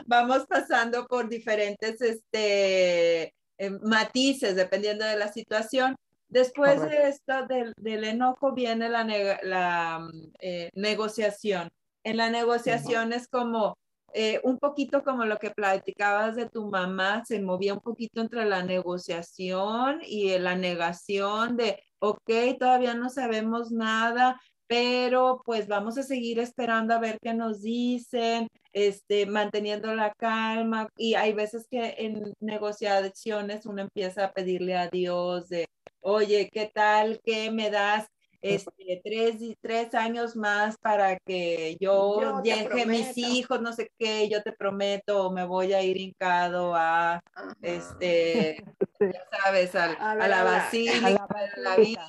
vamos 0.08 0.48
pasando 0.48 1.06
por 1.06 1.30
diferentes 1.30 2.02
este, 2.02 3.36
eh, 3.60 3.70
matices 3.84 4.56
dependiendo 4.56 5.06
de 5.06 5.18
la 5.18 5.32
situación. 5.32 5.96
Después 6.28 6.82
de 6.82 7.08
esto, 7.08 7.46
del, 7.48 7.74
del, 7.78 8.04
enojo, 8.04 8.54
viene 8.54 8.90
la, 8.90 9.04
la 9.44 10.10
eh, 10.40 10.70
negociación. 10.74 11.70
En 12.04 12.18
la 12.18 12.30
negociación 12.30 13.14
es 13.14 13.28
como 13.28 13.78
eh, 14.18 14.40
un 14.44 14.60
poquito 14.60 15.04
como 15.04 15.26
lo 15.26 15.38
que 15.38 15.52
platicabas 15.52 16.38
de 16.38 16.50
tu 16.50 16.70
mamá, 16.70 17.26
se 17.26 17.42
movía 17.42 17.74
un 17.74 17.82
poquito 17.82 18.22
entre 18.22 18.46
la 18.46 18.64
negociación 18.64 20.00
y 20.04 20.38
la 20.40 20.56
negación 20.56 21.58
de, 21.58 21.84
ok, 22.00 22.32
todavía 22.58 22.94
no 22.94 23.10
sabemos 23.10 23.72
nada, 23.72 24.40
pero 24.68 25.42
pues 25.46 25.68
vamos 25.68 25.98
a 25.98 26.04
seguir 26.04 26.40
esperando 26.40 26.94
a 26.94 27.00
ver 27.00 27.18
qué 27.22 27.34
nos 27.34 27.62
dicen, 27.62 28.48
este, 28.72 29.26
manteniendo 29.26 29.94
la 29.94 30.14
calma. 30.14 30.88
Y 30.98 31.16
hay 31.16 31.34
veces 31.34 31.68
que 31.70 31.96
en 31.98 32.34
negociaciones 32.40 33.66
uno 33.66 33.82
empieza 33.82 34.26
a 34.26 34.32
pedirle 34.34 34.78
a 34.78 34.88
Dios 34.88 35.50
de, 35.50 35.68
oye, 36.06 36.50
¿qué 36.54 36.72
tal? 36.74 37.20
¿Qué 37.24 37.52
me 37.52 37.72
das? 37.72 38.08
Este, 38.42 39.02
tres, 39.04 39.38
tres 39.60 39.96
años 39.96 40.36
más 40.36 40.78
para 40.78 41.18
que 41.18 41.78
yo, 41.80 42.42
deje 42.44 42.86
mis 42.86 43.18
hijos, 43.18 43.60
no 43.60 43.74
sé 43.74 43.92
qué, 43.98 44.30
yo 44.30 44.44
te 44.44 44.52
prometo, 44.52 45.32
me 45.32 45.46
voy 45.46 45.74
a 45.74 45.82
ir 45.82 45.98
hincado 45.98 46.76
a, 46.76 47.24
este, 47.64 48.64
ya 49.00 49.26
sabes, 49.32 49.74
a, 49.74 50.14
la 50.16 50.44
basílica, 50.44 51.28
a 51.28 51.60
la, 51.60 51.76
vida. 51.76 52.08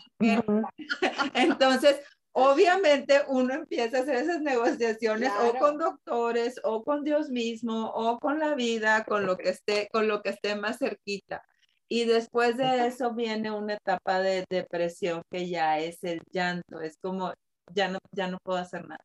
Entonces, 1.32 1.98
obviamente 2.32 3.22
uno 3.28 3.54
empieza 3.54 3.96
a 3.96 4.00
hacer 4.02 4.16
esas 4.16 4.42
negociaciones 4.42 5.32
o 5.40 5.54
con 5.58 5.78
doctores 5.78 6.60
o 6.64 6.84
con 6.84 7.02
Dios 7.02 7.30
mismo 7.30 7.86
o 7.94 8.18
con 8.18 8.40
la 8.40 8.54
vida, 8.54 9.04
con 9.04 9.24
lo 9.24 9.38
que 9.38 9.48
esté, 9.48 9.88
con 9.90 10.06
lo 10.06 10.20
que 10.20 10.30
esté 10.30 10.54
más 10.54 10.76
cerquita. 10.76 11.42
Y 11.88 12.04
después 12.04 12.56
de 12.56 12.86
eso 12.86 13.14
viene 13.14 13.50
una 13.50 13.74
etapa 13.74 14.20
de 14.20 14.44
depresión 14.50 15.22
que 15.30 15.48
ya 15.48 15.78
es 15.78 16.02
el 16.02 16.20
llanto, 16.32 16.80
es 16.80 16.96
como 17.00 17.32
ya 17.72 17.88
no, 17.88 17.98
ya 18.12 18.28
no 18.28 18.38
puedo 18.42 18.58
hacer 18.58 18.86
nada, 18.88 19.04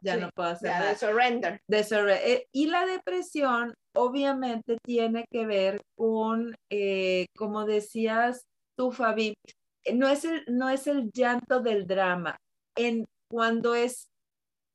ya 0.00 0.16
no 0.16 0.30
puedo 0.34 0.50
hacer 0.50 0.70
nada. 0.70 0.90
De 0.90 0.96
surrender. 0.96 1.60
De 1.66 1.84
eh, 2.24 2.46
y 2.52 2.66
la 2.66 2.86
depresión 2.86 3.74
obviamente 3.94 4.78
tiene 4.84 5.24
que 5.30 5.46
ver 5.46 5.80
con, 5.96 6.54
eh, 6.70 7.26
como 7.36 7.64
decías 7.64 8.44
tú, 8.76 8.92
Fabi, 8.92 9.34
no 9.92 10.08
es, 10.08 10.24
el, 10.24 10.44
no 10.46 10.68
es 10.68 10.86
el 10.86 11.10
llanto 11.12 11.60
del 11.60 11.86
drama, 11.86 12.36
en 12.76 13.06
cuando 13.28 13.74
es 13.74 14.10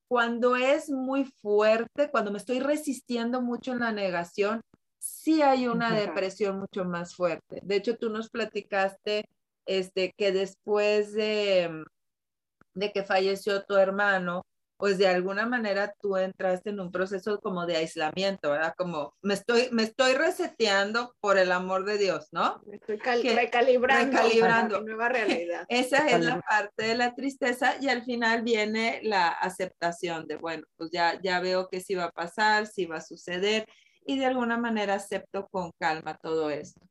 cuando 0.08 0.56
es 0.56 0.90
muy 0.90 1.26
fuerte, 1.26 2.12
cuando 2.12 2.32
me 2.32 2.38
estoy 2.38 2.60
resistiendo 2.60 3.42
mucho 3.42 3.72
en 3.72 3.80
la 3.80 3.92
negación, 3.92 4.62
sí 5.06 5.42
hay 5.42 5.68
una 5.68 5.94
depresión 5.94 6.60
mucho 6.60 6.86
más 6.86 7.16
fuerte. 7.16 7.60
De 7.64 7.76
hecho, 7.76 7.98
tú 7.98 8.10
nos 8.10 8.30
platicaste 8.30 9.26
este, 9.66 10.14
que 10.18 10.32
después 10.32 11.14
de, 11.14 11.70
mm, 11.70 12.80
de 12.80 12.92
que 12.92 13.04
falleció 13.04 13.64
tu 13.64 13.76
hermano, 13.76 14.46
pues 14.78 14.98
de 14.98 15.08
alguna 15.08 15.46
manera 15.46 15.94
tú 16.02 16.18
entraste 16.18 16.70
en 16.70 16.82
un 16.82 16.92
proceso 16.92 17.40
como 17.40 17.66
de 17.66 17.78
aislamiento, 17.78 18.52
¿verdad? 18.52 18.74
Como 18.78 19.16
me 19.22 19.34
estoy, 19.34 19.70
me 19.72 19.84
estoy 19.84 20.14
reseteando 20.14 21.16
por 21.22 21.38
el 21.38 21.52
amor 21.54 21.86
de 21.86 21.98
Dios, 21.98 22.28
¿no? 22.32 22.62
Me 22.66 22.76
estoy 22.76 22.98
recalibrando, 22.98 24.18
recalibrando. 24.18 24.82
nueva 24.86 25.08
realidad. 25.08 25.66
Esa 25.70 26.08
es 26.10 26.26
la 26.26 26.42
parte 26.42 26.88
de 26.88 26.96
la 26.96 27.16
tristeza 27.16 27.76
y 27.80 27.88
al 27.88 28.04
final 28.04 28.44
viene 28.44 29.00
la 29.04 29.30
aceptación 29.30 30.28
de, 30.28 30.36
bueno, 30.36 30.66
pues 30.76 30.92
ya, 30.92 31.20
ya 31.24 31.40
veo 31.40 31.70
que 31.70 31.80
sí 31.80 31.96
va 31.96 32.06
a 32.06 32.12
pasar, 32.12 32.68
sí 32.68 32.86
va 32.86 32.98
a 32.98 33.02
suceder 33.02 33.66
y 34.06 34.20
de 34.20 34.26
alguna 34.26 34.58
manera 34.58 34.96
acepto 34.96 35.48
con 35.48 35.72
calma 35.80 36.18
todo 36.22 36.50
esto. 36.50 36.82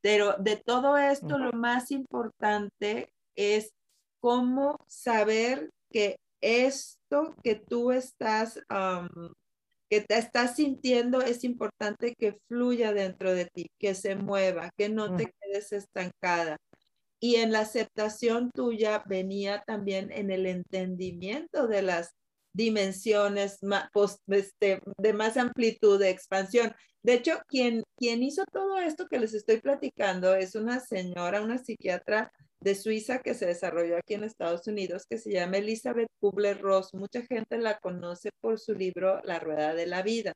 Pero 0.00 0.34
de 0.38 0.56
todo 0.56 0.98
esto, 0.98 1.38
lo 1.38 1.52
más 1.52 1.90
importante 1.90 3.10
es 3.36 3.72
cómo 4.20 4.76
saber 4.86 5.70
que 5.90 6.16
esto 6.42 7.34
que 7.42 7.54
tú 7.54 7.90
estás, 7.90 8.60
que 9.88 10.00
te 10.00 10.18
estás 10.18 10.56
sintiendo, 10.56 11.22
es 11.22 11.44
importante 11.44 12.14
que 12.18 12.36
fluya 12.48 12.92
dentro 12.92 13.32
de 13.32 13.46
ti, 13.46 13.70
que 13.78 13.94
se 13.94 14.14
mueva, 14.16 14.70
que 14.76 14.90
no 14.90 15.16
te 15.16 15.32
quedes 15.40 15.72
estancada. 15.72 16.58
Y 17.18 17.36
en 17.36 17.52
la 17.52 17.60
aceptación 17.60 18.50
tuya 18.50 19.02
venía 19.06 19.62
también 19.66 20.12
en 20.12 20.30
el 20.30 20.44
entendimiento 20.44 21.66
de 21.66 21.80
las 21.80 22.10
dimensiones 22.54 23.58
este, 24.28 24.80
de 24.96 25.12
más 25.12 25.36
amplitud, 25.36 25.98
de 25.98 26.10
expansión. 26.10 26.74
De 27.02 27.14
hecho, 27.14 27.32
quien 27.48 27.84
hizo 27.98 28.44
todo 28.50 28.78
esto 28.78 29.06
que 29.08 29.18
les 29.18 29.34
estoy 29.34 29.60
platicando 29.60 30.34
es 30.34 30.54
una 30.54 30.80
señora, 30.80 31.42
una 31.42 31.58
psiquiatra 31.58 32.32
de 32.60 32.74
Suiza 32.74 33.18
que 33.18 33.34
se 33.34 33.44
desarrolló 33.44 33.98
aquí 33.98 34.14
en 34.14 34.24
Estados 34.24 34.66
Unidos, 34.66 35.04
que 35.06 35.18
se 35.18 35.30
llama 35.30 35.58
Elizabeth 35.58 36.08
Kubler-Ross. 36.20 36.94
Mucha 36.94 37.20
gente 37.20 37.58
la 37.58 37.78
conoce 37.78 38.30
por 38.40 38.58
su 38.58 38.72
libro 38.72 39.20
La 39.24 39.38
Rueda 39.38 39.74
de 39.74 39.86
la 39.86 40.02
Vida 40.02 40.32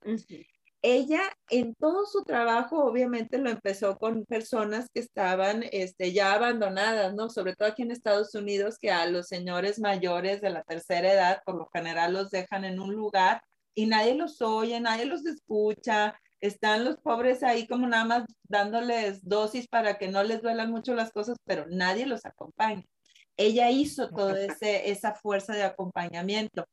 ella 0.83 1.21
en 1.51 1.75
todo 1.75 2.07
su 2.07 2.23
trabajo 2.23 2.85
obviamente 2.85 3.39
lo 3.39 3.51
empezó 3.51 3.99
con 3.99 4.25
personas 4.25 4.89
que 4.93 5.01
estaban 5.01 5.65
este, 5.73 6.13
ya 6.13 6.35
abandonadas, 6.35 7.15
¿no? 7.15 7.31
Sobre 7.31 7.57
todo 7.57 7.69
aquí 7.69 7.83
en 7.83 7.91
Estados 7.91 8.35
Unidos, 8.35 8.79
que 8.79 8.91
a 8.93 9.07
los 9.07 9.27
señores 9.27 9.81
mayores 9.81 10.41
de 10.41 10.51
la 10.51 10.63
tercera 10.63 11.13
edad 11.13 11.43
por 11.45 11.57
lo 11.57 11.69
general 11.73 12.13
los 12.13 12.31
dejan 12.31 12.65
en 12.65 12.81
un 12.81 12.95
lugar 12.95 13.43
y 13.75 13.87
nadie 13.87 14.15
los 14.15 14.41
oye, 14.41 14.79
nadie 14.81 15.07
los 15.07 15.27
escucha, 15.27 16.19
están 16.41 16.85
los 16.85 16.97
pobres 16.99 17.43
ahí 17.43 17.67
como 17.67 17.87
nada 17.89 18.05
más 18.05 18.25
dándoles 18.45 19.27
dosis 19.27 19.69
para 19.69 19.99
que 19.99 20.09
no 20.09 20.23
les 20.23 20.43
duelan 20.43 20.71
mucho 20.71 20.95
las 20.95 21.11
cosas, 21.13 21.37
pero 21.45 21.67
nadie 21.69 22.07
los 22.07 22.25
acompaña. 22.25 22.85
Ella 23.37 23.71
hizo 23.71 24.09
toda 24.11 24.37
esa 24.61 25.15
fuerza 25.15 25.55
de 25.55 25.63
acompañamiento 25.63 26.67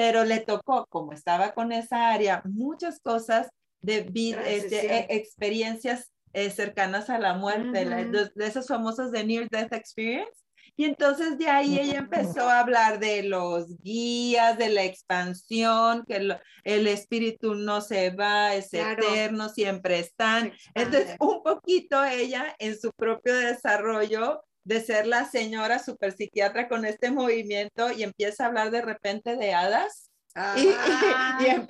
pero 0.00 0.24
le 0.24 0.40
tocó, 0.40 0.86
como 0.88 1.12
estaba 1.12 1.52
con 1.52 1.72
esa 1.72 2.08
área, 2.08 2.40
muchas 2.46 3.00
cosas 3.00 3.50
de 3.82 4.00
vida, 4.00 4.40
este, 4.48 4.94
e, 4.94 5.06
experiencias 5.10 6.10
eh, 6.32 6.48
cercanas 6.48 7.10
a 7.10 7.18
la 7.18 7.34
muerte, 7.34 7.84
de, 7.84 8.30
esas 8.38 8.66
famosas 8.66 9.12
de 9.12 9.24
Near 9.24 9.50
Death 9.50 9.74
Experience. 9.74 10.40
Y 10.74 10.86
entonces 10.86 11.36
de 11.36 11.48
ahí 11.48 11.78
ella 11.78 11.98
empezó 11.98 12.48
a 12.48 12.60
hablar 12.60 12.98
de 12.98 13.24
los 13.24 13.76
guías, 13.82 14.56
de 14.56 14.70
la 14.70 14.84
expansión, 14.84 16.06
que 16.08 16.34
el 16.64 16.86
espíritu 16.86 17.54
no 17.54 17.82
se 17.82 18.08
va, 18.08 18.54
es 18.54 18.72
eterno, 18.72 19.50
siempre 19.50 19.98
están. 19.98 20.50
Entonces, 20.72 21.14
un 21.20 21.42
poquito 21.42 22.02
ella 22.04 22.56
en 22.58 22.80
su 22.80 22.90
propio 22.92 23.34
desarrollo 23.36 24.42
de 24.64 24.80
ser 24.80 25.06
la 25.06 25.24
señora 25.24 25.78
super 25.78 26.12
psiquiatra 26.12 26.68
con 26.68 26.84
este 26.84 27.10
movimiento 27.10 27.90
y 27.90 28.02
empieza 28.02 28.44
a 28.44 28.46
hablar 28.48 28.70
de 28.70 28.82
repente 28.82 29.36
de 29.36 29.54
hadas. 29.54 30.10
Ah, 30.34 30.56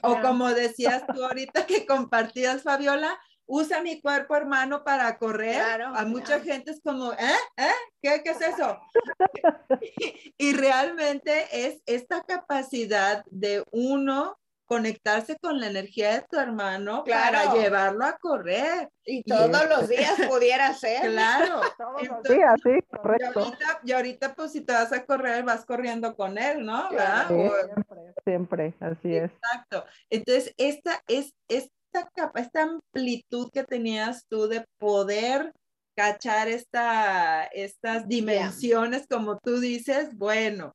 o 0.02 0.20
como 0.20 0.52
decías 0.52 1.04
tú 1.06 1.24
ahorita 1.24 1.66
que 1.66 1.86
compartías, 1.86 2.62
Fabiola, 2.62 3.18
usa 3.46 3.82
mi 3.82 4.00
cuerpo 4.00 4.36
hermano 4.36 4.84
para 4.84 5.18
correr. 5.18 5.60
a 5.82 6.04
mucha 6.04 6.40
gente 6.40 6.70
es 6.70 6.80
como, 6.82 7.12
¿eh? 7.12 7.34
¿eh? 7.56 7.70
¿Qué, 8.00 8.22
¿Qué 8.22 8.30
es 8.30 8.40
eso? 8.40 8.78
y 10.38 10.52
realmente 10.52 11.66
es 11.66 11.82
esta 11.86 12.22
capacidad 12.22 13.24
de 13.30 13.64
uno 13.72 14.39
conectarse 14.70 15.36
con 15.40 15.58
la 15.58 15.66
energía 15.66 16.12
de 16.12 16.24
tu 16.30 16.38
hermano 16.38 17.02
para 17.02 17.52
llevarlo 17.52 18.04
a 18.04 18.16
correr. 18.18 18.88
Y 19.04 19.24
todos 19.24 19.68
los 19.68 19.88
días 19.88 20.14
pudiera 20.28 20.72
ser. 20.74 21.10
Claro. 21.10 21.60
todos 21.76 22.06
los 22.06 22.22
días, 22.22 22.54
sí, 22.62 22.78
correcto. 22.88 23.52
Y 23.82 23.90
ahorita, 23.90 24.32
pues 24.34 24.52
si 24.52 24.60
te 24.60 24.72
vas 24.72 24.92
a 24.92 25.04
correr, 25.04 25.42
vas 25.42 25.66
corriendo 25.66 26.14
con 26.14 26.38
él, 26.38 26.64
¿no? 26.64 26.88
siempre, 26.88 28.14
siempre, 28.24 28.74
así 28.78 29.16
es. 29.16 29.32
Exacto. 29.32 29.84
Entonces, 30.08 30.54
esta 30.56 31.02
es 31.08 31.34
esta 31.48 32.08
capa, 32.14 32.38
esta 32.38 32.62
amplitud 32.62 33.50
que 33.52 33.64
tenías 33.64 34.24
tú 34.28 34.46
de 34.46 34.64
poder 34.78 35.52
cachar 35.96 36.46
esta, 36.46 37.42
estas 37.46 38.06
dimensiones, 38.06 39.08
como 39.08 39.40
tú 39.40 39.58
dices, 39.58 40.16
bueno, 40.16 40.72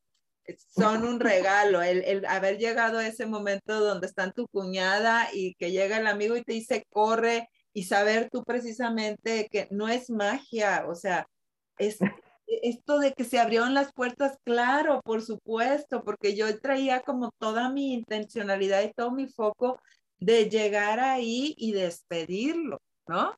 son 0.58 1.04
un 1.04 1.20
regalo, 1.20 1.82
el, 1.82 2.26
haber 2.26 2.58
llegado 2.58 3.00
a 3.00 3.08
ese 3.08 3.26
momento 3.26 3.80
donde 3.80 4.08
están 4.08 4.34
tu 4.34 4.48
cuñada 4.48 5.30
y 5.34 5.56
que 5.56 5.72
llega 5.72 5.98
el 5.98 6.08
amigo 6.08 6.36
y 6.36 6.44
te 6.44 6.54
dice, 6.54 6.86
corre, 6.90 7.50
y 7.74 7.84
saber 7.84 8.30
tú 8.32 8.44
precisamente 8.44 9.50
que 9.52 9.68
no 9.72 9.90
es 9.90 10.10
magia, 10.10 10.86
o 10.88 10.96
sea, 10.96 11.28
es 11.78 11.98
esto 12.48 13.00
de 13.00 13.14
que 13.14 13.24
se 13.24 13.40
abrieron 13.40 13.74
las 13.74 13.92
puertas, 13.94 14.38
claro, 14.44 15.02
por 15.04 15.22
supuesto, 15.22 16.04
porque 16.04 16.36
yo 16.36 16.60
traía 16.60 17.02
como 17.02 17.32
toda 17.38 17.70
mi 17.70 17.94
intencionalidad 17.94 18.84
y 18.84 18.94
todo 18.94 19.12
mi 19.12 19.28
foco 19.28 19.80
de 20.20 20.50
llegar 20.50 21.00
ahí 21.00 21.54
y 21.58 21.74
despedirlo. 21.74 22.80
¿No? 23.08 23.38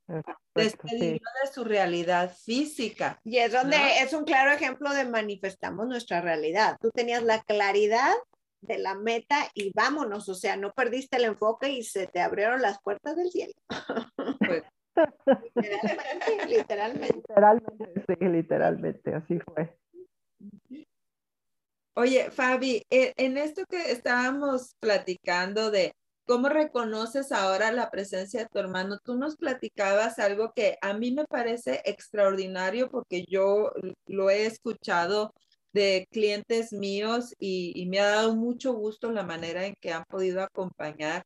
Despedirlo 0.55 1.30
de 1.43 1.51
su 1.53 1.63
realidad 1.63 2.36
física. 2.36 3.20
Y 3.24 3.38
es 3.38 3.51
donde 3.51 3.78
es 4.01 4.13
un 4.13 4.24
claro 4.24 4.51
ejemplo 4.51 4.93
de 4.93 5.05
manifestamos 5.05 5.88
nuestra 5.88 6.22
realidad. 6.22 6.78
Tú 6.80 6.89
tenías 6.91 7.24
la 7.24 7.41
claridad 7.43 8.13
de 8.61 8.78
la 8.80 8.95
meta 8.95 9.49
y 9.53 9.72
vámonos, 9.74 10.28
o 10.30 10.36
sea, 10.36 10.57
no 10.57 10.74
perdiste 10.74 11.18
el 11.18 11.26
enfoque 11.26 11.70
y 11.70 11.84
se 11.84 12.07
te 12.07 12.20
abrieron 12.20 12.61
las 12.61 12.82
puertas 12.82 13.15
del 13.15 13.30
cielo. 13.30 13.53
Pues, 14.39 14.63
literalmente, 15.55 16.45
literalmente. 16.47 17.18
Literalmente, 17.18 18.05
sí, 18.07 18.26
literalmente, 18.26 19.15
así 19.15 19.39
fue. 19.39 19.78
Oye, 21.95 22.30
Fabi, 22.32 22.84
eh, 22.89 23.13
en 23.18 23.38
esto 23.38 23.63
que 23.70 23.91
estábamos 23.91 24.76
platicando 24.80 25.72
de 25.72 25.93
¿Cómo 26.28 26.49
reconoces 26.49 27.32
ahora 27.32 27.71
la 27.71 27.89
presencia 27.89 28.41
de 28.41 28.49
tu 28.49 28.59
hermano? 28.59 28.99
Tú 29.01 29.15
nos 29.15 29.38
platicabas 29.38 30.19
algo 30.19 30.51
que 30.53 30.78
a 30.82 30.93
mí 30.93 31.11
me 31.11 31.23
parece 31.23 31.82
extraordinario 31.86 32.89
porque 32.89 33.23
yo 33.30 33.71
lo 34.07 34.30
he 34.30 34.45
escuchado 34.45 35.32
de 35.71 36.05
clientes 36.11 36.73
míos 36.73 37.34
y, 37.39 37.86
me 37.89 38.01
ha 38.01 38.07
dado 38.09 38.36
mucho 38.36 38.73
gusto 38.73 39.09
la 39.09 39.23
manera 39.23 39.65
en 39.67 39.75
que 39.80 39.93
han 39.93 40.03
podido 40.03 40.43
acompañar 40.43 41.23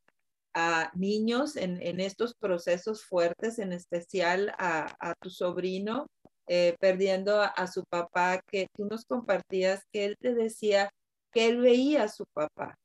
a 0.54 0.91
niños 0.93 1.56
en, 1.56 1.99
estos 1.99 2.36
procesos 2.36 3.04
fuertes, 3.04 3.58
en 3.58 3.74
especial 3.74 4.54
a, 4.60 5.16
tu 5.20 5.32
sobrino, 5.32 6.06
eh, 6.45 6.76
perdiendo 6.80 7.41
a, 7.41 7.66
su 7.66 7.84
papá, 7.89 8.39
que 8.45 8.68
tú 8.78 8.86
nos 8.86 9.06
compartías 9.06 9.82
que 9.91 10.06
él 10.06 10.16
te 10.20 10.36
decía 10.36 10.91
que 11.32 11.47
él 11.47 11.60
veía 11.60 12.04
a 12.04 12.08
su 12.08 12.26
papá 12.36 12.76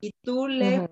y 0.00 0.10
tú 0.24 0.48
le 0.48 0.88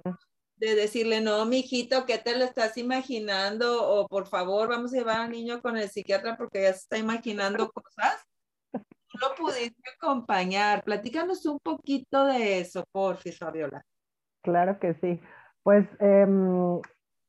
de 0.58 0.74
decirle, 0.74 1.20
no, 1.20 1.44
mijito, 1.46 2.04
¿qué 2.06 2.18
te 2.18 2.36
lo 2.36 2.44
estás 2.44 2.76
imaginando? 2.76 3.88
O 3.88 4.08
por 4.08 4.26
favor, 4.26 4.68
vamos 4.68 4.92
a 4.92 4.96
llevar 4.96 5.20
al 5.20 5.30
niño 5.30 5.60
con 5.60 5.76
el 5.76 5.88
psiquiatra 5.88 6.36
porque 6.36 6.62
ya 6.62 6.72
se 6.72 6.80
está 6.80 6.98
imaginando 6.98 7.70
cosas. 7.70 8.24
No 8.72 9.28
lo 9.28 9.34
pudiste 9.36 9.82
acompañar. 9.96 10.82
Platícanos 10.84 11.46
un 11.46 11.58
poquito 11.60 12.26
de 12.26 12.60
eso, 12.60 12.84
porfis, 12.92 13.38
Fabiola. 13.38 13.82
Claro 14.42 14.78
que 14.78 14.94
sí. 14.94 15.20
Pues 15.62 15.86
em, 16.00 16.80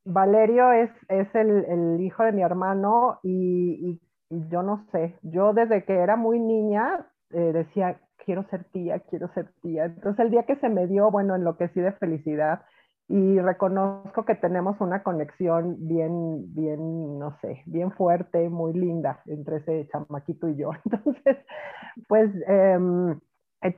Valerio 0.06 0.72
es, 0.72 0.90
es 1.08 1.28
el, 1.36 2.02
hijo 2.02 2.24
de 2.24 2.32
mi 2.32 2.42
hermano 2.42 3.20
y, 3.24 4.00
yo 4.30 4.62
no 4.62 4.88
sé, 4.92 5.18
yo 5.24 5.54
desde 5.54 5.84
que 5.86 5.94
era 5.94 6.16
muy 6.16 6.40
niña 6.40 7.08
eh, 7.32 7.52
decía, 7.52 8.00
quiero 8.18 8.48
ser 8.50 8.64
tía, 8.66 9.00
quiero 9.00 9.32
ser 9.34 9.52
tía. 9.62 9.86
Entonces 9.86 10.20
el 10.24 10.32
día 10.32 10.44
que 10.44 10.56
se 10.58 10.70
me 10.70 10.88
dio, 10.88 11.10
bueno, 11.12 11.36
enloquecí 11.36 11.80
de 11.80 11.94
felicidad 11.94 12.62
y 13.10 13.40
reconozco 13.40 14.24
que 14.24 14.36
tenemos 14.36 14.80
una 14.80 15.02
conexión 15.02 15.76
bien, 15.80 16.54
bien, 16.54 17.18
no 17.18 17.36
sé, 17.42 17.64
bien 17.66 17.92
fuerte, 17.92 18.50
muy 18.50 18.72
linda 18.74 19.22
entre 19.26 19.58
ese 19.58 19.88
chamaquito 19.92 20.48
y 20.48 20.56
yo. 20.56 20.70
Entonces, 20.86 21.38
pues 22.08 22.30
em, 22.48 23.20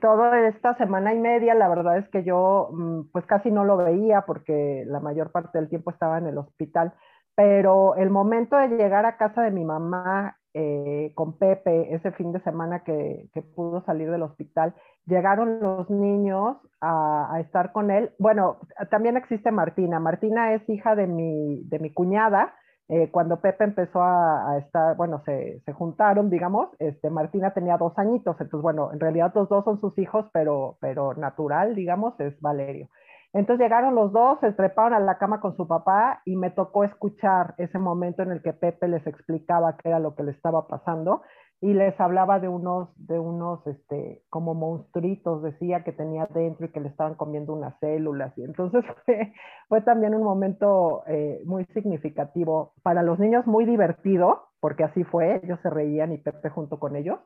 toda 0.02 0.46
esta 0.48 0.76
semana 0.76 1.14
y 1.14 1.18
media, 1.18 1.54
la 1.54 1.70
verdad 1.70 1.96
es 1.96 2.08
que 2.10 2.24
yo 2.24 2.68
mm, 2.72 3.10
pues 3.10 3.24
casi 3.24 3.50
no 3.50 3.64
lo 3.64 3.78
veía 3.78 4.22
porque 4.26 4.84
la 4.86 5.00
mayor 5.00 5.32
parte 5.32 5.58
del 5.58 5.70
tiempo 5.70 5.90
estaba 5.90 6.18
en 6.18 6.26
el 6.26 6.36
hospital, 6.36 6.92
pero 7.34 7.96
el 7.96 8.10
momento 8.10 8.56
de 8.56 8.68
llegar 8.68 9.06
a 9.06 9.16
casa 9.16 9.40
de 9.40 9.50
mi 9.50 9.64
mamá 9.64 10.36
eh, 10.54 11.12
con 11.14 11.38
Pepe 11.38 11.94
ese 11.94 12.12
fin 12.12 12.32
de 12.32 12.40
semana 12.42 12.84
que, 12.84 13.28
que 13.32 13.42
pudo 13.42 13.84
salir 13.84 14.10
del 14.10 14.22
hospital, 14.22 14.74
llegaron 15.06 15.60
los 15.60 15.88
niños 15.90 16.56
a, 16.80 17.38
estar 17.40 17.72
con 17.72 17.90
él. 17.90 18.10
Bueno, 18.18 18.58
también 18.90 19.16
existe 19.16 19.50
Martina. 19.50 20.00
Martina 20.00 20.54
es 20.54 20.68
hija 20.68 20.94
de 20.94 21.06
mi, 21.06 21.62
de 21.64 21.78
mi 21.78 21.92
cuñada. 21.92 22.54
Eh, 22.88 23.10
cuando 23.10 23.40
Pepe 23.40 23.64
empezó 23.64 24.02
a, 24.02 24.58
estar, 24.58 24.96
bueno, 24.96 25.22
se, 25.24 25.60
se, 25.64 25.72
juntaron, 25.72 26.28
digamos, 26.28 26.68
este, 26.78 27.08
Martina 27.08 27.54
tenía 27.54 27.78
dos 27.78 27.96
añitos, 27.96 28.38
entonces, 28.38 28.60
bueno, 28.60 28.92
en 28.92 29.00
realidad 29.00 29.32
los 29.34 29.48
dos 29.48 29.64
son 29.64 29.80
sus 29.80 29.96
hijos, 29.98 30.26
pero, 30.32 30.76
pero 30.80 31.14
natural, 31.14 31.74
digamos, 31.74 32.18
es 32.20 32.38
Valerio. 32.40 32.88
Entonces 33.32 33.64
llegaron 33.64 33.94
los 33.94 34.12
dos, 34.12 34.38
se 34.40 34.52
treparon 34.52 34.94
a 34.94 35.00
la 35.00 35.16
cama 35.16 35.40
con 35.40 35.56
su 35.56 35.66
papá 35.66 36.20
y 36.24 36.36
me 36.36 36.50
tocó 36.50 36.84
escuchar 36.84 37.54
ese 37.56 37.78
momento 37.78 38.22
en 38.22 38.30
el 38.30 38.42
que 38.42 38.52
Pepe 38.52 38.88
les 38.88 39.06
explicaba 39.06 39.76
qué 39.76 39.88
era 39.88 39.98
lo 39.98 40.14
que 40.14 40.22
le 40.22 40.32
estaba 40.32 40.66
pasando 40.68 41.22
y 41.62 41.74
les 41.74 41.98
hablaba 42.00 42.40
de 42.40 42.48
unos, 42.48 42.88
de 42.96 43.20
unos, 43.20 43.64
este, 43.68 44.20
como 44.28 44.52
monstruitos, 44.52 45.44
decía 45.44 45.84
que 45.84 45.92
tenía 45.92 46.26
dentro 46.26 46.66
y 46.66 46.72
que 46.72 46.80
le 46.80 46.88
estaban 46.88 47.14
comiendo 47.14 47.54
unas 47.54 47.78
células. 47.78 48.36
Y 48.36 48.42
entonces 48.42 48.84
fue, 49.68 49.80
también 49.82 50.16
un 50.16 50.24
momento 50.24 51.04
eh, 51.06 51.40
muy 51.46 51.64
significativo 51.66 52.72
para 52.82 53.04
los 53.04 53.20
niños, 53.20 53.46
muy 53.46 53.64
divertido, 53.64 54.48
porque 54.58 54.82
así 54.82 55.04
fue, 55.04 55.40
ellos 55.44 55.60
se 55.62 55.70
reían 55.70 56.12
y 56.12 56.18
Pepe 56.18 56.50
junto 56.50 56.80
con 56.80 56.96
ellos. 56.96 57.20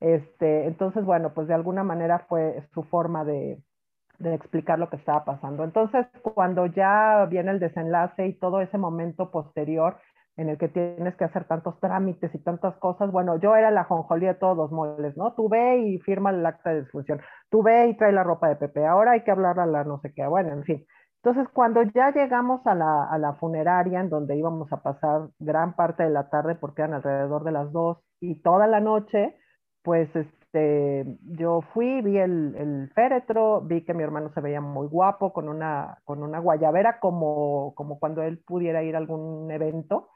Este, 0.00 0.66
entonces, 0.66 1.06
bueno, 1.06 1.32
pues 1.32 1.48
de 1.48 1.54
alguna 1.54 1.82
manera 1.82 2.26
fue 2.28 2.62
su 2.74 2.82
forma 2.84 3.24
de, 3.24 3.62
de 4.18 4.34
explicar 4.34 4.78
lo 4.78 4.90
que 4.90 4.96
estaba 4.96 5.24
pasando. 5.24 5.64
Entonces, 5.64 6.06
cuando 6.22 6.66
ya 6.66 7.26
viene 7.30 7.52
el 7.52 7.60
desenlace 7.60 8.26
y 8.26 8.34
todo 8.34 8.60
ese 8.60 8.78
momento 8.78 9.30
posterior, 9.30 9.96
en 10.38 10.48
el 10.48 10.56
que 10.56 10.68
tienes 10.68 11.16
que 11.16 11.24
hacer 11.24 11.44
tantos 11.44 11.78
trámites 11.80 12.32
y 12.32 12.38
tantas 12.38 12.76
cosas. 12.76 13.10
Bueno, 13.10 13.38
yo 13.40 13.56
era 13.56 13.72
la 13.72 13.84
jonjolí 13.84 14.26
de 14.26 14.34
todos 14.34 14.56
los 14.56 14.70
moles, 14.70 15.16
¿no? 15.16 15.34
Tú 15.34 15.48
ve 15.48 15.78
y 15.80 15.98
firma 15.98 16.30
el 16.30 16.46
acta 16.46 16.70
de 16.70 16.82
disfunción, 16.82 17.20
tú 17.50 17.62
ve 17.62 17.88
y 17.88 17.96
trae 17.96 18.12
la 18.12 18.22
ropa 18.22 18.48
de 18.48 18.56
Pepe, 18.56 18.86
ahora 18.86 19.12
hay 19.12 19.24
que 19.24 19.32
hablar 19.32 19.58
a 19.58 19.66
la 19.66 19.82
no 19.84 19.98
sé 20.00 20.12
qué, 20.14 20.26
bueno, 20.26 20.52
en 20.52 20.62
fin. 20.62 20.86
Entonces, 21.22 21.52
cuando 21.52 21.82
ya 21.82 22.12
llegamos 22.12 22.64
a 22.66 22.76
la, 22.76 23.04
a 23.10 23.18
la 23.18 23.34
funeraria, 23.34 24.00
en 24.00 24.08
donde 24.08 24.36
íbamos 24.36 24.72
a 24.72 24.80
pasar 24.80 25.28
gran 25.40 25.74
parte 25.74 26.04
de 26.04 26.10
la 26.10 26.30
tarde, 26.30 26.54
porque 26.54 26.82
eran 26.82 26.94
alrededor 26.94 27.42
de 27.42 27.52
las 27.52 27.72
dos, 27.72 27.98
y 28.20 28.40
toda 28.40 28.68
la 28.68 28.78
noche, 28.78 29.36
pues 29.82 30.08
este, 30.14 30.37
yo 30.52 31.62
fui, 31.72 32.00
vi 32.02 32.18
el, 32.18 32.54
el, 32.56 32.90
féretro, 32.94 33.60
vi 33.60 33.84
que 33.84 33.94
mi 33.94 34.02
hermano 34.02 34.30
se 34.34 34.40
veía 34.40 34.60
muy 34.60 34.86
guapo, 34.86 35.32
con 35.32 35.48
una, 35.48 35.98
con 36.04 36.22
una 36.22 36.38
guayabera, 36.38 37.00
como, 37.00 37.74
como 37.74 37.98
cuando 37.98 38.22
él 38.22 38.38
pudiera 38.38 38.82
ir 38.82 38.94
a 38.94 38.98
algún 38.98 39.50
evento 39.50 40.08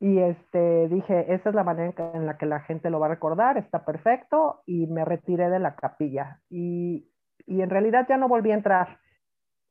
y 0.00 0.18
este, 0.18 0.88
dije, 0.88 1.34
esa 1.34 1.50
es 1.50 1.54
la 1.54 1.62
manera 1.62 1.92
en 2.14 2.24
la 2.24 2.38
que 2.38 2.46
la 2.46 2.60
gente 2.60 2.88
lo 2.88 3.00
va 3.00 3.06
a 3.06 3.10
recordar, 3.10 3.58
está 3.58 3.84
perfecto, 3.84 4.62
y 4.64 4.86
me 4.86 5.04
retiré 5.04 5.50
de 5.50 5.58
la 5.58 5.74
capilla. 5.76 6.40
Y, 6.48 7.06
y 7.46 7.60
en 7.60 7.68
realidad 7.68 8.06
ya 8.08 8.16
no 8.16 8.26
volví 8.26 8.50
a 8.50 8.54
entrar. 8.54 8.98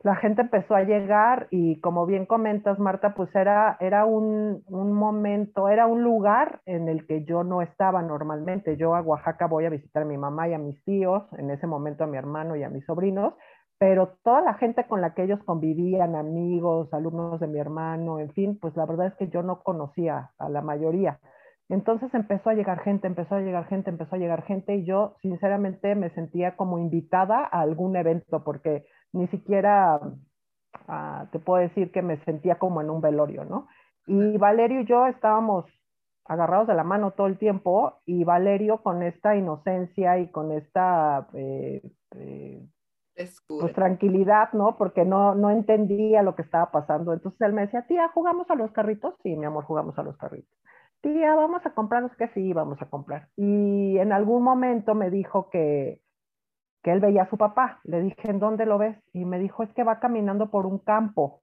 La 0.01 0.15
gente 0.15 0.43
empezó 0.43 0.75
a 0.75 0.83
llegar 0.83 1.47
y 1.51 1.81
como 1.81 2.05
bien 2.05 2.25
comentas, 2.25 2.79
Marta, 2.79 3.13
pues 3.15 3.35
era, 3.35 3.75
era 3.81 4.05
un, 4.05 4.63
un 4.67 4.93
momento, 4.93 5.67
era 5.67 5.87
un 5.87 6.03
lugar 6.03 6.61
en 6.65 6.87
el 6.87 7.05
que 7.05 7.25
yo 7.25 7.43
no 7.43 7.61
estaba 7.61 8.01
normalmente. 8.01 8.77
Yo 8.77 8.95
a 8.95 9.01
Oaxaca 9.01 9.47
voy 9.47 9.65
a 9.65 9.69
visitar 9.69 10.03
a 10.03 10.05
mi 10.05 10.17
mamá 10.17 10.47
y 10.47 10.53
a 10.53 10.57
mis 10.57 10.81
tíos, 10.85 11.23
en 11.37 11.51
ese 11.51 11.67
momento 11.67 12.05
a 12.05 12.07
mi 12.07 12.17
hermano 12.17 12.55
y 12.55 12.63
a 12.63 12.69
mis 12.69 12.85
sobrinos, 12.85 13.33
pero 13.77 14.17
toda 14.23 14.41
la 14.41 14.53
gente 14.53 14.85
con 14.87 15.01
la 15.01 15.13
que 15.13 15.23
ellos 15.23 15.39
convivían, 15.43 16.15
amigos, 16.15 16.93
alumnos 16.93 17.39
de 17.41 17.47
mi 17.47 17.59
hermano, 17.59 18.19
en 18.19 18.31
fin, 18.31 18.57
pues 18.59 18.77
la 18.77 18.85
verdad 18.85 19.07
es 19.07 19.15
que 19.15 19.27
yo 19.27 19.43
no 19.43 19.63
conocía 19.63 20.31
a 20.37 20.49
la 20.49 20.61
mayoría. 20.61 21.19
Entonces 21.69 22.11
empezó 22.15 22.49
a 22.49 22.55
llegar 22.55 22.79
gente, 22.79 23.05
empezó 23.05 23.35
a 23.35 23.41
llegar 23.41 23.67
gente, 23.67 23.91
empezó 23.91 24.15
a 24.15 24.19
llegar 24.19 24.43
gente 24.43 24.75
y 24.75 24.85
yo 24.85 25.15
sinceramente 25.21 25.93
me 25.93 26.09
sentía 26.09 26.55
como 26.55 26.79
invitada 26.79 27.47
a 27.51 27.61
algún 27.61 27.95
evento 27.95 28.43
porque 28.43 28.87
ni 29.13 29.27
siquiera 29.27 29.99
ah, 30.87 31.27
te 31.31 31.37
puedo 31.37 31.61
decir 31.61 31.91
que 31.91 32.01
me 32.01 32.17
sentía 32.25 32.55
como 32.57 32.81
en 32.81 32.89
un 32.89 33.01
velorio, 33.01 33.45
¿no? 33.45 33.67
Y 34.07 34.37
Valerio 34.37 34.81
y 34.81 34.85
yo 34.85 35.05
estábamos 35.05 35.65
agarrados 36.25 36.67
de 36.67 36.73
la 36.73 36.83
mano 36.83 37.11
todo 37.11 37.27
el 37.27 37.37
tiempo 37.37 38.01
y 38.05 38.23
Valerio 38.23 38.81
con 38.81 39.03
esta 39.03 39.35
inocencia 39.35 40.17
y 40.17 40.31
con 40.31 40.51
esta 40.51 41.27
eh, 41.33 41.83
eh, 42.15 42.67
pues, 43.47 43.73
tranquilidad, 43.73 44.53
¿no? 44.53 44.75
Porque 44.77 45.05
no, 45.05 45.35
no 45.35 45.51
entendía 45.51 46.23
lo 46.23 46.35
que 46.35 46.41
estaba 46.41 46.71
pasando. 46.71 47.13
Entonces 47.13 47.39
él 47.41 47.53
me 47.53 47.61
decía, 47.61 47.85
tía, 47.87 48.09
¿jugamos 48.09 48.49
a 48.49 48.55
los 48.55 48.71
carritos? 48.71 49.13
Sí, 49.21 49.35
mi 49.35 49.45
amor, 49.45 49.65
jugamos 49.65 49.97
a 49.99 50.03
los 50.03 50.17
carritos. 50.17 50.55
Tía, 51.01 51.33
vamos 51.35 51.65
a 51.65 51.71
comprarnos 51.71 52.15
que 52.17 52.27
sí, 52.29 52.53
vamos 52.53 52.81
a 52.81 52.89
comprar. 52.89 53.29
Y 53.37 53.97
en 53.97 54.11
algún 54.11 54.43
momento 54.43 54.95
me 54.95 55.09
dijo 55.09 55.49
que, 55.49 56.01
que 56.83 56.91
él 56.91 56.99
veía 56.99 57.23
a 57.23 57.29
su 57.29 57.37
papá. 57.37 57.79
Le 57.83 58.01
dije, 58.01 58.29
¿en 58.29 58.39
dónde 58.39 58.65
lo 58.65 58.77
ves? 58.77 58.97
Y 59.13 59.25
me 59.25 59.39
dijo, 59.39 59.63
es 59.63 59.71
que 59.73 59.83
va 59.83 59.99
caminando 59.99 60.49
por 60.49 60.65
un 60.65 60.79
campo. 60.79 61.41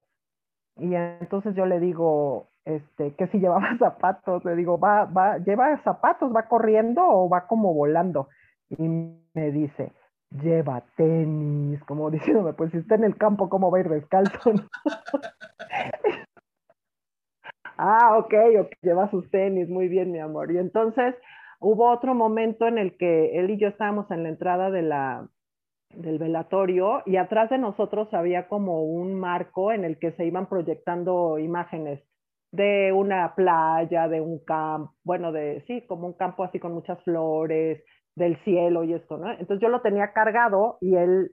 Y 0.77 0.95
entonces 0.95 1.55
yo 1.55 1.65
le 1.65 1.81
digo, 1.81 2.51
este, 2.67 3.15
que 3.15 3.29
si 3.29 3.39
llevaba 3.39 3.77
zapatos, 3.79 4.45
le 4.45 4.57
digo, 4.57 4.79
va, 4.79 5.05
va, 5.07 5.39
lleva 5.39 5.81
zapatos, 5.83 6.35
va 6.35 6.49
corriendo 6.49 7.03
o 7.07 7.29
va 7.29 7.47
como 7.47 7.73
volando. 7.73 8.29
Y 8.69 8.89
me 8.89 9.51
dice, 9.53 9.93
lleva 10.31 10.83
tenis, 10.97 11.83
como 11.85 12.11
diciéndome, 12.13 12.53
pues 12.53 12.73
si 12.73 12.79
está 12.79 12.97
en 12.97 13.05
el 13.05 13.17
campo, 13.17 13.49
¿cómo 13.49 13.71
va 13.71 13.79
a 13.79 13.81
ir 13.81 13.89
descalzo? 13.89 14.51
ah, 17.77 18.19
ok, 18.19 18.35
ok, 18.61 18.73
lleva 18.83 19.11
sus 19.11 19.31
tenis, 19.31 19.69
muy 19.69 19.89
bien, 19.89 20.13
mi 20.13 20.19
amor. 20.19 20.53
Y 20.53 20.59
entonces 20.59 21.15
hubo 21.61 21.91
otro 21.91 22.15
momento 22.15 22.67
en 22.67 22.79
el 22.79 22.97
que 22.97 23.39
él 23.39 23.51
y 23.51 23.59
yo 23.59 23.69
estábamos 23.69 24.11
en 24.11 24.23
la 24.23 24.29
entrada 24.29 24.71
de 24.71 24.83
la, 24.83 25.29
del 25.95 26.19
velatorio 26.19 27.03
y 27.07 27.17
atrás 27.17 27.51
de 27.51 27.59
nosotros 27.59 28.13
había 28.13 28.49
como 28.49 28.85
un 28.85 29.19
marco 29.19 29.73
en 29.73 29.85
el 29.85 29.99
que 29.99 30.13
se 30.13 30.25
iban 30.27 30.49
proyectando 30.49 31.39
imágenes 31.39 32.03
de 32.53 32.93
una 32.93 33.35
playa, 33.35 34.09
de 34.09 34.21
un 34.21 34.39
campo, 34.45 34.95
bueno, 35.05 35.33
de 35.33 35.63
sí, 35.67 35.83
como 35.87 36.07
un 36.07 36.15
campo 36.15 36.45
así 36.45 36.59
con 36.59 36.73
muchas 36.73 37.03
flores, 37.05 37.83
del 38.17 38.43
cielo 38.45 38.83
y 38.83 38.95
esto, 38.95 39.19
¿no? 39.19 39.31
Entonces 39.31 39.61
yo 39.61 39.69
lo 39.69 39.83
tenía 39.83 40.13
cargado 40.13 40.79
y 40.81 40.97
él 40.97 41.33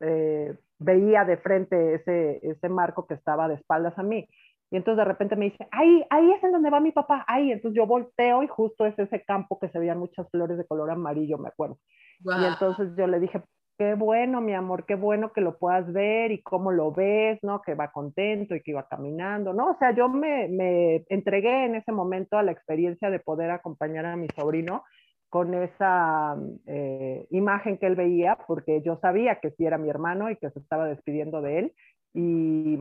eh, 0.00 0.56
veía 0.78 1.24
de 1.24 1.36
frente 1.36 1.94
ese, 1.94 2.40
ese 2.42 2.68
marco 2.68 3.06
que 3.06 3.14
estaba 3.14 3.48
de 3.48 3.54
espaldas 3.54 3.96
a 3.98 4.02
mí. 4.02 4.26
Y 4.72 4.76
entonces 4.76 4.96
de 4.96 5.04
repente 5.04 5.36
me 5.36 5.44
dice, 5.44 5.68
ahí, 5.70 6.02
ahí 6.08 6.32
es 6.32 6.42
en 6.42 6.50
donde 6.50 6.70
va 6.70 6.80
mi 6.80 6.92
papá, 6.92 7.26
ahí. 7.28 7.52
Entonces 7.52 7.76
yo 7.76 7.86
volteo 7.86 8.42
y 8.42 8.46
justo 8.46 8.86
es 8.86 8.98
ese 8.98 9.22
campo 9.22 9.58
que 9.60 9.68
se 9.68 9.78
veían 9.78 9.98
muchas 9.98 10.26
flores 10.30 10.56
de 10.56 10.66
color 10.66 10.90
amarillo, 10.90 11.36
me 11.36 11.48
acuerdo. 11.48 11.76
Y 12.24 12.44
entonces 12.44 12.88
yo 12.96 13.06
le 13.06 13.20
dije, 13.20 13.42
qué 13.76 13.94
bueno, 13.96 14.40
mi 14.40 14.54
amor, 14.54 14.86
qué 14.86 14.94
bueno 14.94 15.30
que 15.34 15.42
lo 15.42 15.58
puedas 15.58 15.92
ver 15.92 16.32
y 16.32 16.42
cómo 16.42 16.72
lo 16.72 16.90
ves, 16.90 17.38
¿no? 17.42 17.60
Que 17.60 17.74
va 17.74 17.92
contento 17.92 18.54
y 18.54 18.62
que 18.62 18.70
iba 18.70 18.88
caminando, 18.88 19.52
¿no? 19.52 19.72
O 19.72 19.76
sea, 19.78 19.94
yo 19.94 20.08
me, 20.08 20.48
me 20.48 21.04
entregué 21.10 21.66
en 21.66 21.74
ese 21.74 21.92
momento 21.92 22.38
a 22.38 22.42
la 22.42 22.52
experiencia 22.52 23.10
de 23.10 23.20
poder 23.20 23.50
acompañar 23.50 24.06
a 24.06 24.16
mi 24.16 24.28
sobrino 24.34 24.84
con 25.28 25.52
esa 25.52 26.34
eh, 26.66 27.26
imagen 27.28 27.76
que 27.76 27.88
él 27.88 27.94
veía, 27.94 28.38
porque 28.46 28.80
yo 28.80 28.98
sabía 29.02 29.38
que 29.38 29.50
sí 29.50 29.66
era 29.66 29.76
mi 29.76 29.90
hermano 29.90 30.30
y 30.30 30.36
que 30.36 30.48
se 30.50 30.60
estaba 30.60 30.86
despidiendo 30.86 31.42
de 31.42 31.58
él. 31.58 31.72
Y, 32.14 32.78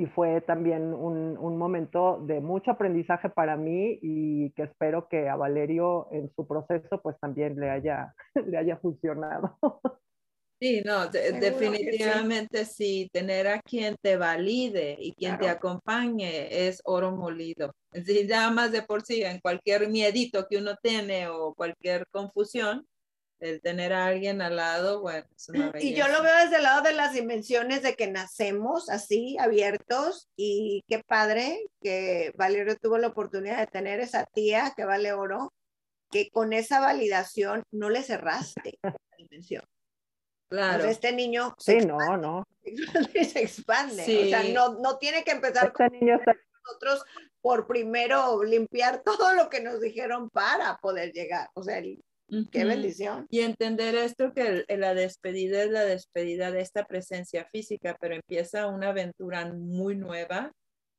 y 0.00 0.06
fue 0.06 0.40
también 0.40 0.94
un, 0.94 1.36
un, 1.36 1.58
momento 1.58 2.24
de 2.26 2.40
mucho 2.40 2.70
aprendizaje 2.70 3.28
para 3.28 3.58
mí 3.58 3.98
y 4.00 4.50
que 4.52 4.62
espero 4.62 5.08
que 5.08 5.28
a 5.28 5.36
Valerio 5.36 6.08
en 6.10 6.32
su 6.34 6.46
proceso 6.46 7.02
pues 7.02 7.20
también 7.20 7.60
le 7.60 7.68
haya, 7.68 8.14
le 8.46 8.56
haya 8.56 8.78
funcionado. 8.78 9.58
Sí, 10.58 10.82
no, 10.84 11.06
definitivamente 11.08 12.64
sí. 12.64 13.10
tener 13.12 13.46
a 13.46 13.60
quien 13.60 13.96
te 14.00 14.16
valide 14.16 14.96
y 14.98 15.12
quien 15.12 15.38
te 15.38 15.48
acompañe 15.48 16.66
es 16.66 16.80
oro 16.84 17.12
molido. 17.12 17.74
Si 17.92 18.26
ya 18.26 18.50
más 18.50 18.72
de 18.72 18.82
por 18.82 19.02
sí, 19.02 19.22
en 19.22 19.40
cualquier 19.40 19.88
miedito 19.88 20.46
que 20.48 20.58
uno 20.58 20.76
tiene 20.82 21.28
o 21.28 21.54
cualquier 21.54 22.06
confusión, 22.10 22.86
el 23.40 23.60
tener 23.62 23.92
a 23.92 24.06
alguien 24.06 24.42
al 24.42 24.56
lado, 24.56 25.00
bueno, 25.00 25.26
es 25.34 25.48
una 25.48 25.72
Y 25.80 25.94
yo 25.94 26.06
lo 26.08 26.22
veo 26.22 26.36
desde 26.44 26.56
el 26.56 26.62
lado 26.62 26.82
de 26.82 26.92
las 26.92 27.14
dimensiones 27.14 27.82
de 27.82 27.96
que 27.96 28.10
nacemos 28.10 28.90
así, 28.90 29.38
abiertos, 29.38 30.28
y 30.36 30.84
qué 30.88 31.02
padre 31.02 31.66
que 31.80 32.32
Valerio 32.36 32.76
tuvo 32.76 32.98
la 32.98 33.08
oportunidad 33.08 33.58
de 33.58 33.66
tener 33.66 34.00
esa 34.00 34.26
tía 34.26 34.74
que 34.76 34.84
vale 34.84 35.12
oro, 35.12 35.52
que 36.10 36.30
con 36.30 36.52
esa 36.52 36.80
validación 36.80 37.62
no 37.70 37.88
le 37.88 38.02
cerraste 38.02 38.78
la 38.82 38.94
dimensión. 39.16 39.64
Claro. 40.50 40.84
este 40.84 41.12
niño 41.12 41.54
se 41.58 41.80
sí, 41.80 41.86
no, 41.86 42.16
no. 42.16 42.44
se 43.24 43.40
expande. 43.40 44.02
O 44.02 44.28
sea, 44.28 44.42
no, 44.52 44.80
no 44.80 44.98
tiene 44.98 45.22
que 45.22 45.30
empezar 45.30 45.68
este 45.68 45.76
con 45.76 45.92
niño 45.92 46.18
nosotros 46.64 47.04
por 47.40 47.66
primero 47.66 48.42
limpiar 48.42 49.02
todo 49.04 49.32
lo 49.34 49.48
que 49.48 49.60
nos 49.60 49.80
dijeron 49.80 50.28
para 50.30 50.76
poder 50.78 51.12
llegar. 51.12 51.48
O 51.54 51.62
sea, 51.62 51.78
el, 51.78 52.02
Qué 52.50 52.64
bendición. 52.64 53.26
Y 53.28 53.40
entender 53.40 53.94
esto 53.94 54.32
que 54.32 54.64
la 54.68 54.94
despedida 54.94 55.62
es 55.62 55.70
la 55.70 55.84
despedida 55.84 56.50
de 56.50 56.60
esta 56.60 56.84
presencia 56.84 57.44
física, 57.50 57.96
pero 58.00 58.14
empieza 58.14 58.66
una 58.68 58.90
aventura 58.90 59.52
muy 59.52 59.96
nueva 59.96 60.52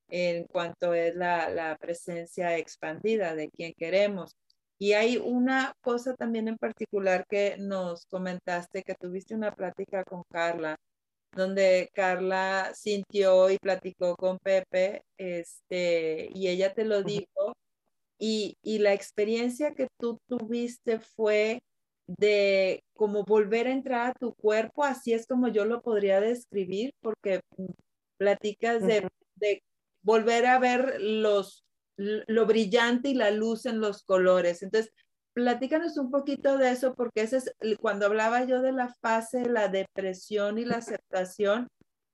en 0.09 0.45
cuanto 0.45 0.93
es 0.93 1.15
la, 1.15 1.49
la 1.49 1.77
presencia 1.77 2.57
expandida 2.57 3.34
de 3.36 3.49
quien 3.49 3.73
queremos. 3.73 4.36
Y 4.77 4.93
hay 4.93 5.17
una 5.17 5.73
cosa 5.82 6.15
también 6.15 6.47
en 6.47 6.57
particular 6.57 7.25
que 7.29 7.55
nos 7.59 8.05
comentaste, 8.07 8.84
que 8.84 8.95
tuviste 8.95 9.36
una 9.36 9.51
plática 9.51 10.03
con 10.03 10.23
Carla, 10.29 10.75
donde 11.34 11.89
Carla 11.93 12.71
sintió 12.73 13.49
y 13.49 13.57
platicó 13.57 14.15
con 14.15 14.38
Pepe, 14.39 15.03
este, 15.17 16.29
y 16.34 16.47
ella 16.47 16.73
te 16.73 16.84
lo 16.84 17.03
dijo, 17.03 17.53
y, 18.22 18.78
la 18.80 18.93
experiencia 18.93 19.74
que 19.74 19.88
tú 19.99 20.19
tuviste 20.28 20.99
fue 20.99 21.63
de 22.05 22.84
como 22.93 23.24
volver 23.24 23.67
a 23.67 23.72
entrar 23.72 24.11
a 24.11 24.13
tu 24.13 24.36
cuerpo, 24.36 24.84
así 24.84 25.13
es 25.13 25.26
como 25.26 25.47
yo 25.47 25.65
lo 25.65 25.82
podría 25.82 26.22
describir, 26.22 26.93
porque 27.01 27.41
platicas 28.17 28.86
de, 28.86 29.07
de 29.36 29.63
volver 30.03 30.45
a 30.45 30.59
ver 30.59 31.01
los, 31.01 31.65
lo 31.97 32.45
brillante 32.45 33.09
y 33.09 33.13
la 33.15 33.32
luz 33.32 33.65
en 33.65 33.80
los 33.80 34.03
colores. 34.03 34.61
Entonces, 34.61 34.93
platícanos 35.34 35.97
un 35.97 36.11
poquito 36.11 36.59
de 36.59 36.72
eso, 36.72 36.93
porque 36.93 37.22
ese 37.22 37.38
es 37.38 37.53
cuando 37.80 38.05
hablaba 38.05 38.43
yo 38.45 38.61
de 38.61 38.72
la 38.72 38.93
fase, 39.01 39.49
la 39.49 39.67
depresión 39.67 40.59
y 40.59 40.65
la 40.65 40.78
aceptación, 40.78 41.69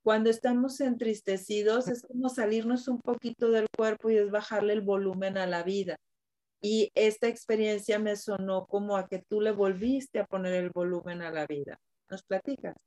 cuando 0.08 0.30
estamos 0.30 0.80
entristecidos 0.80 1.89
es 1.89 2.01
como 2.01 2.30
salirnos 2.30 2.88
un 2.88 3.01
poquito 3.01 3.51
del 3.51 3.68
cuerpo 3.78 4.10
y 4.10 4.16
es 4.16 4.32
bajarle 4.32 4.72
el 4.72 4.80
volumen 4.80 5.38
a 5.38 5.45
la 5.47 5.64
vida. 5.64 5.97
Y 6.62 6.91
esta 6.95 7.28
experiencia 7.28 7.99
me 7.99 8.16
sonó 8.16 8.68
como 8.68 8.95
a 8.95 9.10
que 9.10 9.22
tú 9.28 9.41
le 9.41 9.51
volviste 9.51 10.20
a 10.20 10.26
poner 10.26 10.53
el 10.53 10.70
volumen 10.70 11.22
a 11.22 11.30
la 11.30 11.45
vida. 11.45 11.78
¿Nos 12.10 12.24
platicas? 12.24 12.78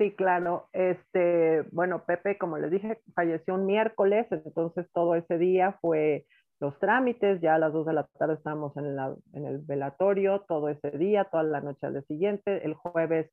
Sí, 0.00 0.10
claro. 0.16 0.68
Este, 0.72 1.62
bueno, 1.70 2.04
Pepe, 2.04 2.36
como 2.36 2.58
les 2.58 2.72
dije, 2.72 3.00
falleció 3.14 3.54
un 3.54 3.64
miércoles, 3.64 4.26
entonces 4.28 4.88
todo 4.92 5.14
ese 5.14 5.38
día 5.38 5.78
fue 5.80 6.26
los 6.58 6.76
trámites, 6.80 7.40
ya 7.40 7.54
a 7.54 7.58
las 7.60 7.72
dos 7.72 7.86
de 7.86 7.92
la 7.92 8.08
tarde 8.18 8.34
estábamos 8.34 8.76
en, 8.76 8.86
en 9.34 9.46
el 9.46 9.58
velatorio, 9.58 10.44
todo 10.48 10.68
ese 10.68 10.90
día, 10.98 11.28
toda 11.30 11.44
la 11.44 11.60
noche 11.60 11.86
al 11.86 11.92
día 11.92 12.02
siguiente. 12.02 12.64
El 12.64 12.74
jueves 12.74 13.30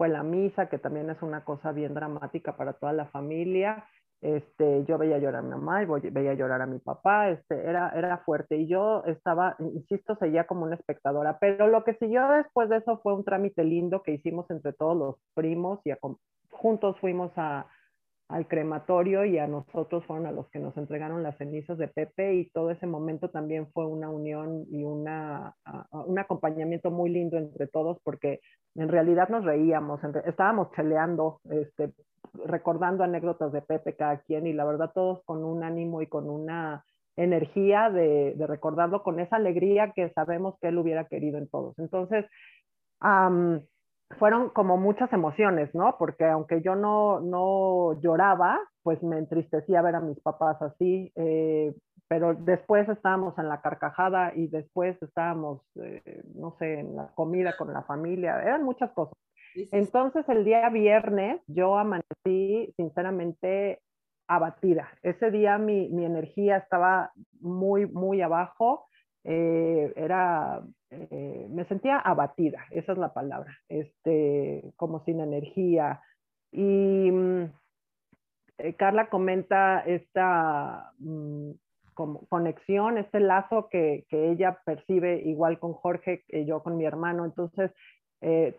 fue 0.00 0.08
la 0.08 0.22
misa, 0.22 0.70
que 0.70 0.78
también 0.78 1.10
es 1.10 1.20
una 1.20 1.44
cosa 1.44 1.72
bien 1.72 1.92
dramática 1.92 2.56
para 2.56 2.72
toda 2.72 2.94
la 2.94 3.04
familia. 3.08 3.84
Este, 4.22 4.82
yo 4.86 4.96
veía 4.96 5.18
llorar 5.18 5.40
a 5.40 5.42
mi 5.42 5.50
mamá 5.50 5.82
y 5.82 5.86
veía 6.08 6.32
llorar 6.32 6.62
a 6.62 6.66
mi 6.66 6.78
papá, 6.78 7.28
este, 7.28 7.68
era, 7.68 7.90
era 7.90 8.16
fuerte 8.24 8.56
y 8.56 8.66
yo 8.66 9.04
estaba, 9.04 9.56
insisto, 9.58 10.16
seguía 10.16 10.46
como 10.46 10.64
una 10.64 10.76
espectadora, 10.76 11.36
pero 11.38 11.66
lo 11.66 11.84
que 11.84 11.96
siguió 11.96 12.26
después 12.28 12.70
de 12.70 12.78
eso 12.78 12.98
fue 13.02 13.12
un 13.12 13.24
trámite 13.24 13.62
lindo 13.62 14.02
que 14.02 14.12
hicimos 14.12 14.50
entre 14.50 14.72
todos 14.72 14.96
los 14.96 15.16
primos 15.34 15.80
y 15.84 15.90
juntos 16.50 16.98
fuimos 16.98 17.30
a, 17.36 17.66
al 18.30 18.46
crematorio 18.46 19.24
y 19.24 19.38
a 19.38 19.48
nosotros 19.48 20.04
fueron 20.06 20.26
a 20.26 20.32
los 20.32 20.48
que 20.50 20.60
nos 20.60 20.76
entregaron 20.76 21.22
las 21.22 21.36
cenizas 21.36 21.76
de 21.78 21.88
Pepe 21.88 22.34
y 22.34 22.50
todo 22.50 22.70
ese 22.70 22.86
momento 22.86 23.28
también 23.28 23.66
fue 23.72 23.86
una 23.86 24.08
unión 24.08 24.66
y 24.70 24.84
una, 24.84 25.56
un 25.90 26.18
acompañamiento 26.18 26.92
muy 26.92 27.10
lindo 27.10 27.38
entre 27.38 27.66
todos 27.66 27.98
porque 28.04 28.40
en 28.76 28.88
realidad 28.88 29.28
nos 29.30 29.44
reíamos, 29.44 30.00
estábamos 30.24 30.70
cheleando, 30.76 31.40
este, 31.50 31.92
recordando 32.46 33.02
anécdotas 33.02 33.52
de 33.52 33.62
Pepe 33.62 33.96
cada 33.96 34.18
quien 34.18 34.46
y 34.46 34.52
la 34.52 34.64
verdad 34.64 34.92
todos 34.94 35.24
con 35.24 35.44
un 35.44 35.64
ánimo 35.64 36.00
y 36.00 36.06
con 36.06 36.30
una 36.30 36.84
energía 37.16 37.90
de, 37.90 38.34
de 38.36 38.46
recordarlo 38.46 39.02
con 39.02 39.18
esa 39.18 39.36
alegría 39.36 39.92
que 39.94 40.08
sabemos 40.10 40.54
que 40.60 40.68
él 40.68 40.78
hubiera 40.78 41.06
querido 41.06 41.36
en 41.36 41.48
todos. 41.48 41.76
Entonces, 41.80 42.26
fueron 44.18 44.50
como 44.50 44.76
muchas 44.76 45.12
emociones, 45.12 45.74
¿no? 45.74 45.96
Porque 45.98 46.24
aunque 46.24 46.62
yo 46.62 46.74
no, 46.74 47.20
no 47.20 48.00
lloraba, 48.00 48.60
pues 48.82 49.02
me 49.02 49.18
entristecía 49.18 49.82
ver 49.82 49.96
a 49.96 50.00
mis 50.00 50.18
papás 50.20 50.60
así, 50.62 51.12
eh, 51.16 51.74
pero 52.08 52.34
después 52.34 52.88
estábamos 52.88 53.38
en 53.38 53.48
la 53.48 53.60
carcajada 53.60 54.32
y 54.34 54.48
después 54.48 55.00
estábamos, 55.00 55.62
eh, 55.76 56.22
no 56.34 56.56
sé, 56.58 56.80
en 56.80 56.96
la 56.96 57.08
comida 57.14 57.56
con 57.56 57.72
la 57.72 57.82
familia, 57.82 58.42
eran 58.42 58.64
muchas 58.64 58.90
cosas. 58.92 59.14
Entonces 59.72 60.28
el 60.28 60.44
día 60.44 60.68
viernes 60.70 61.40
yo 61.46 61.78
amanecí 61.78 62.72
sinceramente 62.76 63.80
abatida. 64.28 64.88
Ese 65.02 65.30
día 65.30 65.58
mi, 65.58 65.88
mi 65.88 66.04
energía 66.04 66.56
estaba 66.56 67.12
muy, 67.40 67.86
muy 67.86 68.22
abajo. 68.22 68.86
Eh, 69.24 69.92
era, 69.96 70.62
eh, 70.90 71.46
me 71.50 71.66
sentía 71.66 71.98
abatida, 71.98 72.64
esa 72.70 72.92
es 72.92 72.98
la 72.98 73.12
palabra, 73.12 73.58
este, 73.68 74.72
como 74.76 75.04
sin 75.04 75.20
energía. 75.20 76.00
Y 76.52 77.10
mm, 77.10 77.44
eh, 78.58 78.74
Carla 78.76 79.10
comenta 79.10 79.80
esta 79.80 80.92
mm, 80.98 81.50
como 81.94 82.26
conexión, 82.28 82.96
este 82.96 83.20
lazo 83.20 83.68
que, 83.68 84.06
que, 84.08 84.30
ella 84.30 84.60
percibe 84.64 85.20
igual 85.20 85.58
con 85.58 85.74
Jorge 85.74 86.24
que 86.26 86.46
yo 86.46 86.62
con 86.62 86.76
mi 86.78 86.86
hermano. 86.86 87.24
Entonces, 87.24 87.72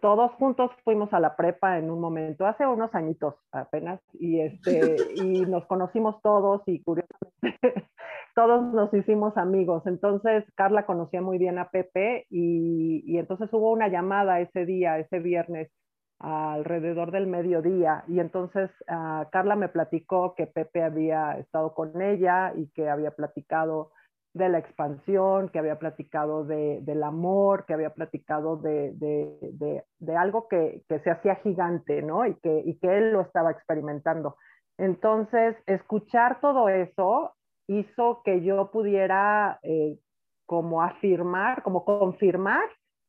todos 0.02 0.32
juntos 0.34 0.72
fuimos 0.84 1.14
a 1.14 1.20
la 1.20 1.36
prepa 1.36 1.78
en 1.78 1.92
un 1.92 2.02
momento, 2.02 2.48
hace 2.48 2.66
unos 2.66 2.94
añitos 2.96 3.36
apenas, 3.52 4.02
y, 4.14 4.40
este, 4.40 4.96
y 5.16 5.46
nos 5.46 5.66
conocimos 5.68 6.20
todos 6.24 6.64
y 6.66 6.82
curiosamente 6.82 7.91
todos 8.36 8.74
nos 8.74 8.94
hicimos 8.94 9.38
amigos. 9.38 9.84
Entonces 9.86 10.46
Carla 10.56 10.86
conocía 10.86 11.22
muy 11.22 11.38
bien 11.38 11.58
a 11.60 11.70
Pepe 11.70 12.26
y, 12.30 13.04
y 13.06 13.18
entonces 13.18 13.50
hubo 13.54 13.72
una 13.72 13.88
llamada 13.88 14.40
ese 14.40 14.66
día, 14.66 15.00
ese 15.00 15.20
viernes, 15.20 15.72
alrededor 16.20 17.12
del 17.12 17.28
mediodía. 17.28 18.04
Y 18.08 18.20
entonces 18.20 18.70
uh, 18.88 19.30
Carla 19.32 19.56
me 19.56 19.70
platicó 19.70 20.36
que 20.36 20.48
Pepe 20.48 20.84
había 20.84 21.38
estado 21.40 21.74
con 21.74 22.02
ella 22.02 22.54
y 22.56 22.68
que 22.72 22.90
había 22.90 23.12
platicado 23.12 23.92
de 24.34 24.48
la 24.48 24.60
expansión, 24.60 25.50
que 25.50 25.60
había 25.60 25.78
platicado 25.78 26.46
de, 26.46 26.80
del 26.82 27.04
amor, 27.04 27.66
que 27.66 27.74
había 27.74 27.90
platicado 27.90 28.56
de, 28.56 28.94
de, 28.94 29.84
de 30.00 30.16
algo 30.16 30.48
que, 30.48 30.84
que, 30.88 31.00
se 31.00 31.12
hacía 31.12 31.36
gigante, 31.36 32.02
¿no? 32.02 32.26
Y 32.26 32.36
que, 32.36 32.62
y 32.66 32.78
que 32.80 32.98
él 32.98 33.12
lo 33.12 33.22
estaba 33.22 33.52
experimentando. 33.52 34.38
Entonces, 34.78 35.58
escuchar 35.66 36.40
todo 36.40 36.70
eso 36.70 37.34
hizo 37.68 38.22
que 38.24 38.42
yo 38.42 38.72
pudiera 38.72 39.60
eh, 39.64 39.98
como 40.46 40.82
afirmar, 40.82 41.64
como 41.64 41.86
confirmar 41.86 42.64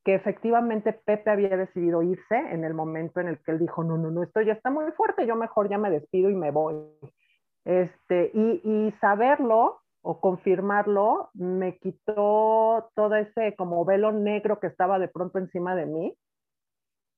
que 0.05 0.15
efectivamente 0.15 0.93
Pepe 0.93 1.31
había 1.31 1.57
decidido 1.57 2.03
irse 2.03 2.37
en 2.37 2.65
el 2.65 2.75
momento 2.75 3.21
en 3.21 3.29
el 3.29 3.39
que 3.39 3.53
él 3.53 3.59
dijo, 3.59 3.85
no, 3.85 3.97
no, 3.97 4.11
no, 4.11 4.23
esto 4.23 4.41
ya 4.41 4.53
está 4.53 4.71
muy 4.71 4.91
fuerte, 4.93 5.27
yo 5.27 5.37
mejor 5.37 5.69
ya 5.69 5.79
me 5.79 5.91
despido 5.91 6.29
y 6.29 6.35
me 6.35 6.51
voy. 6.51 6.75
Este, 7.65 8.33
y, 8.35 8.61
y 8.65 8.93
saberlo 9.01 9.83
o 10.03 10.21
confirmarlo 10.21 11.31
me 11.35 11.79
quitó 11.79 12.91
todo 12.95 13.15
ese 13.15 13.55
como 13.57 13.85
velo 13.85 14.11
negro 14.11 14.59
que 14.59 14.67
estaba 14.67 14.99
de 14.99 15.09
pronto 15.09 15.39
encima 15.39 15.77
de 15.77 15.87
mí. 15.87 16.17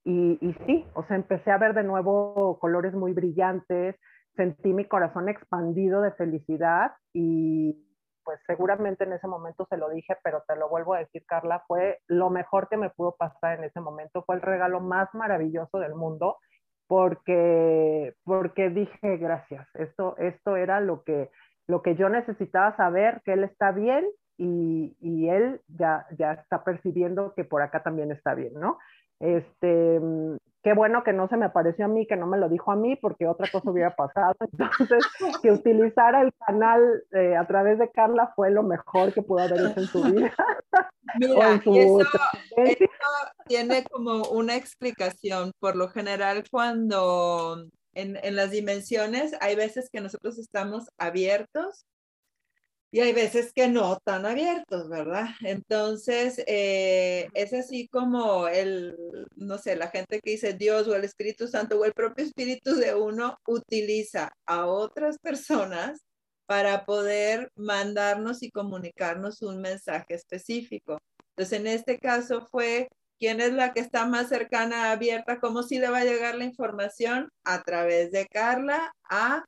Y, 0.05 0.39
y, 0.47 0.55
sí, 0.67 0.87
o 0.93 1.03
sea, 1.05 1.17
empecé 1.17 1.51
a 1.51 1.57
ver 1.57 1.73
de 1.73 1.83
nuevo 1.83 2.59
colores 2.59 2.93
muy 2.93 3.15
brillantes, 3.15 3.97
sentí 4.37 4.73
mi 4.73 4.85
corazón 4.87 5.29
expandido 5.29 6.01
de 6.03 6.13
felicidad 6.13 6.93
y 7.13 7.81
pues 8.25 8.41
seguramente 8.47 9.05
en 9.05 9.13
ese 9.13 9.29
momento 9.29 9.67
se 9.69 9.77
lo 9.77 9.91
dije, 9.91 10.17
pero 10.25 10.43
te 10.49 10.57
lo 10.57 10.69
vuelvo 10.69 10.95
a 10.95 10.99
decir, 10.99 11.25
Carla, 11.27 11.63
fue 11.69 12.01
lo 12.07 12.31
mejor 12.31 12.69
que 12.69 12.77
me 12.77 12.91
pudo 12.91 13.15
pasar 13.17 13.59
en 13.59 13.65
ese 13.65 13.81
momento, 13.81 14.25
fue 14.25 14.37
el 14.37 14.43
regalo 14.43 14.81
más 14.81 15.13
maravilloso 15.15 15.79
del 15.79 15.95
mundo, 15.95 16.39
porque, 16.87 18.15
porque 18.25 18.71
dije, 18.71 19.17
gracias, 19.19 19.69
esto, 19.75 20.17
esto 20.19 20.57
era 20.57 20.81
lo 20.81 21.03
que, 21.03 21.31
lo 21.67 21.83
que 21.83 21.97
yo 21.97 22.09
necesitaba 22.09 22.77
saber, 22.77 23.21
que 23.25 23.35
él 23.35 23.45
está 23.45 23.73
bien 23.73 24.07
y, 24.37 24.97
y, 25.01 25.29
él 25.29 25.61
ya, 25.69 26.07
ya 26.19 26.33
está 26.33 26.65
percibiendo 26.65 27.35
que 27.35 27.45
por 27.45 27.63
acá 27.63 27.83
también 27.83 28.11
está 28.11 28.35
bien, 28.35 28.55
¿no? 28.55 28.79
Este, 29.21 30.01
qué 30.65 30.73
bueno 30.73 31.05
que 31.05 31.13
no 31.13 31.29
se 31.29 31.37
me 31.37 31.45
apareció 31.45 31.85
a 31.85 31.89
mí, 31.89 32.07
que 32.07 32.17
no 32.17 32.27
me 32.27 32.39
lo 32.39 32.49
dijo 32.49 32.73
a 32.73 32.77
mí, 32.77 32.97
porque 32.97 33.27
otra 33.29 33.49
cosa 33.53 33.71
hubiera 33.71 33.95
pasado. 33.95 34.35
Entonces, 34.59 35.05
que 35.43 35.53
utilizara 35.53 36.23
el 36.23 36.33
canal 36.47 37.05
eh, 37.13 37.37
a 37.37 37.47
través 37.47 37.79
de 37.79 37.91
Carla 37.91 38.33
fue 38.35 38.51
lo 38.51 38.63
mejor 38.63 39.13
que 39.13 39.23
pudo 39.23 39.41
haber 39.41 39.61
hecho 39.61 39.81
en 39.81 39.87
su 39.87 40.03
vida. 40.03 40.35
Mira, 41.21 41.61
y 41.67 41.79
eso, 41.79 42.01
eso, 42.57 42.85
tiene 43.47 43.85
como 43.85 44.23
una 44.31 44.57
explicación. 44.57 45.53
Por 45.61 45.77
lo 45.77 45.89
general, 45.89 46.45
cuando 46.51 47.67
en, 47.93 48.19
en 48.23 48.35
las 48.35 48.51
dimensiones 48.51 49.37
hay 49.41 49.57
veces 49.57 49.91
que 49.93 50.01
nosotros 50.01 50.39
estamos 50.39 50.89
abiertos 50.99 51.85
y 52.95 53.01
hay 53.01 53.13
veces 53.13 53.53
que 53.53 53.67
no 53.67 53.99
tan 54.05 54.25
abiertos, 54.25 54.89
¿verdad? 54.89 55.27
Entonces, 55.41 56.41
eh, 56.47 57.27
es 57.35 57.53
así 57.53 57.89
como 57.89 58.47
el, 58.47 58.97
no 59.35 59.59
sé, 59.59 59.75
la 59.75 59.89
gente 59.89 60.21
que 60.21 60.31
dice 60.31 60.53
Dios 60.53 60.87
o 60.87 60.95
el 60.95 61.03
Espíritu 61.03 61.49
Santo 61.49 61.77
o 61.77 61.85
el 61.85 61.93
propio 61.93 62.25
Espíritu 62.25 62.77
de 62.77 62.95
uno 62.95 63.37
utiliza 63.49 64.31
a 64.47 64.67
otras 64.67 65.19
personas 65.19 66.05
para 66.47 66.85
poder 66.85 67.51
mandarnos 67.57 68.45
y 68.45 68.53
comunicarnos 68.53 69.43
un 69.43 69.61
mensaje 69.61 70.15
específico. 70.15 71.01
Entonces, 71.31 71.59
en 71.59 71.67
este 71.67 71.99
caso 71.99 72.47
fue, 72.47 72.87
¿quién 73.19 73.41
es 73.41 73.55
la 73.55 73.73
que 73.73 73.81
está 73.81 74.07
más 74.07 74.29
cercana, 74.29 74.93
abierta? 74.93 75.41
¿Cómo 75.41 75.65
si 75.65 75.81
le 75.81 75.91
va 75.91 75.99
a 75.99 76.05
llegar 76.05 76.37
la 76.37 76.45
información? 76.45 77.29
A 77.43 77.61
través 77.65 78.13
de 78.13 78.27
Carla 78.27 78.93
a 79.11 79.45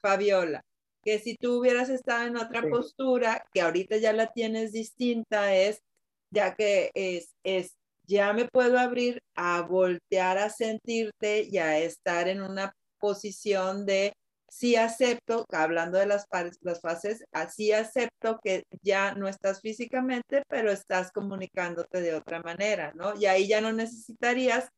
Fabiola 0.00 0.62
que 1.04 1.18
si 1.18 1.36
tú 1.36 1.58
hubieras 1.58 1.88
estado 1.88 2.26
en 2.26 2.36
otra 2.36 2.62
sí. 2.62 2.68
postura, 2.68 3.44
que 3.52 3.60
ahorita 3.60 3.96
ya 3.98 4.12
la 4.12 4.32
tienes 4.32 4.72
distinta, 4.72 5.54
es 5.54 5.82
ya 6.30 6.54
que 6.54 6.90
es, 6.94 7.34
es, 7.44 7.76
ya 8.06 8.32
me 8.32 8.46
puedo 8.46 8.78
abrir 8.78 9.20
a 9.34 9.62
voltear 9.62 10.38
a 10.38 10.50
sentirte 10.50 11.42
y 11.42 11.58
a 11.58 11.78
estar 11.78 12.28
en 12.28 12.42
una 12.42 12.74
posición 12.98 13.86
de 13.86 14.12
sí 14.48 14.76
acepto, 14.76 15.44
hablando 15.50 15.98
de 15.98 16.06
las, 16.06 16.26
las 16.60 16.80
fases, 16.80 17.24
así 17.32 17.72
acepto 17.72 18.38
que 18.42 18.64
ya 18.82 19.14
no 19.14 19.26
estás 19.26 19.60
físicamente, 19.60 20.42
pero 20.48 20.70
estás 20.70 21.10
comunicándote 21.10 22.00
de 22.00 22.14
otra 22.14 22.40
manera, 22.40 22.92
¿no? 22.94 23.18
Y 23.18 23.26
ahí 23.26 23.48
ya 23.48 23.60
no 23.60 23.72
necesitarías 23.72 24.68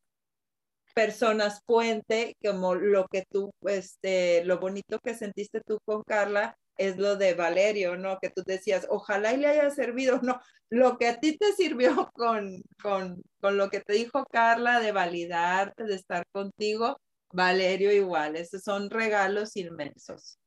personas 0.97 1.61
puente, 1.67 2.39
como 2.43 2.75
lo 2.75 3.07
que 3.09 3.23
tú, 3.31 3.53
este, 3.67 4.43
lo 4.47 4.59
bonito 4.59 4.99
que 4.99 5.13
sentiste 5.13 5.61
tú 5.61 5.79
con 5.85 6.03
Carla 6.03 6.57
es 6.79 6.97
lo 6.97 7.17
de 7.17 7.35
Valerio, 7.35 7.99
¿no? 7.99 8.19
Que 8.19 8.31
tú 8.31 8.43
decías, 8.43 8.87
ojalá 8.89 9.35
y 9.35 9.37
le 9.37 9.49
haya 9.49 9.69
servido, 9.69 10.21
no, 10.23 10.41
lo 10.71 10.97
que 10.97 11.09
a 11.09 11.21
ti 11.21 11.37
te 11.37 11.53
sirvió 11.53 12.11
con, 12.15 12.63
con, 12.83 13.23
con 13.43 13.59
lo 13.59 13.69
que 13.69 13.81
te 13.81 13.93
dijo 13.93 14.25
Carla 14.33 14.81
de 14.81 14.93
validarte, 14.93 15.85
de 15.85 15.95
estar 15.95 16.25
contigo, 16.33 16.99
Valerio 17.31 17.93
igual, 17.93 18.35
esos 18.35 18.63
son 18.63 18.89
regalos 18.89 19.55
inmensos. 19.55 20.39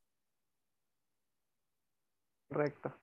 Correcto. 2.48 3.00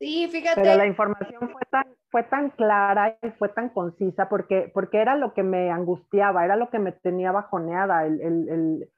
Sí, 0.00 0.26
fíjate. 0.28 0.60
Pero 0.60 0.76
la 0.76 0.86
información 0.88 1.50
fue 1.52 1.62
tan, 1.70 1.96
fue 2.14 2.22
tan 2.22 2.50
clara 2.50 3.16
y 3.20 3.30
fue 3.30 3.48
tan 3.48 3.70
concisa 3.70 4.28
porque, 4.28 4.70
porque 4.72 4.98
era 4.98 5.16
lo 5.16 5.34
que 5.34 5.42
me 5.42 5.72
angustiaba, 5.72 6.44
era 6.44 6.54
lo 6.54 6.70
que 6.70 6.78
me 6.78 6.92
tenía 6.92 7.32
bajoneada, 7.32 8.06
el, 8.06 8.20
el, 8.20 8.88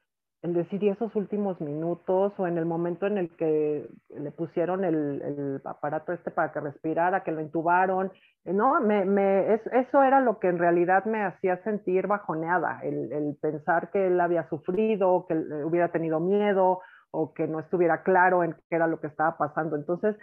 decir 0.52 0.84
esos 0.84 1.16
últimos 1.16 1.58
minutos 1.62 2.34
o 2.36 2.46
en 2.46 2.58
el 2.58 2.66
momento 2.66 3.06
en 3.06 3.16
el 3.16 3.34
que 3.36 3.88
le 4.10 4.30
pusieron 4.32 4.84
el, 4.84 5.62
aparato 5.64 6.12
este 6.12 6.30
para 6.30 6.52
que 6.52 6.60
respirara, 6.60 7.24
que 7.24 7.32
lo 7.32 7.40
intubaron, 7.40 8.12
no, 8.44 8.82
me, 8.82 9.06
me, 9.06 9.54
es, 9.54 9.66
eso 9.68 10.02
era 10.02 10.20
lo 10.20 10.38
que 10.38 10.48
en 10.48 10.58
realidad 10.58 11.06
me 11.06 11.24
hacía 11.24 11.56
sentir 11.64 12.06
bajoneada, 12.08 12.80
el, 12.82 13.10
el 13.14 13.38
pensar 13.40 13.90
que 13.92 14.08
él 14.08 14.20
había 14.20 14.46
sufrido, 14.50 15.24
que 15.26 15.34
hubiera 15.64 15.88
tenido 15.90 16.20
miedo 16.20 16.80
o 17.12 17.32
que 17.32 17.46
no 17.46 17.60
estuviera 17.60 18.02
claro 18.02 18.44
en 18.44 18.52
qué 18.68 18.76
era 18.76 18.86
lo 18.86 19.00
que 19.00 19.06
estaba 19.06 19.38
pasando. 19.38 19.74
Entonces, 19.74 20.16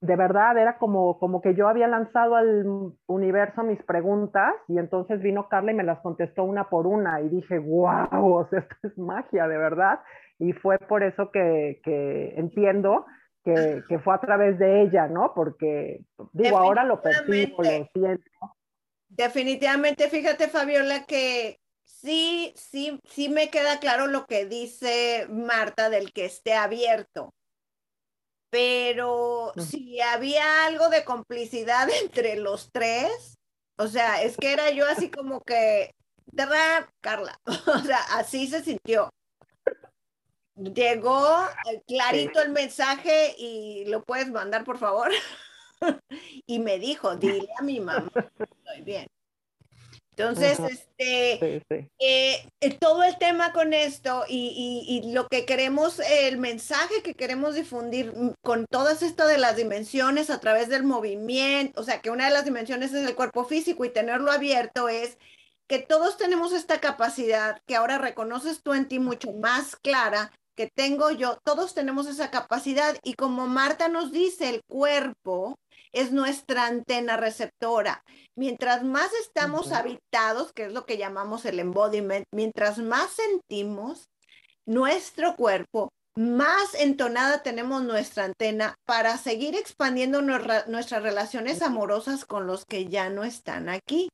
de 0.00 0.16
verdad 0.16 0.56
era 0.56 0.78
como, 0.78 1.18
como 1.18 1.40
que 1.40 1.54
yo 1.54 1.68
había 1.68 1.88
lanzado 1.88 2.36
al 2.36 2.92
universo 3.06 3.64
mis 3.64 3.82
preguntas 3.82 4.54
y 4.68 4.78
entonces 4.78 5.20
vino 5.20 5.48
Carla 5.48 5.72
y 5.72 5.74
me 5.74 5.82
las 5.82 5.98
contestó 6.00 6.44
una 6.44 6.68
por 6.68 6.86
una 6.86 7.20
y 7.20 7.28
dije, 7.28 7.58
wow, 7.58 8.06
o 8.12 8.46
sea, 8.48 8.60
esto 8.70 8.88
es 8.88 8.98
magia, 8.98 9.48
de 9.48 9.58
verdad. 9.58 10.00
Y 10.38 10.52
fue 10.52 10.78
por 10.78 11.02
eso 11.02 11.30
que, 11.32 11.80
que 11.82 12.34
entiendo 12.36 13.06
que, 13.44 13.82
que, 13.88 13.98
fue 13.98 14.14
a 14.14 14.20
través 14.20 14.58
de 14.58 14.82
ella, 14.82 15.08
¿no? 15.08 15.32
Porque, 15.34 16.00
digo, 16.32 16.58
ahora 16.58 16.84
lo 16.84 17.00
percibo, 17.00 17.62
lo 17.62 17.88
siento. 17.92 18.30
Definitivamente, 19.08 20.08
fíjate, 20.08 20.48
Fabiola, 20.48 21.04
que 21.06 21.58
sí, 21.82 22.52
sí, 22.54 23.00
sí 23.04 23.28
me 23.30 23.48
queda 23.48 23.80
claro 23.80 24.06
lo 24.06 24.26
que 24.26 24.44
dice 24.44 25.26
Marta 25.30 25.88
del 25.88 26.12
que 26.12 26.26
esté 26.26 26.54
abierto 26.54 27.32
pero 28.50 29.52
si 29.56 30.00
había 30.00 30.66
algo 30.66 30.88
de 30.88 31.04
complicidad 31.04 31.88
entre 32.02 32.36
los 32.36 32.70
tres, 32.72 33.38
o 33.76 33.86
sea, 33.86 34.22
es 34.22 34.36
que 34.36 34.52
era 34.52 34.70
yo 34.70 34.86
así 34.86 35.10
como 35.10 35.40
que, 35.42 35.94
Carla, 37.00 37.38
o 37.46 37.78
sea, 37.80 38.00
así 38.14 38.46
se 38.46 38.62
sintió. 38.62 39.10
Llegó 40.56 41.46
clarito 41.86 42.42
el 42.42 42.50
mensaje 42.50 43.34
y 43.38 43.84
lo 43.86 44.02
puedes 44.02 44.28
mandar, 44.28 44.64
por 44.64 44.78
favor. 44.78 45.12
y 46.46 46.58
me 46.58 46.78
dijo, 46.80 47.14
dile 47.16 47.48
a 47.56 47.62
mi 47.62 47.78
mamá, 47.78 48.10
estoy 48.14 48.82
bien. 48.82 49.06
Entonces, 50.18 50.58
este, 50.58 51.62
eh, 52.00 52.48
eh, 52.60 52.74
todo 52.80 53.04
el 53.04 53.16
tema 53.18 53.52
con 53.52 53.72
esto 53.72 54.24
y, 54.28 54.84
y, 54.88 55.12
lo 55.12 55.28
que 55.28 55.44
queremos, 55.44 56.00
el 56.00 56.38
mensaje 56.38 57.02
que 57.04 57.14
queremos 57.14 57.54
difundir 57.54 58.12
con 58.42 58.66
todas 58.66 59.02
esto 59.02 59.28
de 59.28 59.38
las 59.38 59.54
dimensiones 59.54 60.28
a 60.30 60.40
través 60.40 60.68
del 60.68 60.82
movimiento, 60.82 61.80
o 61.80 61.84
sea, 61.84 62.00
que 62.00 62.10
una 62.10 62.24
de 62.24 62.32
las 62.32 62.44
dimensiones 62.44 62.92
es 62.92 63.06
el 63.06 63.14
cuerpo 63.14 63.44
físico 63.44 63.84
y 63.84 63.90
tenerlo 63.90 64.32
abierto 64.32 64.88
es 64.88 65.18
que 65.68 65.78
todos 65.78 66.16
tenemos 66.16 66.52
esta 66.52 66.80
capacidad 66.80 67.60
que 67.66 67.76
ahora 67.76 67.98
reconoces 67.98 68.62
tú 68.62 68.74
en 68.74 68.88
ti 68.88 68.98
mucho 68.98 69.32
más 69.32 69.76
clara 69.76 70.32
que 70.56 70.66
tengo 70.66 71.12
yo, 71.12 71.38
todos 71.44 71.74
tenemos 71.74 72.08
esa 72.08 72.32
capacidad 72.32 72.96
y 73.04 73.14
como 73.14 73.46
Marta 73.46 73.86
nos 73.86 74.10
dice, 74.10 74.48
el 74.48 74.62
cuerpo 74.66 75.56
es 75.92 76.12
nuestra 76.12 76.66
antena 76.66 77.16
receptora. 77.16 78.04
Mientras 78.34 78.84
más 78.84 79.12
estamos 79.14 79.72
habitados, 79.72 80.52
que 80.52 80.66
es 80.66 80.72
lo 80.72 80.86
que 80.86 80.98
llamamos 80.98 81.44
el 81.44 81.58
embodiment, 81.58 82.24
mientras 82.32 82.78
más 82.78 83.10
sentimos 83.12 84.08
nuestro 84.66 85.36
cuerpo, 85.36 85.92
más 86.18 86.74
entonada 86.74 87.42
tenemos 87.42 87.82
nuestra 87.82 88.24
antena 88.24 88.74
para 88.84 89.16
seguir 89.18 89.54
expandiendo 89.54 90.20
nuestras 90.20 91.02
relaciones 91.02 91.62
amorosas 91.62 92.24
con 92.24 92.46
los 92.46 92.64
que 92.64 92.86
ya 92.86 93.08
no 93.08 93.22
están 93.22 93.68
aquí. 93.68 94.08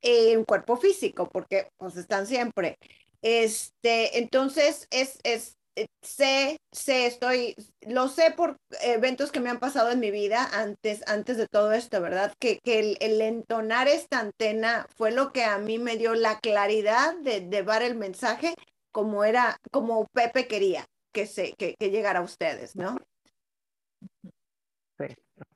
En 0.00 0.44
cuerpo 0.44 0.76
físico, 0.76 1.28
porque 1.28 1.68
pues 1.76 1.96
están 1.96 2.26
siempre. 2.26 2.76
Este, 3.22 4.18
entonces 4.18 4.88
es, 4.90 5.20
es, 5.22 5.56
sé, 6.02 6.58
sé, 6.70 7.06
estoy, 7.06 7.54
lo 7.82 8.08
sé 8.08 8.32
por 8.36 8.56
eventos 8.82 9.32
que 9.32 9.40
me 9.40 9.50
han 9.50 9.60
pasado 9.60 9.90
en 9.90 10.00
mi 10.00 10.10
vida 10.10 10.48
antes, 10.52 11.02
antes 11.06 11.36
de 11.36 11.46
todo 11.46 11.72
esto, 11.72 12.00
¿verdad? 12.00 12.32
Que, 12.38 12.58
que 12.62 12.96
el, 13.00 13.20
entonar 13.20 13.88
esta 13.88 14.20
antena 14.20 14.86
fue 14.96 15.12
lo 15.12 15.32
que 15.32 15.44
a 15.44 15.58
mí 15.58 15.78
me 15.78 15.96
dio 15.96 16.14
la 16.14 16.38
claridad 16.40 17.16
de, 17.18 17.40
de 17.40 17.62
dar 17.62 17.82
el 17.82 17.94
mensaje 17.94 18.54
como 18.92 19.24
era, 19.24 19.56
como 19.70 20.06
Pepe 20.12 20.46
quería 20.46 20.84
que, 21.12 21.26
se, 21.26 21.52
que, 21.52 21.74
que 21.78 21.90
llegara 21.90 22.20
a 22.20 22.22
ustedes, 22.22 22.76
¿no? 22.76 22.98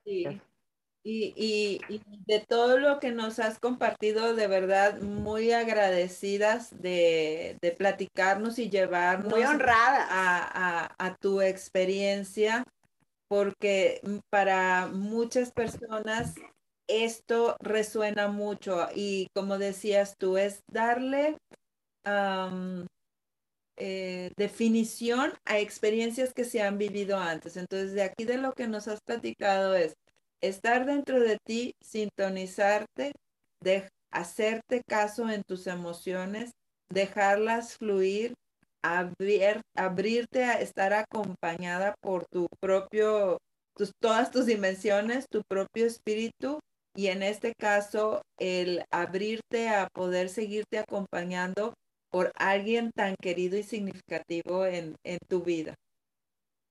Sí. 0.05 0.41
Y, 1.09 1.81
de 2.27 2.41
todo 2.41 2.79
lo 2.79 2.99
que 2.99 3.13
nos 3.13 3.39
has 3.39 3.61
compartido, 3.61 4.35
de 4.35 4.49
verdad, 4.49 5.01
muy 5.01 5.53
agradecidas 5.53 6.77
de, 6.83 7.57
platicarnos 7.79 8.59
y 8.59 8.71
llevarnos 8.71 9.33
muy 9.33 9.45
honrada 9.45 10.09
a, 10.99 11.17
tu 11.21 11.41
experiencia, 11.41 12.65
porque 13.29 14.01
para 14.31 14.89
muchas 14.89 15.53
personas 15.53 16.35
esto 16.89 17.57
resuena 17.61 18.27
mucho 18.27 18.89
y 18.93 19.29
como 19.33 19.59
decías 19.59 20.17
tú, 20.19 20.39
es 20.39 20.65
darle 20.73 21.37
eh, 23.79 24.33
definición 24.37 25.35
a 25.45 25.61
experiencias 25.61 26.35
que 26.35 26.45
se 26.45 26.63
han 26.63 26.79
vivido 26.79 27.17
antes. 27.17 27.57
Entonces, 27.57 27.93
de 27.93 28.03
aquí 28.03 28.25
de 28.25 28.39
lo 28.39 28.55
que 28.55 28.67
nos 28.67 28.89
has 28.89 29.01
platicado 29.03 29.77
es 29.77 29.95
estar 30.49 30.86
dentro 30.86 31.20
de 31.20 31.38
ti, 31.44 31.74
sintonizarte, 31.80 33.12
de 33.61 33.88
hacerte 34.11 34.82
caso 34.88 35.28
en 35.30 35.42
tus 35.42 35.66
emociones, 35.66 36.53
dejarlas 36.88 37.76
fluir, 37.76 38.34
abrirte 38.82 40.44
a 40.44 40.61
estar 40.61 40.92
acompañada 40.92 41.94
por 42.01 42.24
tu 42.26 42.47
propio, 42.61 43.38
tus, 43.74 43.90
todas 44.01 44.30
tus 44.30 44.47
dimensiones, 44.47 45.26
tu 45.28 45.42
propio 45.49 45.86
espíritu 45.86 46.61
y 46.94 47.09
en 47.09 47.22
este 47.22 47.53
caso 47.59 48.22
el 48.38 48.84
abrirte 48.90 49.68
a 49.68 49.88
poder 49.92 50.28
seguirte 50.28 50.78
acompañando 50.78 51.74
por 52.11 52.32
alguien 52.36 52.90
tan 52.92 53.16
querido 53.20 53.59
y 53.59 53.62
significativo 53.62 54.64
en, 54.66 54.94
en 55.05 55.18
tu 55.28 55.42
vida. 55.42 55.74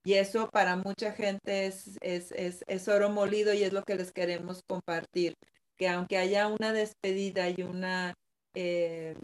Y 0.06 0.14
eso 0.14 0.52
para 0.52 0.76
mucha 0.76 1.14
gente 1.14 1.66
es, 1.66 1.98
es, 2.02 2.32
es, 2.32 2.64
es, 2.68 2.88
oro 2.88 3.10
molido 3.10 3.56
y 3.56 3.64
es 3.64 3.74
lo 3.74 3.82
que 3.84 3.96
les 3.96 4.12
queremos 4.12 4.62
compartir, 4.68 5.34
que 5.78 5.90
aunque 5.90 6.20
haya 6.20 6.48
una 6.48 6.74
despedida 6.74 7.50
y 7.50 7.64
una 7.64 8.14
eh, 8.54 9.16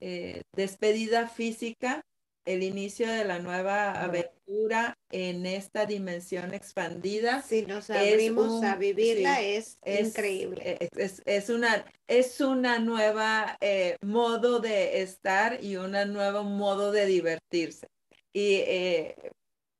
eh, 0.00 0.40
despedida 0.54 1.28
física, 1.28 2.02
el 2.46 2.62
inicio 2.62 3.08
de 3.08 3.24
la 3.24 3.40
nueva 3.40 3.92
aventura 3.92 4.96
en 5.10 5.44
esta 5.44 5.84
dimensión 5.84 6.54
expandida. 6.54 7.42
Si 7.42 7.66
nos 7.66 7.90
abrimos 7.90 8.62
a 8.62 8.76
vivirla 8.76 9.42
es, 9.42 9.78
increíble. 9.84 10.62
E, 10.64 10.88
es, 10.96 11.22
es, 11.26 11.50
una, 11.50 11.84
es 12.06 12.40
una 12.40 12.78
nueva 12.78 13.58
eh, 13.60 13.96
modo 14.00 14.60
de 14.60 15.02
estar 15.02 15.62
y 15.62 15.76
un 15.76 15.90
nuevo 15.90 16.42
modo 16.44 16.90
de 16.90 17.04
divertirse. 17.04 17.88
Y 18.32 18.62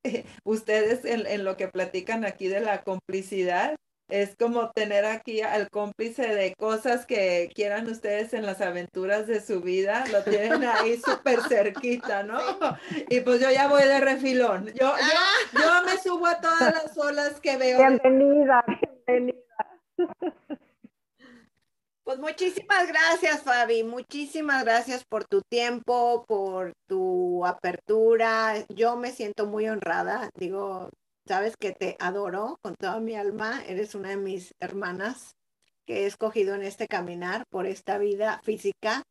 ustedes 0.44 1.04
en, 1.04 1.44
lo 1.44 1.56
que 1.56 1.68
platican 1.68 2.24
aquí 2.24 2.48
de 2.48 2.60
la 2.60 2.82
complicidad, 2.82 3.76
es 4.08 4.36
como 4.36 4.70
tener 4.70 5.04
aquí 5.04 5.42
al 5.42 5.68
cómplice 5.68 6.28
de 6.34 6.54
cosas 6.54 7.06
que 7.06 7.50
quieran 7.54 7.88
ustedes 7.88 8.34
en 8.34 8.46
las 8.46 8.60
aventuras 8.60 9.26
de 9.26 9.40
su 9.40 9.60
vida, 9.60 10.04
lo 10.12 10.22
tienen 10.22 10.62
ahí 10.64 10.96
súper 11.04 11.40
cerquita, 11.42 12.22
¿no? 12.22 12.38
Y 13.10 13.20
pues 13.20 13.40
yo 13.40 13.50
ya 13.50 13.66
voy 13.68 13.82
de 13.82 14.00
refilón. 14.00 14.66
Yo, 14.66 14.94
yo, 14.96 15.60
yo 15.60 15.84
me 15.84 15.98
subo 15.98 16.26
a 16.26 16.40
todas 16.40 16.72
las 16.72 16.96
olas 16.96 17.40
que 17.40 17.56
veo. 17.56 17.78
Bienvenida, 17.78 18.64
bienvenida. 19.06 19.38
Pues 22.06 22.20
muchísimas 22.20 22.86
gracias, 22.86 23.42
Fabi. 23.42 23.82
Muchísimas 23.82 24.62
gracias 24.62 25.04
por 25.04 25.24
tu 25.24 25.40
tiempo, 25.40 26.24
por 26.28 26.72
tu 26.86 27.44
apertura. 27.44 28.64
Yo 28.68 28.96
me 28.96 29.10
siento 29.10 29.46
muy 29.46 29.68
honrada. 29.68 30.30
Digo, 30.38 30.88
sabes 31.26 31.56
que 31.56 31.72
te 31.72 31.96
adoro 31.98 32.58
con 32.62 32.76
toda 32.76 33.00
mi 33.00 33.16
alma. 33.16 33.60
Eres 33.66 33.96
una 33.96 34.10
de 34.10 34.18
mis 34.18 34.54
hermanas 34.60 35.34
que 35.84 36.04
he 36.04 36.06
escogido 36.06 36.54
en 36.54 36.62
este 36.62 36.86
caminar 36.86 37.42
por 37.50 37.66
esta 37.66 37.98
vida 37.98 38.40
física. 38.44 39.02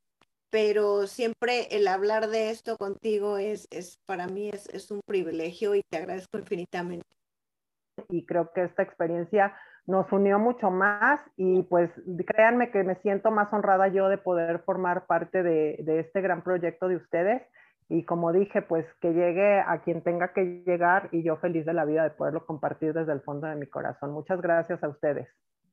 Pero 0.49 1.05
siempre 1.05 1.67
el 1.71 1.89
hablar 1.89 2.29
de 2.29 2.49
esto 2.49 2.77
contigo 2.77 3.37
es, 3.37 3.67
es 3.71 3.97
para 4.05 4.27
mí 4.27 4.47
es, 4.47 4.69
es 4.69 4.89
un 4.89 5.01
privilegio 5.05 5.75
y 5.75 5.81
te 5.91 5.97
agradezco 5.97 6.37
infinitamente. 6.37 7.05
Y 8.07 8.25
creo 8.25 8.53
que 8.53 8.63
esta 8.63 8.83
experiencia 8.83 9.53
nos 9.87 10.11
unió 10.11 10.39
mucho 10.39 10.71
más 10.71 11.19
y 11.37 11.63
pues 11.63 11.89
créanme 12.25 12.71
que 12.71 12.83
me 12.83 12.95
siento 13.01 13.31
más 13.31 13.51
honrada 13.53 13.87
yo 13.89 14.09
de 14.09 14.17
poder 14.17 14.59
formar 14.65 15.05
parte 15.05 15.43
de, 15.43 15.99
este 15.99 16.21
gran 16.21 16.43
proyecto 16.43 16.87
de 16.87 16.95
ustedes 16.95 17.43
y 17.87 18.03
como 18.03 18.33
dije, 18.33 18.63
pues 18.63 18.85
que 18.99 19.13
llegue 19.13 19.59
a 19.59 19.83
quien 19.83 20.01
tenga 20.01 20.33
que 20.33 20.63
llegar 20.65 21.09
y 21.11 21.23
yo 21.23 21.37
feliz 21.37 21.65
de 21.65 21.73
la 21.73 21.85
vida 21.85 22.03
de 22.03 22.09
poderlo 22.09 22.45
compartir 22.47 22.93
desde 22.93 23.13
el 23.13 23.21
fondo 23.21 23.45
de 23.45 23.55
mi 23.55 23.67
corazón. 23.67 24.11
Muchas 24.11 24.41
gracias 24.41 24.83
a 24.83 24.89
ustedes. 24.89 25.27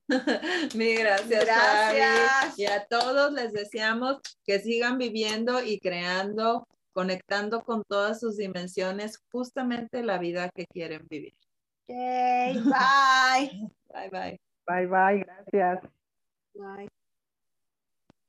Mi 0.76 0.94
gracias, 0.94 1.46
gracias. 1.46 2.58
Y 2.58 2.66
a 2.66 2.84
todos 2.84 3.32
les 3.32 3.52
deseamos 3.54 4.20
que 4.44 4.58
sigan 4.58 4.98
viviendo 4.98 5.62
y 5.64 5.78
creando, 5.78 6.68
conectando 6.92 7.62
con 7.62 7.82
todas 7.84 8.20
sus 8.20 8.36
dimensiones, 8.36 9.18
justamente 9.30 10.02
la 10.02 10.18
vida 10.18 10.50
que 10.50 10.66
quieren 10.66 11.06
vivir. 11.08 11.32
Okay, 11.92 12.58
bye. 12.70 13.50
bye 13.92 14.08
bye. 14.10 14.38
Bye 14.66 14.86
bye, 14.86 15.22
gracias. 15.24 15.84
Bye. 16.56 16.88